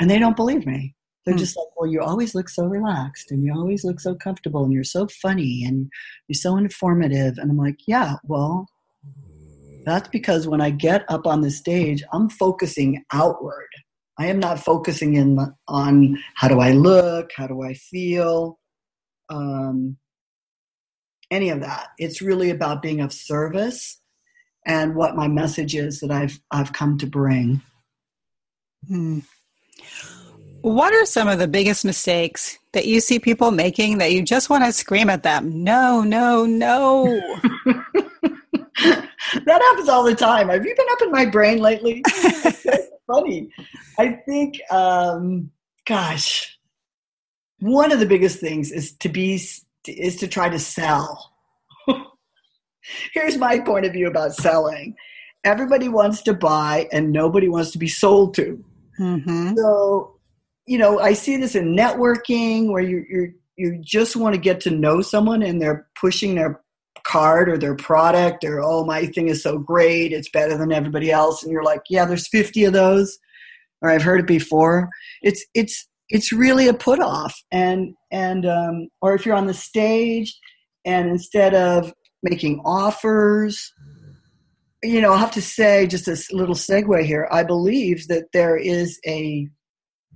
and 0.01 0.11
they 0.11 0.19
don't 0.19 0.37
believe 0.37 0.67
me. 0.67 0.97
They're 1.31 1.37
Hmm. 1.37 1.45
just 1.45 1.57
like, 1.57 1.69
well, 1.77 1.89
you 1.89 2.01
always 2.01 2.35
look 2.35 2.49
so 2.49 2.65
relaxed 2.65 3.31
and 3.31 3.45
you 3.45 3.55
always 3.55 3.85
look 3.85 4.01
so 4.01 4.17
comfortable 4.17 4.65
and 4.65 4.73
you're 4.73 4.83
so 4.83 5.07
funny 5.07 5.65
and 5.65 5.89
you're 6.27 6.35
so 6.35 6.57
informative. 6.57 7.39
And 7.39 7.53
I'm 7.53 7.57
like, 7.57 7.77
yeah, 7.87 8.17
well, 8.25 8.67
that's 9.87 10.09
because 10.09 10.49
when 10.49 10.61
I 10.61 10.71
get 10.71 11.05
up 11.09 11.27
on 11.29 11.41
the 11.41 11.51
stage, 11.53 12.03
I'm 12.13 12.29
focusing 12.29 13.05
outward. 13.13 13.69
I 14.19 14.27
am 14.27 14.41
not 14.41 14.59
focusing 14.59 15.15
in 15.15 15.39
on 15.69 16.19
how 16.35 16.49
do 16.49 16.59
I 16.59 16.73
look, 16.73 17.31
how 17.37 17.47
do 17.47 17.63
I 17.63 17.75
feel, 17.75 18.59
um, 19.29 19.97
any 21.31 21.51
of 21.51 21.61
that. 21.61 21.91
It's 21.99 22.21
really 22.21 22.51
about 22.51 22.83
being 22.83 23.01
of 23.01 23.13
service 23.13 24.01
and 24.67 24.97
what 24.97 25.15
my 25.15 25.29
message 25.29 25.77
is 25.77 26.01
that 26.01 26.11
I've 26.11 26.41
I've 26.51 26.73
come 26.73 26.99
to 26.99 27.07
bring. 27.07 27.63
Hmm. 28.89 29.21
What 30.63 30.93
are 30.93 31.07
some 31.07 31.29
of 31.29 31.39
the 31.39 31.49
biggest 31.49 31.85
mistakes 31.85 32.59
that 32.73 32.87
you 32.87 33.01
see 33.01 33.19
people 33.19 33.51
making 33.51 33.99
that 33.99 34.13
you 34.13 34.23
just 34.23 34.51
want 34.51 34.65
to 34.65 34.73
scream 34.73 35.09
at 35.09 35.23
them? 35.23 35.65
No, 35.65 36.03
no, 36.03 36.45
no. 36.45 37.21
that 38.85 39.09
happens 39.47 39.89
all 39.89 40.05
the 40.05 40.15
time. 40.15 40.49
Have 40.49 40.67
you 40.67 40.75
been 40.75 40.87
up 40.91 41.03
in 41.03 41.11
my 41.11 41.25
brain 41.25 41.59
lately? 41.59 42.03
Funny. 43.07 43.51
I 43.99 44.13
think, 44.27 44.61
um, 44.71 45.51
gosh, 45.87 46.59
one 47.61 47.91
of 47.91 48.01
the 48.01 48.07
biggest 48.07 48.39
things 48.39 48.71
is 48.71 48.93
to 48.99 49.09
be 49.09 49.41
is 49.87 50.17
to 50.17 50.29
try 50.29 50.49
to 50.49 50.59
sell. 50.59 51.33
Here's 53.13 53.39
my 53.39 53.61
point 53.61 53.87
of 53.87 53.93
view 53.93 54.09
about 54.09 54.35
selling. 54.35 54.95
Everybody 55.43 55.89
wants 55.89 56.23
to 56.23 56.35
buy, 56.35 56.87
and 56.93 57.13
nobody 57.13 57.49
wants 57.49 57.71
to 57.71 57.79
be 57.79 57.89
sold 57.89 58.35
to. 58.35 58.63
hmm 58.99 59.55
So, 59.57 60.20
you 60.71 60.79
know, 60.79 61.01
I 61.01 61.15
see 61.15 61.37
this 61.37 61.57
in 61.57 61.75
networking 61.75 62.71
where 62.71 62.81
you 62.81 63.05
you 63.11 63.35
you 63.57 63.79
just 63.83 64.15
want 64.15 64.37
to 64.37 64.41
get 64.41 64.61
to 64.61 64.71
know 64.71 65.03
someone, 65.03 65.43
and 65.43 65.61
they're 65.61 65.89
pushing 66.01 66.37
their 66.37 66.63
card 67.05 67.49
or 67.49 67.59
their 67.59 67.75
product 67.75 68.45
or 68.45 68.61
oh 68.63 68.85
my 68.85 69.07
thing 69.07 69.29
is 69.29 69.43
so 69.43 69.59
great 69.59 70.13
it's 70.13 70.29
better 70.29 70.57
than 70.57 70.71
everybody 70.71 71.11
else. 71.11 71.43
And 71.43 71.51
you're 71.51 71.65
like 71.65 71.81
yeah 71.89 72.05
there's 72.05 72.29
50 72.29 72.65
of 72.65 72.73
those 72.75 73.19
or 73.81 73.91
i've 73.91 74.03
heard 74.03 74.21
it 74.21 74.27
before. 74.27 74.89
It's 75.23 75.45
it's 75.55 75.89
it's 76.09 76.33
really 76.33 76.69
a 76.69 76.75
put 76.75 77.01
off 77.01 77.37
and 77.51 77.95
and 78.13 78.47
um, 78.47 78.89
or 79.03 79.15
if 79.15 79.27
you're 79.27 79.35
on 79.35 79.49
the 79.49 79.55
stage 79.55 80.39
and 80.85 81.09
instead 81.09 81.53
of 81.53 81.93
making 82.23 82.61
offers 82.65 83.73
you 84.83 85.01
know 85.01 85.13
i 85.13 85.17
have 85.17 85.31
to 85.31 85.43
say 85.43 85.87
just 85.87 86.07
a 86.07 86.17
little 86.31 86.55
segue 86.55 87.05
here. 87.05 87.27
I 87.33 87.43
believe 87.43 88.07
that 88.07 88.27
there 88.33 88.57
is 88.57 89.01
a 89.05 89.49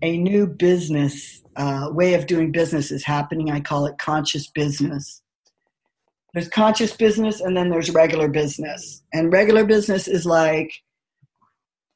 a 0.03 0.19
new 0.19 0.47
business 0.47 1.43
uh, 1.57 1.89
way 1.91 2.15
of 2.15 2.27
doing 2.27 2.53
business 2.53 2.91
is 2.91 3.05
happening. 3.05 3.51
I 3.51 3.61
call 3.61 3.87
it 3.87 3.99
conscious 3.99 4.49
business. 4.49 5.23
There's 6.33 6.49
conscious 6.49 6.97
business 6.97 7.41
and 7.41 7.57
then 7.57 7.71
there's 7.71 7.91
regular 7.91 8.29
business. 8.29 9.03
And 9.13 9.33
regular 9.33 9.65
business 9.65 10.09
is 10.09 10.27
like 10.27 10.73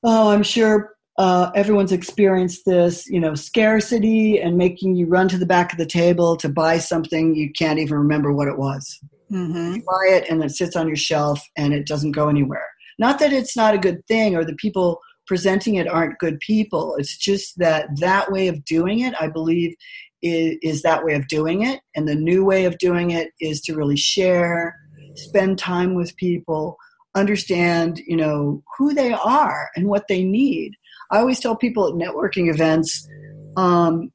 oh 0.04 0.30
i'm 0.30 0.42
sure 0.42 0.94
uh, 1.18 1.50
everyone's 1.56 1.90
experienced 1.90 2.64
this 2.64 3.08
you 3.08 3.18
know 3.18 3.34
scarcity 3.34 4.40
and 4.40 4.56
making 4.56 4.94
you 4.94 5.06
run 5.06 5.26
to 5.28 5.36
the 5.36 5.46
back 5.46 5.72
of 5.72 5.78
the 5.78 5.86
table 5.86 6.36
to 6.36 6.48
buy 6.48 6.78
something 6.78 7.34
you 7.34 7.50
can't 7.52 7.80
even 7.80 7.98
remember 7.98 8.32
what 8.32 8.46
it 8.46 8.56
was. 8.56 9.00
Hmm 9.28 9.74
you 9.74 9.82
buy 9.82 10.16
it 10.16 10.30
and 10.30 10.42
it 10.44 10.52
sits 10.52 10.76
on 10.76 10.86
your 10.86 10.96
shelf 10.96 11.42
and 11.56 11.74
it 11.74 11.86
doesn't 11.86 12.12
go 12.12 12.28
anywhere. 12.28 12.66
Not 13.00 13.18
that 13.18 13.32
it's 13.32 13.56
not 13.56 13.74
a 13.74 13.78
good 13.78 14.06
thing 14.06 14.36
or 14.36 14.44
the 14.44 14.54
people 14.54 15.00
presenting 15.28 15.76
it 15.76 15.86
aren't 15.86 16.18
good 16.18 16.40
people. 16.40 16.96
It's 16.96 17.16
just 17.16 17.58
that 17.58 18.00
that 18.00 18.32
way 18.32 18.48
of 18.48 18.64
doing 18.64 19.00
it 19.00 19.14
i 19.20 19.28
believe 19.28 19.74
is, 20.22 20.56
is 20.62 20.82
that 20.82 21.04
way 21.04 21.14
of 21.14 21.28
doing 21.28 21.64
it. 21.64 21.80
And 21.94 22.08
the 22.08 22.14
new 22.14 22.44
way 22.44 22.64
of 22.64 22.78
doing 22.78 23.10
it 23.10 23.32
is 23.40 23.60
to 23.62 23.74
really 23.74 23.96
share 23.96 24.74
spend 25.14 25.58
time 25.58 25.94
with 25.94 26.16
people 26.16 26.76
understand 27.16 27.98
you 28.06 28.16
know 28.16 28.62
who 28.76 28.94
they 28.94 29.12
are 29.12 29.70
and 29.74 29.88
what 29.88 30.08
they 30.08 30.22
need. 30.22 30.74
I 31.10 31.18
always 31.18 31.40
tell 31.40 31.56
people 31.56 31.88
at 31.88 31.94
networking 31.94 32.52
events 32.52 33.08
um, 33.56 34.12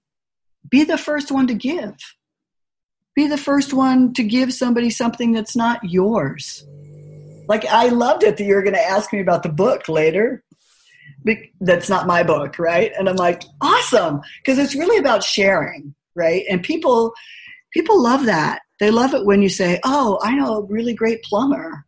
be 0.70 0.84
the 0.84 0.98
first 0.98 1.32
one 1.32 1.48
to 1.48 1.54
give. 1.54 1.96
Be 3.16 3.28
the 3.28 3.38
first 3.38 3.74
one 3.74 4.14
to 4.14 4.24
give 4.24 4.54
somebody 4.54 4.90
something 4.90 5.34
that's 5.34 5.56
not 5.56 5.84
yours. 5.84 6.66
Like 7.48 7.66
i 7.66 7.90
loved 7.90 8.24
it 8.24 8.38
that 8.38 8.44
you 8.44 8.56
were 8.56 8.64
going 8.64 8.76
to 8.76 8.90
ask 8.90 9.12
me 9.12 9.20
about 9.20 9.44
the 9.44 9.50
book 9.50 9.90
later 9.90 10.44
that's 11.62 11.90
not 11.90 12.08
my 12.08 12.24
book 12.24 12.60
right? 12.60 12.92
And 12.98 13.10
i'm 13.10 13.16
like 13.16 13.44
awesome 13.62 14.22
because 14.38 14.60
it's 14.60 14.76
really 14.76 14.98
about 14.98 15.24
sharing 15.24 15.94
right? 16.16 16.44
And 16.50 16.64
people 16.64 17.14
people 17.72 18.02
love 18.02 18.26
that. 18.26 18.62
They 18.80 18.92
love 18.92 19.14
it 19.14 19.26
when 19.26 19.42
you 19.42 19.50
say 19.50 19.80
oh 19.84 20.20
i 20.24 20.34
know 20.36 20.58
a 20.58 20.66
really 20.66 20.94
great 20.94 21.24
plumber 21.24 21.86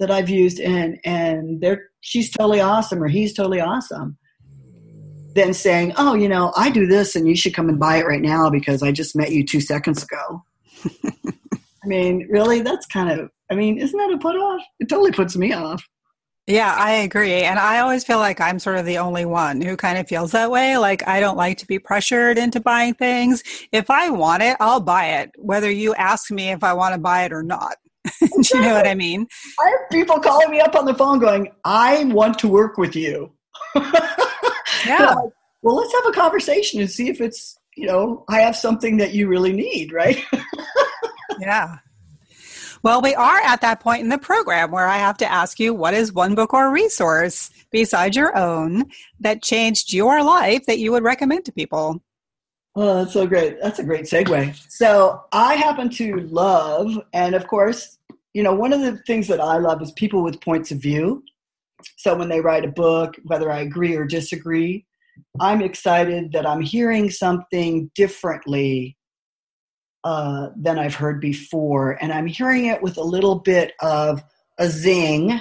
that 0.00 0.10
i've 0.10 0.28
used 0.28 0.58
and 0.58 0.98
and 1.04 1.60
they're 1.60 1.90
she's 2.00 2.30
totally 2.30 2.60
awesome 2.60 3.02
or 3.02 3.08
he's 3.08 3.32
totally 3.32 3.60
awesome. 3.60 4.16
Than 5.34 5.54
saying 5.54 5.92
oh 5.96 6.14
you 6.14 6.28
know 6.28 6.52
i 6.56 6.68
do 6.70 6.86
this 6.86 7.14
and 7.16 7.28
you 7.28 7.36
should 7.36 7.54
come 7.54 7.68
and 7.68 7.78
buy 7.78 7.96
it 7.96 8.06
right 8.06 8.20
now 8.20 8.50
because 8.50 8.82
i 8.82 8.92
just 8.92 9.16
met 9.16 9.32
you 9.32 9.44
two 9.44 9.60
seconds 9.60 10.02
ago. 10.02 10.44
I 11.84 11.86
mean 11.86 12.26
really 12.30 12.60
that's 12.60 12.86
kind 12.86 13.10
of 13.10 13.30
i 13.50 13.54
mean 13.54 13.78
isn't 13.78 13.96
that 13.96 14.12
a 14.12 14.18
put 14.18 14.36
off? 14.36 14.62
It 14.80 14.88
totally 14.88 15.12
puts 15.12 15.36
me 15.36 15.52
off 15.52 15.86
Yeah, 16.46 16.74
I 16.76 16.92
agree. 16.92 17.42
And 17.42 17.58
I 17.58 17.78
always 17.78 18.02
feel 18.04 18.18
like 18.18 18.40
I'm 18.40 18.58
sort 18.58 18.76
of 18.76 18.84
the 18.84 18.98
only 18.98 19.24
one 19.24 19.60
who 19.60 19.76
kind 19.76 19.98
of 19.98 20.08
feels 20.08 20.32
that 20.32 20.50
way. 20.50 20.76
Like, 20.76 21.06
I 21.06 21.20
don't 21.20 21.36
like 21.36 21.58
to 21.58 21.66
be 21.66 21.78
pressured 21.78 22.36
into 22.36 22.58
buying 22.58 22.94
things. 22.94 23.44
If 23.70 23.90
I 23.90 24.10
want 24.10 24.42
it, 24.42 24.56
I'll 24.58 24.80
buy 24.80 25.20
it, 25.20 25.30
whether 25.38 25.70
you 25.70 25.94
ask 25.94 26.30
me 26.32 26.50
if 26.50 26.64
I 26.64 26.72
want 26.72 26.94
to 26.94 27.00
buy 27.00 27.24
it 27.24 27.32
or 27.32 27.44
not. 27.44 27.76
Do 28.20 28.26
you 28.54 28.60
know 28.60 28.74
what 28.74 28.88
I 28.88 28.94
mean? 28.96 29.28
I 29.60 29.68
have 29.68 29.90
people 29.92 30.18
calling 30.18 30.50
me 30.50 30.58
up 30.60 30.74
on 30.74 30.84
the 30.84 30.94
phone 30.94 31.20
going, 31.20 31.52
I 31.64 32.04
want 32.06 32.38
to 32.40 32.48
work 32.48 32.76
with 32.76 32.96
you. 32.96 33.32
Yeah. 34.86 35.14
Like, 35.14 35.32
well, 35.62 35.76
let's 35.76 35.92
have 35.92 36.06
a 36.06 36.12
conversation 36.12 36.80
and 36.80 36.90
see 36.90 37.08
if 37.08 37.20
it's, 37.20 37.56
you 37.76 37.86
know, 37.86 38.24
I 38.28 38.40
have 38.40 38.56
something 38.56 38.96
that 38.96 39.14
you 39.14 39.28
really 39.28 39.52
need, 39.52 39.92
right? 39.92 40.22
Yeah. 41.40 41.76
Well, 42.82 43.00
we 43.00 43.14
are 43.14 43.38
at 43.38 43.60
that 43.60 43.78
point 43.78 44.02
in 44.02 44.08
the 44.08 44.18
program 44.18 44.72
where 44.72 44.88
I 44.88 44.98
have 44.98 45.16
to 45.18 45.30
ask 45.30 45.60
you 45.60 45.72
what 45.72 45.94
is 45.94 46.12
one 46.12 46.34
book 46.34 46.52
or 46.52 46.72
resource 46.72 47.50
besides 47.70 48.16
your 48.16 48.36
own 48.36 48.90
that 49.20 49.40
changed 49.40 49.92
your 49.92 50.24
life 50.24 50.66
that 50.66 50.80
you 50.80 50.90
would 50.90 51.04
recommend 51.04 51.44
to 51.44 51.52
people? 51.52 52.02
Oh, 52.74 52.94
that's 52.96 53.12
so 53.12 53.24
great. 53.24 53.60
That's 53.62 53.78
a 53.78 53.84
great 53.84 54.06
segue. 54.06 54.56
So 54.68 55.22
I 55.30 55.54
happen 55.54 55.90
to 55.90 56.16
love, 56.22 56.98
and 57.12 57.36
of 57.36 57.46
course, 57.46 57.98
you 58.34 58.42
know, 58.42 58.54
one 58.54 58.72
of 58.72 58.80
the 58.80 58.96
things 59.06 59.28
that 59.28 59.40
I 59.40 59.58
love 59.58 59.80
is 59.80 59.92
people 59.92 60.24
with 60.24 60.40
points 60.40 60.72
of 60.72 60.78
view. 60.78 61.22
So 61.98 62.16
when 62.16 62.28
they 62.28 62.40
write 62.40 62.64
a 62.64 62.68
book, 62.68 63.14
whether 63.24 63.50
I 63.50 63.60
agree 63.60 63.94
or 63.94 64.06
disagree, 64.06 64.86
I'm 65.38 65.62
excited 65.62 66.32
that 66.32 66.46
I'm 66.46 66.62
hearing 66.62 67.10
something 67.10 67.92
differently 67.94 68.96
uh, 70.04 70.48
than 70.56 70.78
I've 70.78 70.94
heard 70.94 71.20
before. 71.20 71.98
And 72.02 72.12
I'm 72.12 72.26
hearing 72.26 72.66
it 72.66 72.82
with 72.82 72.96
a 72.96 73.02
little 73.02 73.36
bit 73.36 73.72
of 73.80 74.22
a 74.58 74.68
zing 74.68 75.38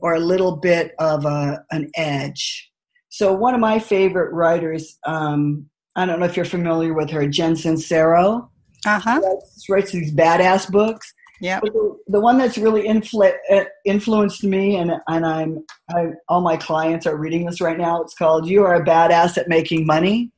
or 0.00 0.14
a 0.14 0.20
little 0.20 0.56
bit 0.56 0.94
of 0.98 1.24
a, 1.24 1.64
an 1.70 1.90
edge. 1.96 2.70
So 3.08 3.32
one 3.32 3.54
of 3.54 3.60
my 3.60 3.78
favorite 3.78 4.32
writers, 4.32 4.98
um, 5.06 5.68
I 5.96 6.06
don't 6.06 6.18
know 6.20 6.26
if 6.26 6.36
you're 6.36 6.44
familiar 6.44 6.94
with 6.94 7.10
her, 7.10 7.26
Jen 7.26 7.54
Sincero, 7.54 8.48
Uh 8.86 8.98
huh. 8.98 9.20
writes, 9.22 9.68
writes 9.68 9.92
these 9.92 10.12
badass 10.12 10.70
books. 10.70 11.12
Yeah. 11.40 11.60
The, 11.60 11.98
the 12.06 12.20
one 12.20 12.38
that's 12.38 12.56
really 12.56 12.84
influ- 12.84 13.34
uh, 13.50 13.64
influenced 13.84 14.44
me, 14.44 14.76
and 14.76 14.92
and 15.08 15.26
I'm 15.26 15.64
I, 15.90 16.12
all 16.28 16.40
my 16.40 16.56
clients 16.56 17.04
are 17.04 17.16
reading 17.16 17.46
this 17.46 17.60
right 17.60 17.76
now. 17.76 18.00
It's 18.00 18.14
called 18.14 18.46
"You 18.46 18.64
Are 18.64 18.76
a 18.76 18.84
Badass 18.84 19.36
at 19.38 19.48
Making 19.48 19.84
Money," 19.84 20.30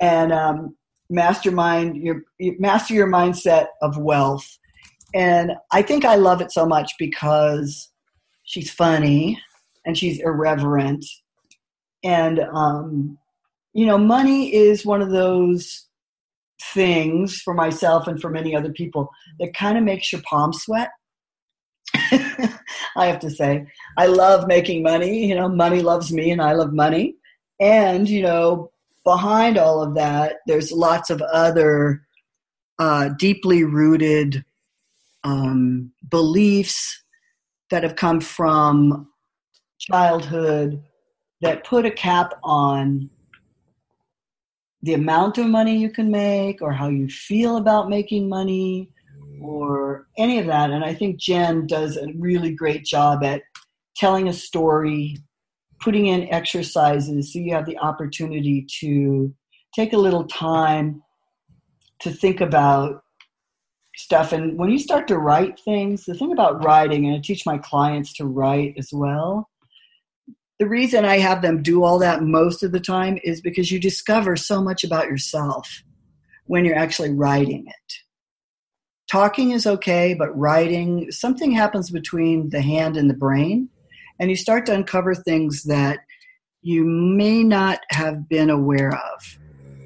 and 0.00 0.32
um, 0.32 0.76
mastermind 1.10 1.96
your 1.96 2.22
you 2.38 2.56
master 2.58 2.94
your 2.94 3.08
mindset 3.08 3.66
of 3.82 3.98
wealth. 3.98 4.46
And 5.14 5.52
I 5.72 5.82
think 5.82 6.04
I 6.04 6.14
love 6.14 6.40
it 6.40 6.52
so 6.52 6.64
much 6.64 6.92
because 6.98 7.90
she's 8.44 8.70
funny 8.70 9.40
and 9.84 9.98
she's 9.98 10.20
irreverent, 10.20 11.04
and 12.04 12.40
um, 12.54 13.18
you 13.72 13.86
know, 13.86 13.98
money 13.98 14.54
is 14.54 14.86
one 14.86 15.02
of 15.02 15.10
those 15.10 15.86
things 16.74 17.40
for 17.40 17.54
myself 17.54 18.06
and 18.06 18.20
for 18.20 18.30
many 18.30 18.54
other 18.54 18.72
people 18.72 19.08
that 19.38 19.54
kind 19.54 19.78
of 19.78 19.84
makes 19.84 20.12
your 20.12 20.22
palms 20.22 20.62
sweat. 20.62 20.90
I 21.94 23.06
have 23.06 23.20
to 23.20 23.30
say, 23.30 23.66
I 23.96 24.06
love 24.06 24.46
making 24.46 24.82
money. 24.82 25.26
You 25.26 25.34
know, 25.34 25.48
money 25.48 25.82
loves 25.82 26.12
me 26.12 26.30
and 26.30 26.42
I 26.42 26.52
love 26.52 26.72
money. 26.72 27.16
And, 27.60 28.08
you 28.08 28.22
know, 28.22 28.69
behind 29.04 29.58
all 29.58 29.82
of 29.82 29.94
that, 29.94 30.36
there's 30.46 30.72
lots 30.72 31.10
of 31.10 31.20
other 31.22 32.02
uh, 32.78 33.10
deeply 33.18 33.64
rooted 33.64 34.44
um, 35.24 35.92
beliefs 36.08 37.02
that 37.70 37.82
have 37.82 37.96
come 37.96 38.20
from 38.20 39.08
childhood 39.78 40.82
that 41.40 41.64
put 41.64 41.86
a 41.86 41.90
cap 41.90 42.34
on 42.42 43.08
the 44.82 44.94
amount 44.94 45.38
of 45.38 45.46
money 45.46 45.76
you 45.76 45.90
can 45.90 46.10
make 46.10 46.62
or 46.62 46.72
how 46.72 46.88
you 46.88 47.08
feel 47.08 47.56
about 47.56 47.90
making 47.90 48.28
money 48.28 48.90
or 49.40 50.06
any 50.18 50.38
of 50.38 50.46
that. 50.46 50.70
And 50.70 50.84
I 50.84 50.94
think 50.94 51.18
Jen 51.18 51.66
does 51.66 51.96
a 51.96 52.08
really 52.16 52.54
great 52.54 52.84
job 52.84 53.22
at 53.24 53.42
telling 53.96 54.28
a 54.28 54.32
story, 54.32 55.16
putting 55.80 56.06
in 56.06 56.32
exercises 56.32 57.32
so 57.32 57.38
you 57.38 57.54
have 57.54 57.66
the 57.66 57.78
opportunity 57.78 58.66
to 58.80 59.34
take 59.74 59.92
a 59.92 59.98
little 59.98 60.24
time 60.24 61.02
to 62.00 62.10
think 62.10 62.40
about 62.40 63.02
stuff. 63.96 64.32
And 64.32 64.58
when 64.58 64.70
you 64.70 64.78
start 64.78 65.08
to 65.08 65.18
write 65.18 65.58
things, 65.60 66.04
the 66.04 66.14
thing 66.14 66.32
about 66.32 66.64
writing, 66.64 67.06
and 67.06 67.16
I 67.16 67.20
teach 67.20 67.46
my 67.46 67.58
clients 67.58 68.12
to 68.14 68.24
write 68.24 68.74
as 68.78 68.90
well, 68.92 69.48
the 70.58 70.68
reason 70.68 71.04
I 71.04 71.18
have 71.18 71.40
them 71.40 71.62
do 71.62 71.84
all 71.84 71.98
that 72.00 72.22
most 72.22 72.62
of 72.62 72.72
the 72.72 72.80
time 72.80 73.18
is 73.24 73.40
because 73.40 73.70
you 73.70 73.80
discover 73.80 74.36
so 74.36 74.62
much 74.62 74.84
about 74.84 75.06
yourself 75.06 75.82
when 76.44 76.64
you're 76.64 76.76
actually 76.76 77.12
writing 77.12 77.64
it. 77.66 77.92
Talking 79.10 79.52
is 79.52 79.66
okay, 79.66 80.14
but 80.14 80.36
writing, 80.38 81.10
something 81.10 81.50
happens 81.50 81.90
between 81.90 82.50
the 82.50 82.60
hand 82.60 82.96
and 82.96 83.08
the 83.08 83.14
brain, 83.14 83.70
and 84.20 84.30
you 84.30 84.36
start 84.36 84.66
to 84.66 84.74
uncover 84.74 85.14
things 85.14 85.64
that 85.64 86.00
you 86.62 86.84
may 86.84 87.42
not 87.42 87.80
have 87.88 88.28
been 88.28 88.50
aware 88.50 88.92
of 88.92 89.38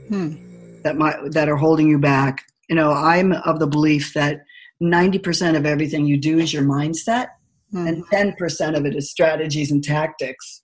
hmm. 0.08 0.82
that 0.82 0.96
might 0.96 1.30
that 1.30 1.48
are 1.48 1.56
holding 1.56 1.88
you 1.88 1.98
back. 1.98 2.42
You 2.68 2.74
know, 2.74 2.90
I'm 2.90 3.32
of 3.32 3.60
the 3.60 3.66
belief 3.66 4.12
that 4.14 4.40
90% 4.82 5.56
of 5.56 5.64
everything 5.64 6.04
you 6.04 6.18
do 6.18 6.38
is 6.38 6.52
your 6.52 6.64
mindset, 6.64 7.28
hmm. 7.70 7.86
and 7.86 8.04
10% 8.08 8.76
of 8.76 8.84
it 8.84 8.96
is 8.96 9.10
strategies 9.10 9.70
and 9.70 9.82
tactics. 9.82 10.62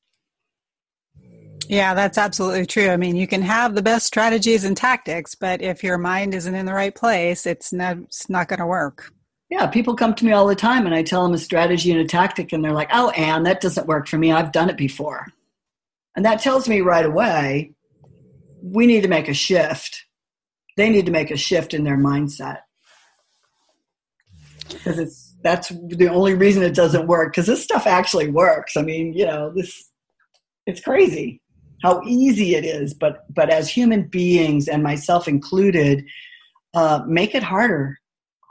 Yeah, 1.69 1.95
that's 1.95 2.19
absolutely 2.19 2.67
true. 2.67 2.89
I 2.89 2.97
mean, 2.97 3.15
you 3.15 3.29
can 3.29 3.43
have 3.43 3.77
the 3.77 3.83
best 3.83 4.05
strategies 4.05 4.65
and 4.65 4.77
tactics, 4.77 5.37
but 5.37 5.63
if 5.63 5.85
your 5.85 5.99
mind 5.99 6.35
isn't 6.35 6.55
in 6.57 6.67
the 6.67 6.75
right 6.75 6.93
place, 6.93 7.47
it's 7.47 7.73
not, 7.73 7.99
it's 7.99 8.29
not 8.29 8.49
going 8.49 8.59
to 8.59 8.67
work. 8.67 9.13
Yeah, 9.51 9.67
people 9.67 9.97
come 9.97 10.15
to 10.15 10.25
me 10.25 10.33
all 10.33 10.47
the 10.47 10.55
time 10.55 10.87
and 10.87 10.95
I 10.95 11.03
tell 11.03 11.25
them 11.25 11.35
a 11.35 11.39
strategy 11.39 11.91
and 11.91 12.01
a 12.01 12.05
tactic, 12.05 12.53
and 12.53 12.65
they're 12.65 12.73
like, 12.73 12.91
oh, 12.93 13.11
Ann, 13.11 13.43
that 13.43 13.61
doesn't 13.61 13.89
work 13.89 14.07
for 14.07 14.17
me. 14.17 14.31
I've 14.31 14.53
done 14.53 14.71
it 14.71 14.77
before. 14.77 15.27
And 16.17 16.25
that 16.25 16.41
tells 16.41 16.69
me 16.69 16.81
right 16.81 17.05
away 17.05 17.73
we 18.63 18.87
need 18.87 19.03
to 19.03 19.09
make 19.09 19.29
a 19.29 19.35
shift. 19.35 20.05
They 20.77 20.91
need 20.91 21.07
to 21.07 21.13
make 21.13 21.31
a 21.31 21.37
shift 21.37 21.75
in 21.75 21.85
their 21.85 21.97
mindset. 21.97 22.59
Because 24.69 24.99
it's 24.99 25.35
that's 25.43 25.69
the 25.69 26.09
only 26.09 26.35
reason 26.35 26.63
it 26.63 26.75
doesn't 26.75 27.07
work 27.07 27.33
because 27.33 27.47
this 27.47 27.63
stuff 27.63 27.87
actually 27.87 28.31
works. 28.31 28.77
I 28.77 28.83
mean, 28.83 29.15
you 29.15 29.27
know, 29.27 29.51
this 29.55 29.91
it's 30.67 30.81
crazy 30.81 31.41
how 31.83 32.03
easy 32.07 32.55
it 32.55 32.65
is 32.65 32.95
but 32.95 33.25
but 33.33 33.51
as 33.51 33.69
human 33.69 34.03
beings 34.09 34.69
and 34.69 34.83
myself 34.83 35.27
included 35.29 36.05
uh, 36.75 37.03
make 37.07 37.35
it 37.35 37.43
harder 37.43 37.99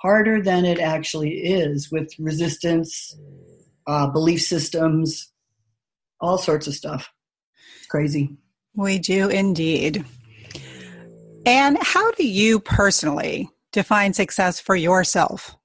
harder 0.02 0.42
than 0.42 0.66
it 0.66 0.80
actually 0.80 1.38
is 1.40 1.92
with 1.92 2.14
resistance 2.20 3.18
uh, 3.88 4.08
belief 4.08 4.42
systems 4.42 5.32
all 6.22 6.38
sorts 6.38 6.68
of 6.68 6.74
stuff. 6.74 7.10
It's 7.78 7.88
crazy. 7.88 8.38
We 8.76 9.00
do 9.00 9.30
indeed. 9.30 10.04
And 11.46 11.78
how 11.82 12.12
do 12.12 12.28
you 12.28 12.60
personally 12.60 13.50
define 13.72 14.14
success 14.14 14.60
for 14.60 14.76
yourself? 14.76 15.56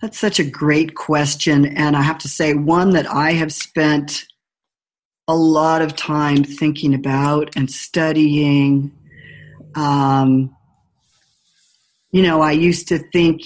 That's 0.00 0.18
such 0.18 0.38
a 0.38 0.44
great 0.44 0.94
question 0.96 1.64
and 1.64 1.96
i 1.96 2.02
have 2.02 2.18
to 2.18 2.28
say 2.28 2.52
one 2.52 2.90
that 2.90 3.06
i 3.10 3.32
have 3.32 3.52
spent 3.52 4.26
a 5.28 5.36
lot 5.36 5.82
of 5.82 5.96
time 5.96 6.44
thinking 6.44 6.94
about 6.94 7.56
and 7.56 7.70
studying. 7.70 8.92
Um, 9.74 10.54
you 12.14 12.22
know, 12.22 12.40
I 12.40 12.52
used 12.52 12.86
to 12.88 12.98
think, 13.10 13.42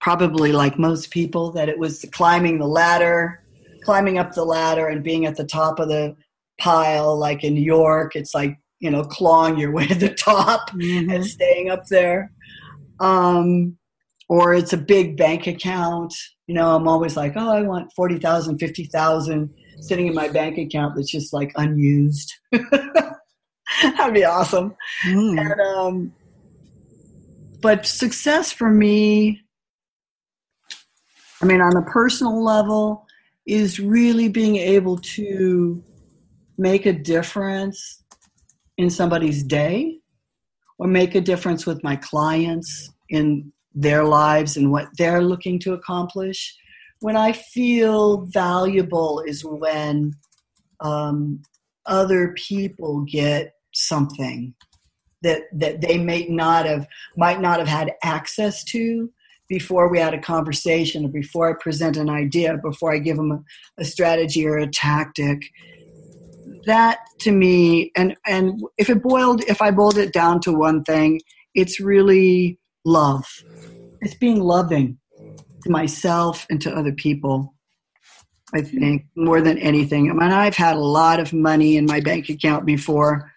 probably 0.00 0.52
like 0.52 0.78
most 0.78 1.10
people, 1.10 1.52
that 1.52 1.68
it 1.68 1.78
was 1.78 2.02
climbing 2.12 2.58
the 2.58 2.66
ladder, 2.66 3.44
climbing 3.82 4.16
up 4.16 4.32
the 4.32 4.44
ladder 4.44 4.88
and 4.88 5.04
being 5.04 5.26
at 5.26 5.36
the 5.36 5.44
top 5.44 5.78
of 5.78 5.88
the 5.88 6.16
pile, 6.58 7.14
like 7.14 7.44
in 7.44 7.52
New 7.52 7.60
York. 7.60 8.16
It's 8.16 8.34
like, 8.34 8.58
you 8.80 8.90
know, 8.90 9.04
clawing 9.04 9.58
your 9.58 9.70
way 9.70 9.86
to 9.86 9.94
the 9.94 10.14
top 10.14 10.70
mm-hmm. 10.70 11.10
and 11.10 11.26
staying 11.26 11.68
up 11.68 11.86
there. 11.88 12.32
Um, 13.00 13.76
or 14.30 14.54
it's 14.54 14.72
a 14.72 14.78
big 14.78 15.18
bank 15.18 15.46
account. 15.46 16.14
You 16.46 16.54
know, 16.54 16.74
I'm 16.74 16.88
always 16.88 17.18
like, 17.18 17.34
oh, 17.36 17.50
I 17.50 17.60
want 17.60 17.92
40,000, 17.92 18.56
50,000 18.56 19.54
sitting 19.80 20.06
in 20.06 20.14
my 20.14 20.28
bank 20.28 20.56
account 20.56 20.96
that's 20.96 21.10
just 21.10 21.34
like 21.34 21.52
unused. 21.56 22.32
That'd 23.82 24.14
be 24.14 24.24
awesome. 24.24 24.74
Mm. 25.06 25.38
And, 25.38 25.60
um, 25.60 26.12
but 27.64 27.86
success 27.86 28.52
for 28.52 28.68
me, 28.68 29.40
I 31.40 31.46
mean, 31.46 31.62
on 31.62 31.78
a 31.78 31.82
personal 31.82 32.44
level, 32.44 33.06
is 33.46 33.80
really 33.80 34.28
being 34.28 34.56
able 34.56 34.98
to 34.98 35.82
make 36.58 36.84
a 36.84 36.92
difference 36.92 38.04
in 38.76 38.90
somebody's 38.90 39.42
day 39.42 39.98
or 40.78 40.86
make 40.88 41.14
a 41.14 41.22
difference 41.22 41.64
with 41.64 41.82
my 41.82 41.96
clients 41.96 42.90
in 43.08 43.50
their 43.74 44.04
lives 44.04 44.58
and 44.58 44.70
what 44.70 44.88
they're 44.98 45.22
looking 45.22 45.58
to 45.60 45.72
accomplish 45.72 46.54
when 47.00 47.16
I 47.16 47.32
feel 47.32 48.26
valuable 48.26 49.22
is 49.26 49.42
when 49.42 50.12
um, 50.80 51.40
other 51.86 52.34
people 52.36 53.06
get 53.10 53.54
something 53.72 54.54
that 55.24 55.42
that 55.52 55.80
they 55.80 55.98
may 55.98 56.26
not 56.28 56.66
have 56.66 56.86
might 57.16 57.40
not 57.40 57.58
have 57.58 57.68
had 57.68 57.92
access 58.04 58.62
to 58.64 59.10
before 59.48 59.90
we 59.90 59.98
had 59.98 60.14
a 60.14 60.20
conversation 60.20 61.04
or 61.04 61.08
before 61.08 61.50
I 61.50 61.54
present 61.60 61.96
an 61.96 62.08
idea, 62.08 62.56
before 62.62 62.94
I 62.94 62.98
give 62.98 63.16
them 63.16 63.32
a, 63.32 63.42
a 63.78 63.84
strategy 63.84 64.46
or 64.46 64.58
a 64.58 64.70
tactic. 64.70 65.42
That 66.66 66.98
to 67.20 67.32
me, 67.32 67.90
and 67.96 68.16
and 68.26 68.62
if 68.78 68.88
it 68.88 69.02
boiled, 69.02 69.42
if 69.48 69.60
I 69.60 69.70
boiled 69.70 69.98
it 69.98 70.12
down 70.12 70.40
to 70.42 70.52
one 70.52 70.84
thing, 70.84 71.20
it's 71.54 71.80
really 71.80 72.58
love. 72.84 73.24
It's 74.00 74.14
being 74.14 74.40
loving 74.40 74.98
to 75.64 75.70
myself 75.70 76.46
and 76.50 76.60
to 76.62 76.74
other 76.74 76.92
people. 76.92 77.54
I 78.54 78.60
think 78.60 79.06
more 79.16 79.40
than 79.40 79.58
anything. 79.58 80.10
I 80.10 80.12
mean, 80.12 80.30
I've 80.30 80.54
had 80.54 80.76
a 80.76 80.80
lot 80.80 81.18
of 81.18 81.32
money 81.32 81.76
in 81.76 81.86
my 81.86 82.00
bank 82.00 82.28
account 82.28 82.64
before, 82.64 83.32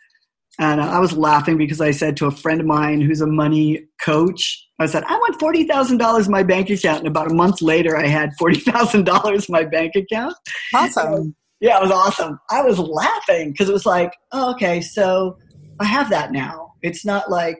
and 0.59 0.81
uh, 0.81 0.85
I 0.85 0.99
was 0.99 1.13
laughing 1.13 1.57
because 1.57 1.81
I 1.81 1.91
said 1.91 2.17
to 2.17 2.25
a 2.25 2.31
friend 2.31 2.59
of 2.59 2.65
mine 2.65 3.01
who's 3.01 3.21
a 3.21 3.27
money 3.27 3.85
coach, 4.01 4.67
I 4.79 4.87
said, 4.87 5.03
I 5.07 5.15
want 5.15 5.39
$40,000 5.39 6.25
in 6.25 6.31
my 6.31 6.43
bank 6.43 6.69
account. 6.69 6.99
And 6.99 7.07
about 7.07 7.31
a 7.31 7.33
month 7.33 7.61
later, 7.61 7.95
I 7.95 8.07
had 8.07 8.31
$40,000 8.41 9.35
in 9.35 9.41
my 9.49 9.63
bank 9.63 9.95
account. 9.95 10.35
Awesome. 10.73 11.35
yeah, 11.59 11.77
it 11.77 11.83
was 11.83 11.91
awesome. 11.91 12.39
I 12.49 12.61
was 12.61 12.79
laughing 12.79 13.51
because 13.51 13.69
it 13.69 13.73
was 13.73 13.85
like, 13.85 14.13
oh, 14.31 14.51
okay, 14.51 14.81
so 14.81 15.37
I 15.79 15.85
have 15.85 16.09
that 16.09 16.31
now. 16.31 16.73
It's 16.81 17.05
not 17.05 17.29
like 17.29 17.59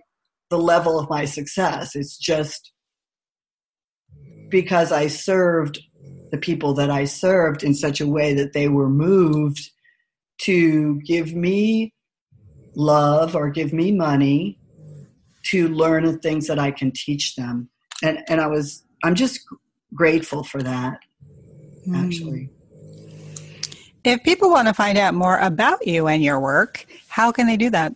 the 0.49 0.57
level 0.57 0.99
of 0.99 1.09
my 1.09 1.25
success, 1.25 1.95
it's 1.95 2.17
just 2.17 2.71
because 4.49 4.93
I 4.93 5.07
served 5.07 5.79
the 6.31 6.37
people 6.37 6.73
that 6.75 6.89
I 6.89 7.03
served 7.03 7.63
in 7.63 7.73
such 7.73 7.99
a 7.99 8.07
way 8.07 8.33
that 8.33 8.53
they 8.53 8.69
were 8.69 8.89
moved 8.89 9.71
to 10.41 11.01
give 11.01 11.33
me 11.33 11.93
love 12.77 13.35
or 13.35 13.49
give 13.49 13.73
me 13.73 13.91
money 13.91 14.57
to 15.43 15.67
learn 15.69 16.05
the 16.05 16.17
things 16.17 16.47
that 16.47 16.59
I 16.59 16.71
can 16.71 16.91
teach 16.91 17.35
them. 17.35 17.69
And 18.03 18.19
and 18.29 18.39
I 18.39 18.47
was 18.47 18.83
I'm 19.03 19.15
just 19.15 19.41
grateful 19.93 20.43
for 20.43 20.61
that 20.63 20.99
actually. 21.95 22.49
If 24.03 24.23
people 24.23 24.49
want 24.49 24.67
to 24.67 24.73
find 24.73 24.97
out 24.97 25.13
more 25.13 25.37
about 25.39 25.85
you 25.85 26.07
and 26.07 26.23
your 26.23 26.39
work, 26.39 26.85
how 27.07 27.31
can 27.31 27.45
they 27.47 27.57
do 27.57 27.69
that? 27.71 27.93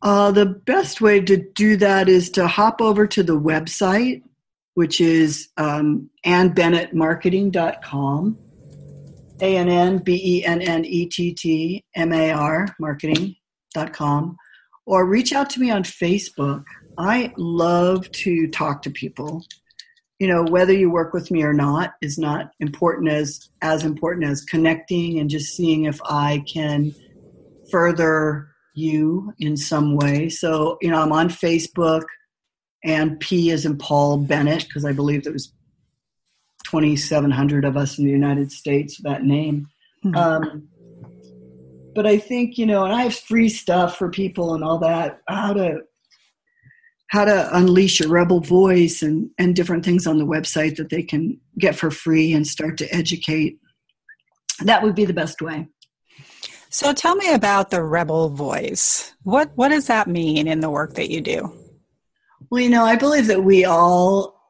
Uh, 0.00 0.30
the 0.30 0.46
best 0.46 1.00
way 1.00 1.20
to 1.20 1.36
do 1.54 1.76
that 1.76 2.08
is 2.08 2.30
to 2.30 2.46
hop 2.46 2.80
over 2.80 3.04
to 3.06 3.22
the 3.22 3.38
website, 3.38 4.22
which 4.74 5.00
is 5.00 5.48
um, 5.56 6.08
annbennettmarketing.com. 6.24 8.38
A 9.40 9.56
N 9.56 9.68
N 9.68 9.98
B 9.98 10.20
E 10.22 10.44
N 10.44 10.62
N 10.62 10.84
E 10.84 11.06
T 11.06 11.32
T 11.32 11.84
M 11.94 12.12
A 12.12 12.32
R 12.32 12.74
marketing.com. 13.74 14.36
Or 14.86 15.04
reach 15.04 15.32
out 15.32 15.50
to 15.50 15.60
me 15.60 15.70
on 15.70 15.82
Facebook. 15.82 16.64
I 16.96 17.32
love 17.36 18.10
to 18.12 18.48
talk 18.48 18.82
to 18.82 18.90
people. 18.90 19.44
You 20.18 20.26
know, 20.26 20.44
whether 20.44 20.72
you 20.72 20.90
work 20.90 21.12
with 21.12 21.30
me 21.30 21.42
or 21.42 21.52
not 21.52 21.94
is 22.00 22.18
not 22.18 22.50
important 22.58 23.08
as 23.08 23.50
as 23.62 23.84
important 23.84 24.26
as 24.26 24.44
connecting 24.44 25.18
and 25.18 25.30
just 25.30 25.54
seeing 25.54 25.84
if 25.84 26.00
I 26.04 26.42
can 26.52 26.92
further 27.70 28.48
you 28.74 29.32
in 29.38 29.56
some 29.56 29.94
way. 29.94 30.28
So, 30.28 30.78
you 30.80 30.90
know, 30.90 31.00
I'm 31.00 31.12
on 31.12 31.28
Facebook 31.28 32.04
and 32.82 33.20
P 33.20 33.50
is 33.50 33.64
in 33.64 33.76
Paul 33.76 34.18
Bennett 34.18 34.64
because 34.64 34.84
I 34.84 34.92
believe 34.92 35.22
there 35.22 35.32
was 35.32 35.52
2,700 36.64 37.64
of 37.64 37.76
us 37.76 37.98
in 37.98 38.04
the 38.04 38.10
United 38.10 38.50
States 38.50 39.00
that 39.02 39.22
name. 39.22 39.68
Mm-hmm. 40.04 40.16
Um, 40.16 40.68
but 41.98 42.06
I 42.06 42.16
think 42.16 42.58
you 42.58 42.64
know, 42.64 42.84
and 42.84 42.94
I 42.94 43.02
have 43.02 43.16
free 43.16 43.48
stuff 43.48 43.98
for 43.98 44.08
people 44.08 44.54
and 44.54 44.62
all 44.62 44.78
that. 44.78 45.20
How 45.26 45.52
to 45.52 45.80
how 47.08 47.24
to 47.24 47.56
unleash 47.56 47.98
your 47.98 48.08
rebel 48.08 48.38
voice 48.38 49.02
and 49.02 49.30
and 49.36 49.56
different 49.56 49.84
things 49.84 50.06
on 50.06 50.18
the 50.18 50.24
website 50.24 50.76
that 50.76 50.90
they 50.90 51.02
can 51.02 51.40
get 51.58 51.74
for 51.74 51.90
free 51.90 52.32
and 52.32 52.46
start 52.46 52.78
to 52.78 52.94
educate. 52.94 53.58
That 54.60 54.84
would 54.84 54.94
be 54.94 55.06
the 55.06 55.12
best 55.12 55.42
way. 55.42 55.66
So 56.68 56.92
tell 56.92 57.16
me 57.16 57.32
about 57.32 57.70
the 57.70 57.82
rebel 57.82 58.28
voice. 58.28 59.12
What 59.24 59.50
what 59.56 59.70
does 59.70 59.88
that 59.88 60.06
mean 60.06 60.46
in 60.46 60.60
the 60.60 60.70
work 60.70 60.94
that 60.94 61.10
you 61.10 61.20
do? 61.20 61.52
Well, 62.48 62.62
you 62.62 62.70
know, 62.70 62.84
I 62.84 62.94
believe 62.94 63.26
that 63.26 63.42
we 63.42 63.64
all 63.64 64.40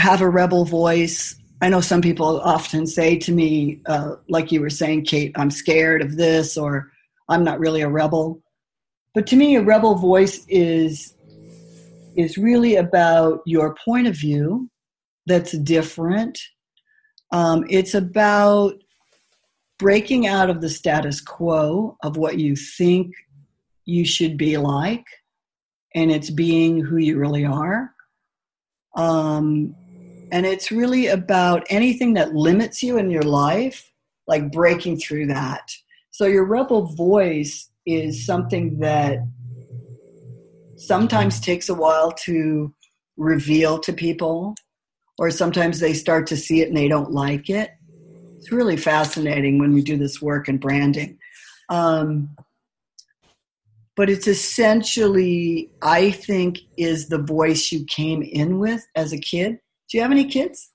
have 0.00 0.20
a 0.20 0.28
rebel 0.28 0.64
voice. 0.64 1.36
I 1.62 1.68
know 1.68 1.80
some 1.80 2.02
people 2.02 2.40
often 2.40 2.88
say 2.88 3.16
to 3.18 3.30
me, 3.30 3.80
uh, 3.86 4.16
like 4.28 4.50
you 4.50 4.60
were 4.60 4.68
saying, 4.68 5.04
Kate, 5.04 5.30
I'm 5.36 5.50
scared 5.50 6.02
of 6.02 6.16
this, 6.16 6.58
or 6.58 6.90
I'm 7.28 7.44
not 7.44 7.60
really 7.60 7.82
a 7.82 7.88
rebel. 7.88 8.42
But 9.14 9.28
to 9.28 9.36
me, 9.36 9.54
a 9.54 9.62
rebel 9.62 9.94
voice 9.94 10.44
is 10.48 11.14
is 12.16 12.36
really 12.36 12.76
about 12.76 13.40
your 13.46 13.76
point 13.84 14.08
of 14.08 14.16
view 14.16 14.68
that's 15.26 15.52
different. 15.52 16.38
Um, 17.30 17.64
it's 17.70 17.94
about 17.94 18.74
breaking 19.78 20.26
out 20.26 20.50
of 20.50 20.60
the 20.60 20.68
status 20.68 21.20
quo 21.20 21.96
of 22.02 22.16
what 22.16 22.38
you 22.38 22.56
think 22.56 23.14
you 23.84 24.04
should 24.04 24.36
be 24.36 24.56
like, 24.56 25.06
and 25.94 26.10
it's 26.10 26.28
being 26.28 26.80
who 26.80 26.96
you 26.96 27.18
really 27.18 27.44
are. 27.44 27.92
Um, 28.96 29.76
and 30.32 30.44
it's 30.46 30.72
really 30.72 31.06
about 31.06 31.64
anything 31.70 32.14
that 32.14 32.34
limits 32.34 32.82
you 32.82 32.98
in 32.98 33.10
your 33.10 33.22
life, 33.22 33.92
like 34.26 34.50
breaking 34.50 34.98
through 34.98 35.26
that. 35.28 35.70
So, 36.10 36.26
your 36.26 36.44
rebel 36.44 36.86
voice 36.86 37.70
is 37.86 38.26
something 38.26 38.78
that 38.80 39.18
sometimes 40.76 41.38
takes 41.38 41.68
a 41.68 41.74
while 41.74 42.10
to 42.24 42.74
reveal 43.16 43.78
to 43.78 43.92
people, 43.92 44.56
or 45.18 45.30
sometimes 45.30 45.78
they 45.78 45.94
start 45.94 46.26
to 46.28 46.36
see 46.36 46.60
it 46.62 46.68
and 46.68 46.76
they 46.76 46.88
don't 46.88 47.12
like 47.12 47.48
it 47.48 47.70
it's 48.42 48.50
really 48.50 48.76
fascinating 48.76 49.60
when 49.60 49.72
we 49.72 49.82
do 49.82 49.96
this 49.96 50.20
work 50.20 50.48
in 50.48 50.58
branding. 50.58 51.16
Um, 51.68 52.34
but 53.94 54.10
it's 54.10 54.26
essentially, 54.26 55.70
I 55.80 56.10
think, 56.10 56.58
is 56.76 57.08
the 57.08 57.22
voice 57.22 57.70
you 57.70 57.84
came 57.84 58.20
in 58.20 58.58
with 58.58 58.84
as 58.96 59.12
a 59.12 59.18
kid. 59.18 59.58
Do 59.92 59.98
you 59.98 60.02
have 60.02 60.10
any 60.10 60.24
kids? 60.24 60.70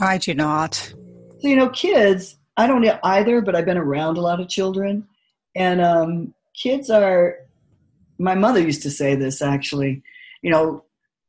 I 0.00 0.16
do 0.16 0.32
not. 0.32 0.74
So, 0.74 1.48
you 1.48 1.56
know, 1.56 1.68
kids, 1.68 2.38
I 2.56 2.66
don't 2.66 2.84
either, 3.04 3.42
but 3.42 3.54
I've 3.54 3.66
been 3.66 3.76
around 3.76 4.16
a 4.16 4.22
lot 4.22 4.40
of 4.40 4.48
children. 4.48 5.06
And 5.54 5.82
um, 5.82 6.34
kids 6.60 6.88
are, 6.88 7.36
my 8.18 8.34
mother 8.34 8.60
used 8.60 8.82
to 8.82 8.90
say 8.90 9.14
this 9.14 9.42
actually, 9.42 10.02
you 10.40 10.50
know, 10.50 10.84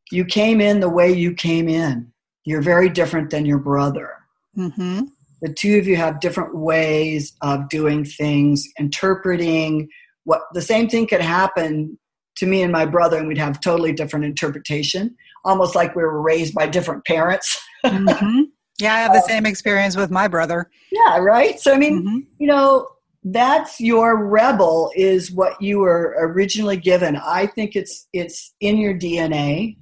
you 0.10 0.24
came 0.24 0.62
in 0.62 0.80
the 0.80 0.90
way 0.90 1.12
you 1.12 1.34
came 1.34 1.68
in. 1.68 2.14
You're 2.46 2.62
very 2.62 2.88
different 2.88 3.30
than 3.30 3.46
your 3.46 3.60
brother. 3.60 4.14
Mm-hmm 4.58 5.02
the 5.42 5.54
two 5.54 5.78
of 5.78 5.88
you 5.88 5.96
have 5.96 6.20
different 6.20 6.56
ways 6.56 7.34
of 7.42 7.70
doing 7.70 8.04
things, 8.04 8.68
interpreting 8.80 9.90
what 10.24 10.42
the 10.54 10.62
same 10.62 10.90
thing 10.90 11.08
could 11.08 11.22
happen 11.22 11.98
to 12.38 12.46
me 12.46 12.62
and 12.62 12.72
my 12.72 12.86
brother, 12.86 13.18
and 13.18 13.28
we'd 13.28 13.38
have 13.38 13.60
totally 13.60 13.94
different 13.94 14.26
interpretation, 14.26 15.16
almost 15.48 15.74
like 15.74 15.96
we 15.96 16.04
were 16.04 16.22
raised 16.22 16.54
by 16.54 16.68
different 16.68 17.06
parents. 17.06 17.60
mm-hmm. 17.86 18.42
Yeah, 18.80 18.94
I 18.94 19.00
have 19.00 19.14
the 19.14 19.20
uh, 19.20 19.28
same 19.28 19.46
experience 19.46 19.96
with 19.96 20.12
my 20.12 20.28
brother. 20.28 20.70
Yeah, 20.92 21.18
right. 21.18 21.60
So 21.60 21.74
I 21.74 21.78
mean, 21.78 22.04
mm-hmm. 22.04 22.20
you 22.38 22.48
know, 22.48 22.88
that's 23.24 23.80
your 23.80 24.24
rebel 24.28 24.92
is 24.96 25.32
what 25.32 25.60
you 25.60 25.80
were 25.80 26.16
originally 26.20 26.78
given. 26.78 27.16
I 27.16 27.48
think 27.48 27.76
it's 27.76 28.08
it's 28.14 28.54
in 28.62 28.78
your 28.78 28.94
DNA. 28.94 29.78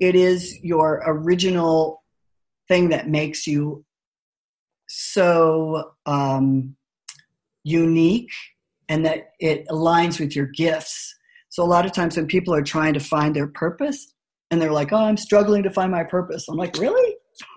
It 0.00 0.16
is 0.16 0.58
your 0.62 1.02
original 1.06 2.02
thing 2.68 2.88
that 2.88 3.08
makes 3.08 3.46
you 3.46 3.84
so 4.88 5.92
um, 6.04 6.74
unique 7.64 8.30
and 8.88 9.04
that 9.06 9.30
it 9.40 9.66
aligns 9.68 10.18
with 10.18 10.34
your 10.34 10.46
gifts. 10.46 11.14
So 11.48 11.62
a 11.62 11.66
lot 11.66 11.86
of 11.86 11.92
times 11.92 12.16
when 12.16 12.26
people 12.26 12.54
are 12.54 12.62
trying 12.62 12.94
to 12.94 13.00
find 13.00 13.34
their 13.34 13.46
purpose 13.46 14.12
and 14.50 14.60
they're 14.60 14.72
like, 14.72 14.92
"Oh, 14.92 14.96
I'm 14.96 15.16
struggling 15.16 15.62
to 15.64 15.70
find 15.70 15.90
my 15.90 16.04
purpose," 16.04 16.46
I'm 16.48 16.56
like, 16.56 16.76
"Really? 16.78 17.16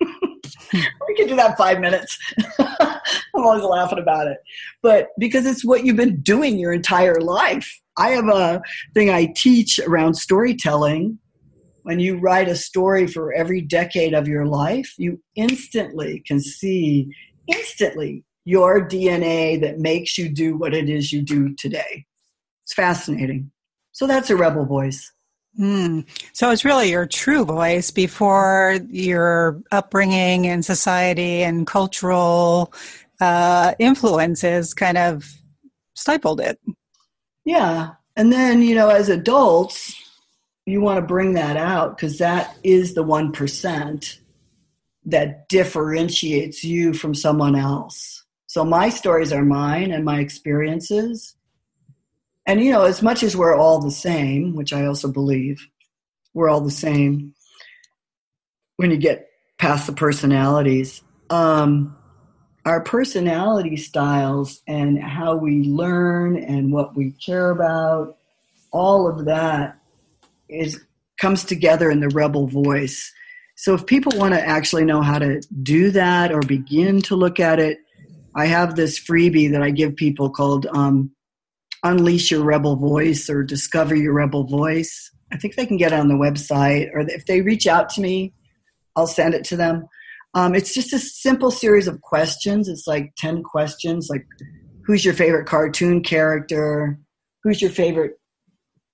we 0.72 1.14
can 1.16 1.26
do 1.26 1.36
that 1.36 1.56
five 1.56 1.80
minutes." 1.80 2.18
I'm 2.58 3.44
always 3.46 3.62
laughing 3.62 3.98
about 3.98 4.26
it, 4.26 4.38
but 4.82 5.08
because 5.18 5.46
it's 5.46 5.64
what 5.64 5.84
you've 5.84 5.96
been 5.96 6.20
doing 6.20 6.58
your 6.58 6.72
entire 6.72 7.20
life. 7.20 7.80
I 7.96 8.10
have 8.10 8.28
a 8.28 8.62
thing 8.94 9.10
I 9.10 9.26
teach 9.36 9.78
around 9.78 10.14
storytelling 10.14 11.18
when 11.82 12.00
you 12.00 12.18
write 12.18 12.48
a 12.48 12.56
story 12.56 13.06
for 13.06 13.32
every 13.32 13.60
decade 13.60 14.14
of 14.14 14.28
your 14.28 14.46
life, 14.46 14.94
you 14.98 15.20
instantly 15.34 16.22
can 16.26 16.40
see, 16.40 17.08
instantly, 17.46 18.24
your 18.44 18.86
DNA 18.86 19.60
that 19.60 19.78
makes 19.78 20.18
you 20.18 20.28
do 20.28 20.56
what 20.56 20.74
it 20.74 20.88
is 20.88 21.12
you 21.12 21.22
do 21.22 21.54
today. 21.56 22.06
It's 22.64 22.74
fascinating. 22.74 23.50
So 23.92 24.06
that's 24.06 24.30
a 24.30 24.36
rebel 24.36 24.66
voice. 24.66 25.12
Mm. 25.58 26.06
So 26.32 26.50
it's 26.50 26.64
really 26.64 26.90
your 26.90 27.06
true 27.06 27.44
voice 27.44 27.90
before 27.90 28.78
your 28.88 29.60
upbringing 29.72 30.46
and 30.46 30.64
society 30.64 31.42
and 31.42 31.66
cultural 31.66 32.72
uh, 33.20 33.74
influences 33.78 34.74
kind 34.74 34.96
of 34.96 35.32
stifled 35.94 36.40
it. 36.40 36.58
Yeah. 37.44 37.92
And 38.16 38.32
then, 38.32 38.62
you 38.62 38.74
know, 38.74 38.88
as 38.88 39.08
adults, 39.08 39.94
you 40.66 40.80
want 40.80 40.98
to 40.98 41.06
bring 41.06 41.34
that 41.34 41.56
out 41.56 41.96
because 41.96 42.18
that 42.18 42.56
is 42.62 42.94
the 42.94 43.04
1% 43.04 44.18
that 45.06 45.48
differentiates 45.48 46.62
you 46.62 46.92
from 46.92 47.14
someone 47.14 47.56
else. 47.56 48.24
So 48.46 48.64
my 48.64 48.88
stories 48.88 49.32
are 49.32 49.44
mine 49.44 49.90
and 49.90 50.04
my 50.04 50.20
experiences. 50.20 51.34
And, 52.46 52.62
you 52.62 52.72
know, 52.72 52.84
as 52.84 53.02
much 53.02 53.22
as 53.22 53.36
we're 53.36 53.54
all 53.54 53.80
the 53.80 53.90
same, 53.90 54.54
which 54.54 54.72
I 54.72 54.86
also 54.86 55.10
believe, 55.10 55.66
we're 56.34 56.48
all 56.48 56.60
the 56.60 56.70
same 56.70 57.34
when 58.76 58.90
you 58.90 58.96
get 58.96 59.28
past 59.58 59.86
the 59.86 59.92
personalities. 59.92 61.02
Um, 61.28 61.96
our 62.64 62.80
personality 62.80 63.76
styles 63.76 64.62
and 64.66 65.02
how 65.02 65.36
we 65.36 65.64
learn 65.64 66.36
and 66.36 66.72
what 66.72 66.96
we 66.96 67.12
care 67.12 67.50
about, 67.50 68.16
all 68.70 69.08
of 69.08 69.26
that 69.26 69.78
is 70.48 70.80
comes 71.20 71.44
together 71.44 71.90
in 71.90 72.00
the 72.00 72.08
rebel 72.08 72.46
voice. 72.46 73.12
So 73.54 73.74
if 73.74 73.84
people 73.84 74.12
want 74.16 74.32
to 74.32 74.40
actually 74.40 74.84
know 74.84 75.02
how 75.02 75.18
to 75.18 75.42
do 75.62 75.90
that 75.90 76.32
or 76.32 76.40
begin 76.40 77.02
to 77.02 77.16
look 77.16 77.38
at 77.38 77.58
it, 77.58 77.78
I 78.34 78.46
have 78.46 78.74
this 78.74 78.98
freebie 78.98 79.52
that 79.52 79.62
I 79.62 79.70
give 79.70 79.96
people 79.96 80.30
called 80.30 80.66
um, 80.66 81.10
Unleash 81.82 82.30
Your 82.30 82.44
Rebel 82.44 82.76
Voice 82.76 83.28
or 83.30 83.42
Discover 83.42 83.94
Your 83.96 84.12
Rebel 84.12 84.44
Voice. 84.44 85.10
I 85.32 85.36
think 85.36 85.56
they 85.56 85.66
can 85.66 85.76
get 85.76 85.92
it 85.92 85.98
on 85.98 86.08
the 86.08 86.14
website, 86.14 86.90
or 86.92 87.00
if 87.00 87.26
they 87.26 87.40
reach 87.40 87.66
out 87.66 87.88
to 87.90 88.00
me, 88.00 88.34
I'll 88.96 89.06
send 89.06 89.34
it 89.34 89.44
to 89.44 89.56
them. 89.56 89.86
Um, 90.34 90.54
it's 90.54 90.74
just 90.74 90.92
a 90.92 90.98
simple 90.98 91.50
series 91.50 91.88
of 91.88 92.00
questions. 92.00 92.68
It's 92.68 92.86
like 92.86 93.12
10 93.16 93.42
questions, 93.42 94.08
like 94.10 94.26
who's 94.84 95.04
your 95.04 95.14
favorite 95.14 95.46
cartoon 95.46 96.02
character? 96.02 96.98
Who's 97.42 97.62
your 97.62 97.70
favorite 97.70 98.20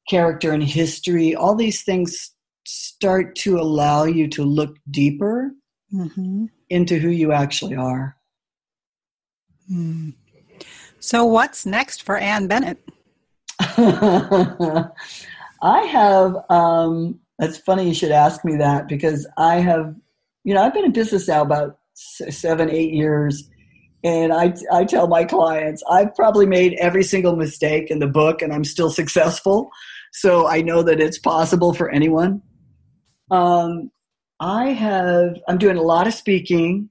character 0.09 0.53
in 0.53 0.61
history, 0.61 1.35
all 1.35 1.55
these 1.55 1.83
things 1.83 2.33
start 2.65 3.37
to 3.37 3.59
allow 3.59 4.05
you 4.05 4.29
to 4.29 4.45
look 4.45 4.77
deeper 4.91 5.53
mm-hmm. 5.93 6.47
into 6.69 6.99
who 6.99 7.09
you 7.09 7.33
actually 7.33 7.77
are. 7.77 8.17
Mm. 9.71 10.15
So, 11.07 11.25
what's 11.25 11.65
next 11.65 12.03
for 12.03 12.17
Ann 12.17 12.49
Bennett? 12.49 12.79
I 13.61 14.91
have, 15.63 16.35
um, 16.51 17.21
it's 17.39 17.59
funny 17.59 17.87
you 17.87 17.95
should 17.95 18.11
ask 18.11 18.45
me 18.45 18.57
that 18.57 18.89
because 18.89 19.25
I 19.39 19.61
have, 19.61 19.95
you 20.43 20.53
know, 20.53 20.65
I've 20.65 20.75
been 20.75 20.85
in 20.85 20.91
business 20.91 21.29
now 21.29 21.43
about 21.43 21.79
seven, 21.95 22.69
eight 22.71 22.93
years. 22.93 23.49
And 24.03 24.33
I, 24.33 24.53
I 24.73 24.83
tell 24.83 25.07
my 25.07 25.23
clients, 25.23 25.81
I've 25.89 26.13
probably 26.17 26.45
made 26.45 26.75
every 26.81 27.05
single 27.05 27.37
mistake 27.37 27.89
in 27.89 28.01
the 28.01 28.09
book 28.09 28.43
and 28.43 28.53
I'm 28.53 28.65
still 28.65 28.91
successful. 28.91 29.71
So 30.13 30.49
I 30.49 30.61
know 30.61 30.83
that 30.83 30.99
it's 30.99 31.21
possible 31.21 31.73
for 31.73 31.89
anyone. 31.89 32.43
Um, 33.31 33.93
I 34.41 34.71
have, 34.71 35.37
I'm 35.47 35.59
doing 35.59 35.77
a 35.77 35.83
lot 35.83 36.09
of 36.09 36.15
speaking. 36.15 36.91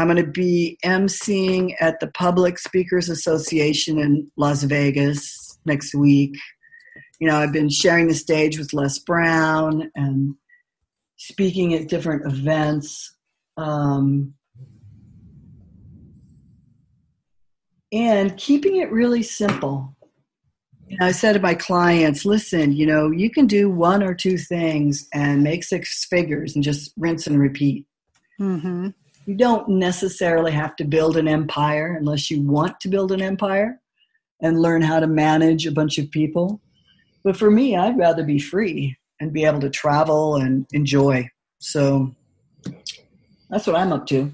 I'm 0.00 0.06
going 0.06 0.16
to 0.24 0.30
be 0.30 0.78
emceeing 0.82 1.74
at 1.78 2.00
the 2.00 2.06
Public 2.06 2.58
Speakers 2.58 3.10
Association 3.10 3.98
in 3.98 4.30
Las 4.38 4.62
Vegas 4.62 5.58
next 5.66 5.94
week. 5.94 6.34
you 7.18 7.28
know, 7.28 7.36
I've 7.36 7.52
been 7.52 7.68
sharing 7.68 8.08
the 8.08 8.14
stage 8.14 8.58
with 8.58 8.72
Les 8.72 8.98
Brown 8.98 9.90
and 9.94 10.34
speaking 11.18 11.74
at 11.74 11.88
different 11.88 12.24
events. 12.24 13.14
Um, 13.58 14.32
and 17.92 18.34
keeping 18.38 18.76
it 18.76 18.90
really 18.90 19.22
simple. 19.22 19.94
You 20.86 20.96
know, 20.98 21.06
I 21.06 21.12
said 21.12 21.34
to 21.34 21.40
my 21.40 21.54
clients, 21.54 22.24
listen, 22.24 22.72
you 22.72 22.86
know, 22.86 23.10
you 23.10 23.28
can 23.28 23.46
do 23.46 23.68
one 23.68 24.02
or 24.02 24.14
two 24.14 24.38
things 24.38 25.06
and 25.12 25.42
make 25.42 25.62
six 25.62 26.06
figures 26.06 26.54
and 26.54 26.64
just 26.64 26.94
rinse 26.96 27.26
and 27.26 27.38
repeat. 27.38 27.86
Mm-hmm. 28.40 28.88
You 29.30 29.36
don't 29.36 29.68
necessarily 29.68 30.50
have 30.50 30.74
to 30.74 30.84
build 30.84 31.16
an 31.16 31.28
empire 31.28 31.96
unless 31.96 32.32
you 32.32 32.42
want 32.42 32.80
to 32.80 32.88
build 32.88 33.12
an 33.12 33.22
empire 33.22 33.80
and 34.42 34.60
learn 34.60 34.82
how 34.82 34.98
to 34.98 35.06
manage 35.06 35.68
a 35.68 35.70
bunch 35.70 35.98
of 35.98 36.10
people. 36.10 36.60
But 37.22 37.36
for 37.36 37.48
me, 37.48 37.76
I'd 37.76 37.96
rather 37.96 38.24
be 38.24 38.40
free 38.40 38.96
and 39.20 39.32
be 39.32 39.44
able 39.44 39.60
to 39.60 39.70
travel 39.70 40.34
and 40.34 40.66
enjoy. 40.72 41.30
So 41.60 42.12
that's 43.48 43.68
what 43.68 43.76
I'm 43.76 43.92
up 43.92 44.06
to. 44.06 44.32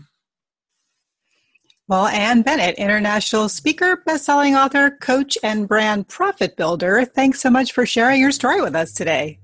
Well, 1.89 2.07
Ann 2.07 2.41
Bennett, 2.41 2.77
international 2.77 3.51
speaker, 3.51 4.03
best-selling 4.07 4.57
author, 4.57 4.93
coach, 4.93 5.37
and 5.43 5.69
brand 5.69 6.09
profit 6.09 6.57
builder, 6.57 7.05
thanks 7.05 7.43
so 7.43 7.51
much 7.51 7.73
for 7.73 7.85
sharing 7.85 8.19
your 8.19 8.33
story 8.33 8.63
with 8.63 8.75
us 8.75 8.95
today. 8.95 9.41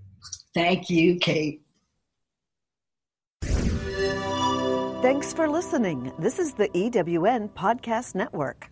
Thank 0.55 0.89
you, 0.89 1.19
Kate. 1.19 1.62
Thanks 5.03 5.33
for 5.33 5.49
listening. 5.49 6.13
This 6.17 6.39
is 6.39 6.55
the 6.55 6.69
EWN 6.69 7.51
Podcast 7.55 8.15
Network. 8.15 8.72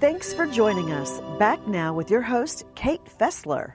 Thanks 0.00 0.32
for 0.32 0.46
joining 0.46 0.92
us. 0.92 1.20
Back 1.40 1.66
now 1.66 1.92
with 1.92 2.08
your 2.08 2.22
host, 2.22 2.64
Kate 2.76 3.00
Fessler. 3.18 3.72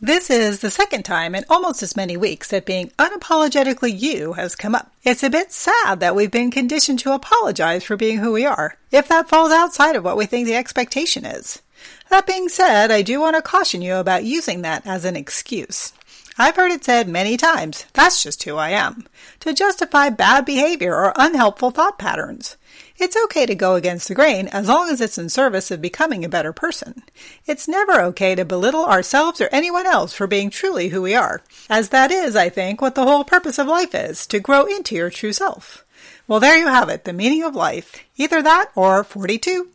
This 0.00 0.28
is 0.28 0.58
the 0.58 0.72
second 0.72 1.04
time 1.04 1.36
in 1.36 1.44
almost 1.48 1.84
as 1.84 1.94
many 1.94 2.16
weeks 2.16 2.48
that 2.48 2.66
being 2.66 2.90
unapologetically 2.98 3.96
you 3.96 4.32
has 4.32 4.56
come 4.56 4.74
up. 4.74 4.90
It's 5.04 5.22
a 5.22 5.30
bit 5.30 5.52
sad 5.52 6.00
that 6.00 6.16
we've 6.16 6.32
been 6.32 6.50
conditioned 6.50 6.98
to 6.98 7.12
apologize 7.12 7.84
for 7.84 7.96
being 7.96 8.18
who 8.18 8.32
we 8.32 8.44
are, 8.44 8.76
if 8.90 9.06
that 9.06 9.28
falls 9.28 9.52
outside 9.52 9.94
of 9.94 10.02
what 10.02 10.16
we 10.16 10.26
think 10.26 10.48
the 10.48 10.56
expectation 10.56 11.24
is. 11.24 11.62
That 12.10 12.26
being 12.26 12.48
said, 12.48 12.90
I 12.90 13.02
do 13.02 13.20
want 13.20 13.36
to 13.36 13.42
caution 13.42 13.82
you 13.82 13.94
about 13.94 14.24
using 14.24 14.62
that 14.62 14.84
as 14.84 15.04
an 15.04 15.14
excuse. 15.14 15.92
I've 16.36 16.56
heard 16.56 16.72
it 16.72 16.82
said 16.82 17.08
many 17.08 17.36
times, 17.36 17.86
that's 17.92 18.20
just 18.20 18.42
who 18.42 18.56
I 18.56 18.70
am, 18.70 19.06
to 19.40 19.54
justify 19.54 20.08
bad 20.08 20.44
behavior 20.44 20.96
or 20.96 21.12
unhelpful 21.14 21.70
thought 21.70 22.00
patterns. 22.00 22.56
It's 22.98 23.16
okay 23.24 23.44
to 23.44 23.54
go 23.54 23.74
against 23.74 24.08
the 24.08 24.14
grain 24.14 24.48
as 24.48 24.68
long 24.68 24.88
as 24.88 25.00
it's 25.00 25.18
in 25.18 25.28
service 25.28 25.70
of 25.70 25.82
becoming 25.82 26.24
a 26.24 26.30
better 26.30 26.52
person. 26.52 27.02
It's 27.46 27.68
never 27.68 28.00
okay 28.02 28.34
to 28.34 28.44
belittle 28.44 28.86
ourselves 28.86 29.40
or 29.40 29.48
anyone 29.52 29.86
else 29.86 30.14
for 30.14 30.26
being 30.26 30.48
truly 30.48 30.88
who 30.88 31.02
we 31.02 31.14
are, 31.14 31.42
as 31.68 31.90
that 31.90 32.10
is, 32.10 32.34
I 32.34 32.48
think, 32.48 32.80
what 32.80 32.94
the 32.94 33.04
whole 33.04 33.24
purpose 33.24 33.58
of 33.58 33.66
life 33.66 33.94
is, 33.94 34.26
to 34.28 34.40
grow 34.40 34.64
into 34.64 34.94
your 34.94 35.10
true 35.10 35.32
self. 35.32 35.84
Well, 36.26 36.40
there 36.40 36.56
you 36.56 36.68
have 36.68 36.88
it, 36.88 37.04
the 37.04 37.12
meaning 37.12 37.42
of 37.42 37.54
life. 37.54 38.02
Either 38.16 38.42
that 38.42 38.70
or 38.74 39.04
42. 39.04 39.68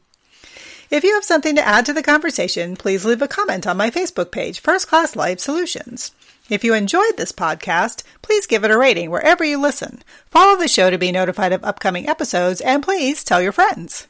If 0.90 1.04
you 1.06 1.14
have 1.14 1.24
something 1.24 1.56
to 1.56 1.66
add 1.66 1.86
to 1.86 1.94
the 1.94 2.04
conversation, 2.04 2.76
please 2.76 3.06
leave 3.06 3.22
a 3.22 3.28
comment 3.28 3.66
on 3.66 3.78
my 3.78 3.90
Facebook 3.90 4.32
page, 4.32 4.60
First 4.60 4.88
Class 4.88 5.16
Life 5.16 5.40
Solutions. 5.40 6.12
If 6.52 6.66
you 6.66 6.74
enjoyed 6.74 7.16
this 7.16 7.32
podcast, 7.32 8.04
please 8.22 8.46
give 8.46 8.66
it 8.66 8.72
a 8.72 8.78
rating 8.78 9.10
wherever 9.10 9.42
you 9.42 9.58
listen. 9.58 10.04
Follow 10.30 10.58
the 10.58 10.68
show 10.68 10.90
to 10.90 10.98
be 10.98 11.10
notified 11.10 11.54
of 11.54 11.64
upcoming 11.64 12.10
episodes, 12.10 12.60
and 12.60 12.84
please 12.84 13.24
tell 13.24 13.42
your 13.42 13.54
friends. 13.54 14.10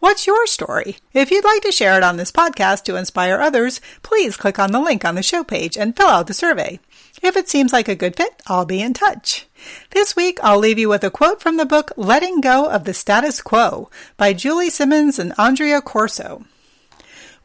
What's 0.00 0.26
your 0.26 0.48
story? 0.48 0.96
If 1.14 1.30
you'd 1.30 1.44
like 1.44 1.62
to 1.62 1.70
share 1.70 1.96
it 1.96 2.02
on 2.02 2.16
this 2.16 2.32
podcast 2.32 2.82
to 2.84 2.96
inspire 2.96 3.40
others, 3.40 3.80
please 4.02 4.36
click 4.36 4.58
on 4.58 4.72
the 4.72 4.80
link 4.80 5.04
on 5.04 5.14
the 5.14 5.22
show 5.22 5.44
page 5.44 5.76
and 5.78 5.96
fill 5.96 6.08
out 6.08 6.26
the 6.26 6.34
survey. 6.34 6.80
If 7.22 7.36
it 7.36 7.48
seems 7.48 7.72
like 7.72 7.86
a 7.86 7.94
good 7.94 8.16
fit, 8.16 8.42
I'll 8.48 8.66
be 8.66 8.82
in 8.82 8.92
touch. 8.92 9.46
This 9.92 10.16
week, 10.16 10.40
I'll 10.42 10.58
leave 10.58 10.80
you 10.80 10.88
with 10.88 11.04
a 11.04 11.10
quote 11.10 11.40
from 11.40 11.56
the 11.56 11.64
book 11.64 11.92
Letting 11.96 12.40
Go 12.40 12.68
of 12.68 12.82
the 12.82 12.94
Status 12.94 13.40
Quo 13.40 13.90
by 14.16 14.32
Julie 14.32 14.70
Simmons 14.70 15.20
and 15.20 15.32
Andrea 15.38 15.80
Corso. 15.80 16.46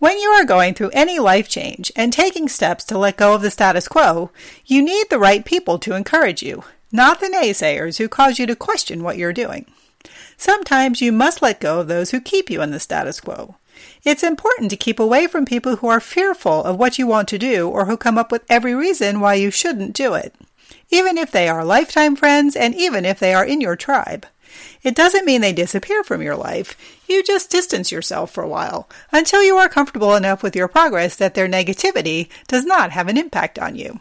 When 0.01 0.17
you 0.17 0.29
are 0.29 0.45
going 0.45 0.73
through 0.73 0.89
any 0.93 1.19
life 1.19 1.47
change 1.47 1.91
and 1.95 2.11
taking 2.11 2.49
steps 2.49 2.83
to 2.85 2.97
let 2.97 3.17
go 3.17 3.35
of 3.35 3.43
the 3.43 3.51
status 3.51 3.87
quo, 3.87 4.31
you 4.65 4.81
need 4.81 5.11
the 5.11 5.19
right 5.19 5.45
people 5.45 5.77
to 5.77 5.93
encourage 5.93 6.41
you, 6.41 6.63
not 6.91 7.19
the 7.19 7.27
naysayers 7.27 7.99
who 7.99 8.09
cause 8.09 8.39
you 8.39 8.47
to 8.47 8.55
question 8.55 9.03
what 9.03 9.19
you're 9.19 9.31
doing. 9.31 9.67
Sometimes 10.37 11.01
you 11.01 11.11
must 11.11 11.43
let 11.43 11.59
go 11.59 11.79
of 11.79 11.87
those 11.87 12.09
who 12.09 12.19
keep 12.19 12.49
you 12.49 12.63
in 12.63 12.71
the 12.71 12.79
status 12.79 13.19
quo. 13.19 13.57
It's 14.03 14.23
important 14.23 14.71
to 14.71 14.75
keep 14.75 14.99
away 14.99 15.27
from 15.27 15.45
people 15.45 15.75
who 15.75 15.87
are 15.87 15.99
fearful 15.99 16.63
of 16.63 16.79
what 16.79 16.97
you 16.97 17.05
want 17.05 17.27
to 17.27 17.37
do 17.37 17.69
or 17.69 17.85
who 17.85 17.95
come 17.95 18.17
up 18.17 18.31
with 18.31 18.43
every 18.49 18.73
reason 18.73 19.19
why 19.19 19.35
you 19.35 19.51
shouldn't 19.51 19.93
do 19.93 20.15
it, 20.15 20.33
even 20.89 21.15
if 21.19 21.29
they 21.29 21.47
are 21.47 21.63
lifetime 21.63 22.15
friends 22.15 22.55
and 22.55 22.73
even 22.73 23.05
if 23.05 23.19
they 23.19 23.35
are 23.35 23.45
in 23.45 23.61
your 23.61 23.75
tribe. 23.75 24.25
It 24.83 24.95
doesn't 24.95 25.25
mean 25.25 25.41
they 25.41 25.53
disappear 25.53 26.03
from 26.03 26.21
your 26.21 26.35
life. 26.35 26.75
You 27.07 27.23
just 27.23 27.49
distance 27.49 27.91
yourself 27.91 28.31
for 28.31 28.43
a 28.43 28.49
while 28.49 28.89
until 29.11 29.43
you 29.43 29.57
are 29.57 29.69
comfortable 29.69 30.15
enough 30.15 30.43
with 30.43 30.55
your 30.55 30.67
progress 30.67 31.15
that 31.17 31.33
their 31.33 31.47
negativity 31.47 32.29
does 32.47 32.65
not 32.65 32.91
have 32.91 33.07
an 33.07 33.17
impact 33.17 33.59
on 33.59 33.75
you. 33.75 33.99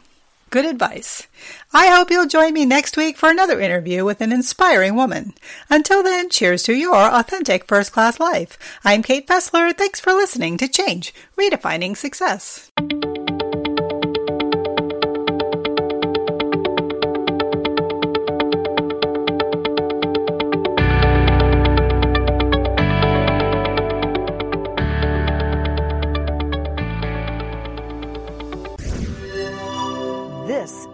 Good 0.50 0.64
advice. 0.64 1.28
I 1.72 1.86
hope 1.94 2.10
you'll 2.10 2.26
join 2.26 2.54
me 2.54 2.66
next 2.66 2.96
week 2.96 3.16
for 3.16 3.30
another 3.30 3.60
interview 3.60 4.04
with 4.04 4.20
an 4.20 4.32
inspiring 4.32 4.96
woman. 4.96 5.34
Until 5.68 6.02
then, 6.02 6.28
cheers 6.28 6.64
to 6.64 6.74
your 6.74 7.08
authentic 7.08 7.68
first 7.68 7.92
class 7.92 8.18
life. 8.18 8.58
I'm 8.84 9.04
Kate 9.04 9.28
Fessler. 9.28 9.72
Thanks 9.72 10.00
for 10.00 10.12
listening 10.12 10.56
to 10.56 10.66
Change, 10.66 11.14
Redefining 11.38 11.96
Success. 11.96 12.72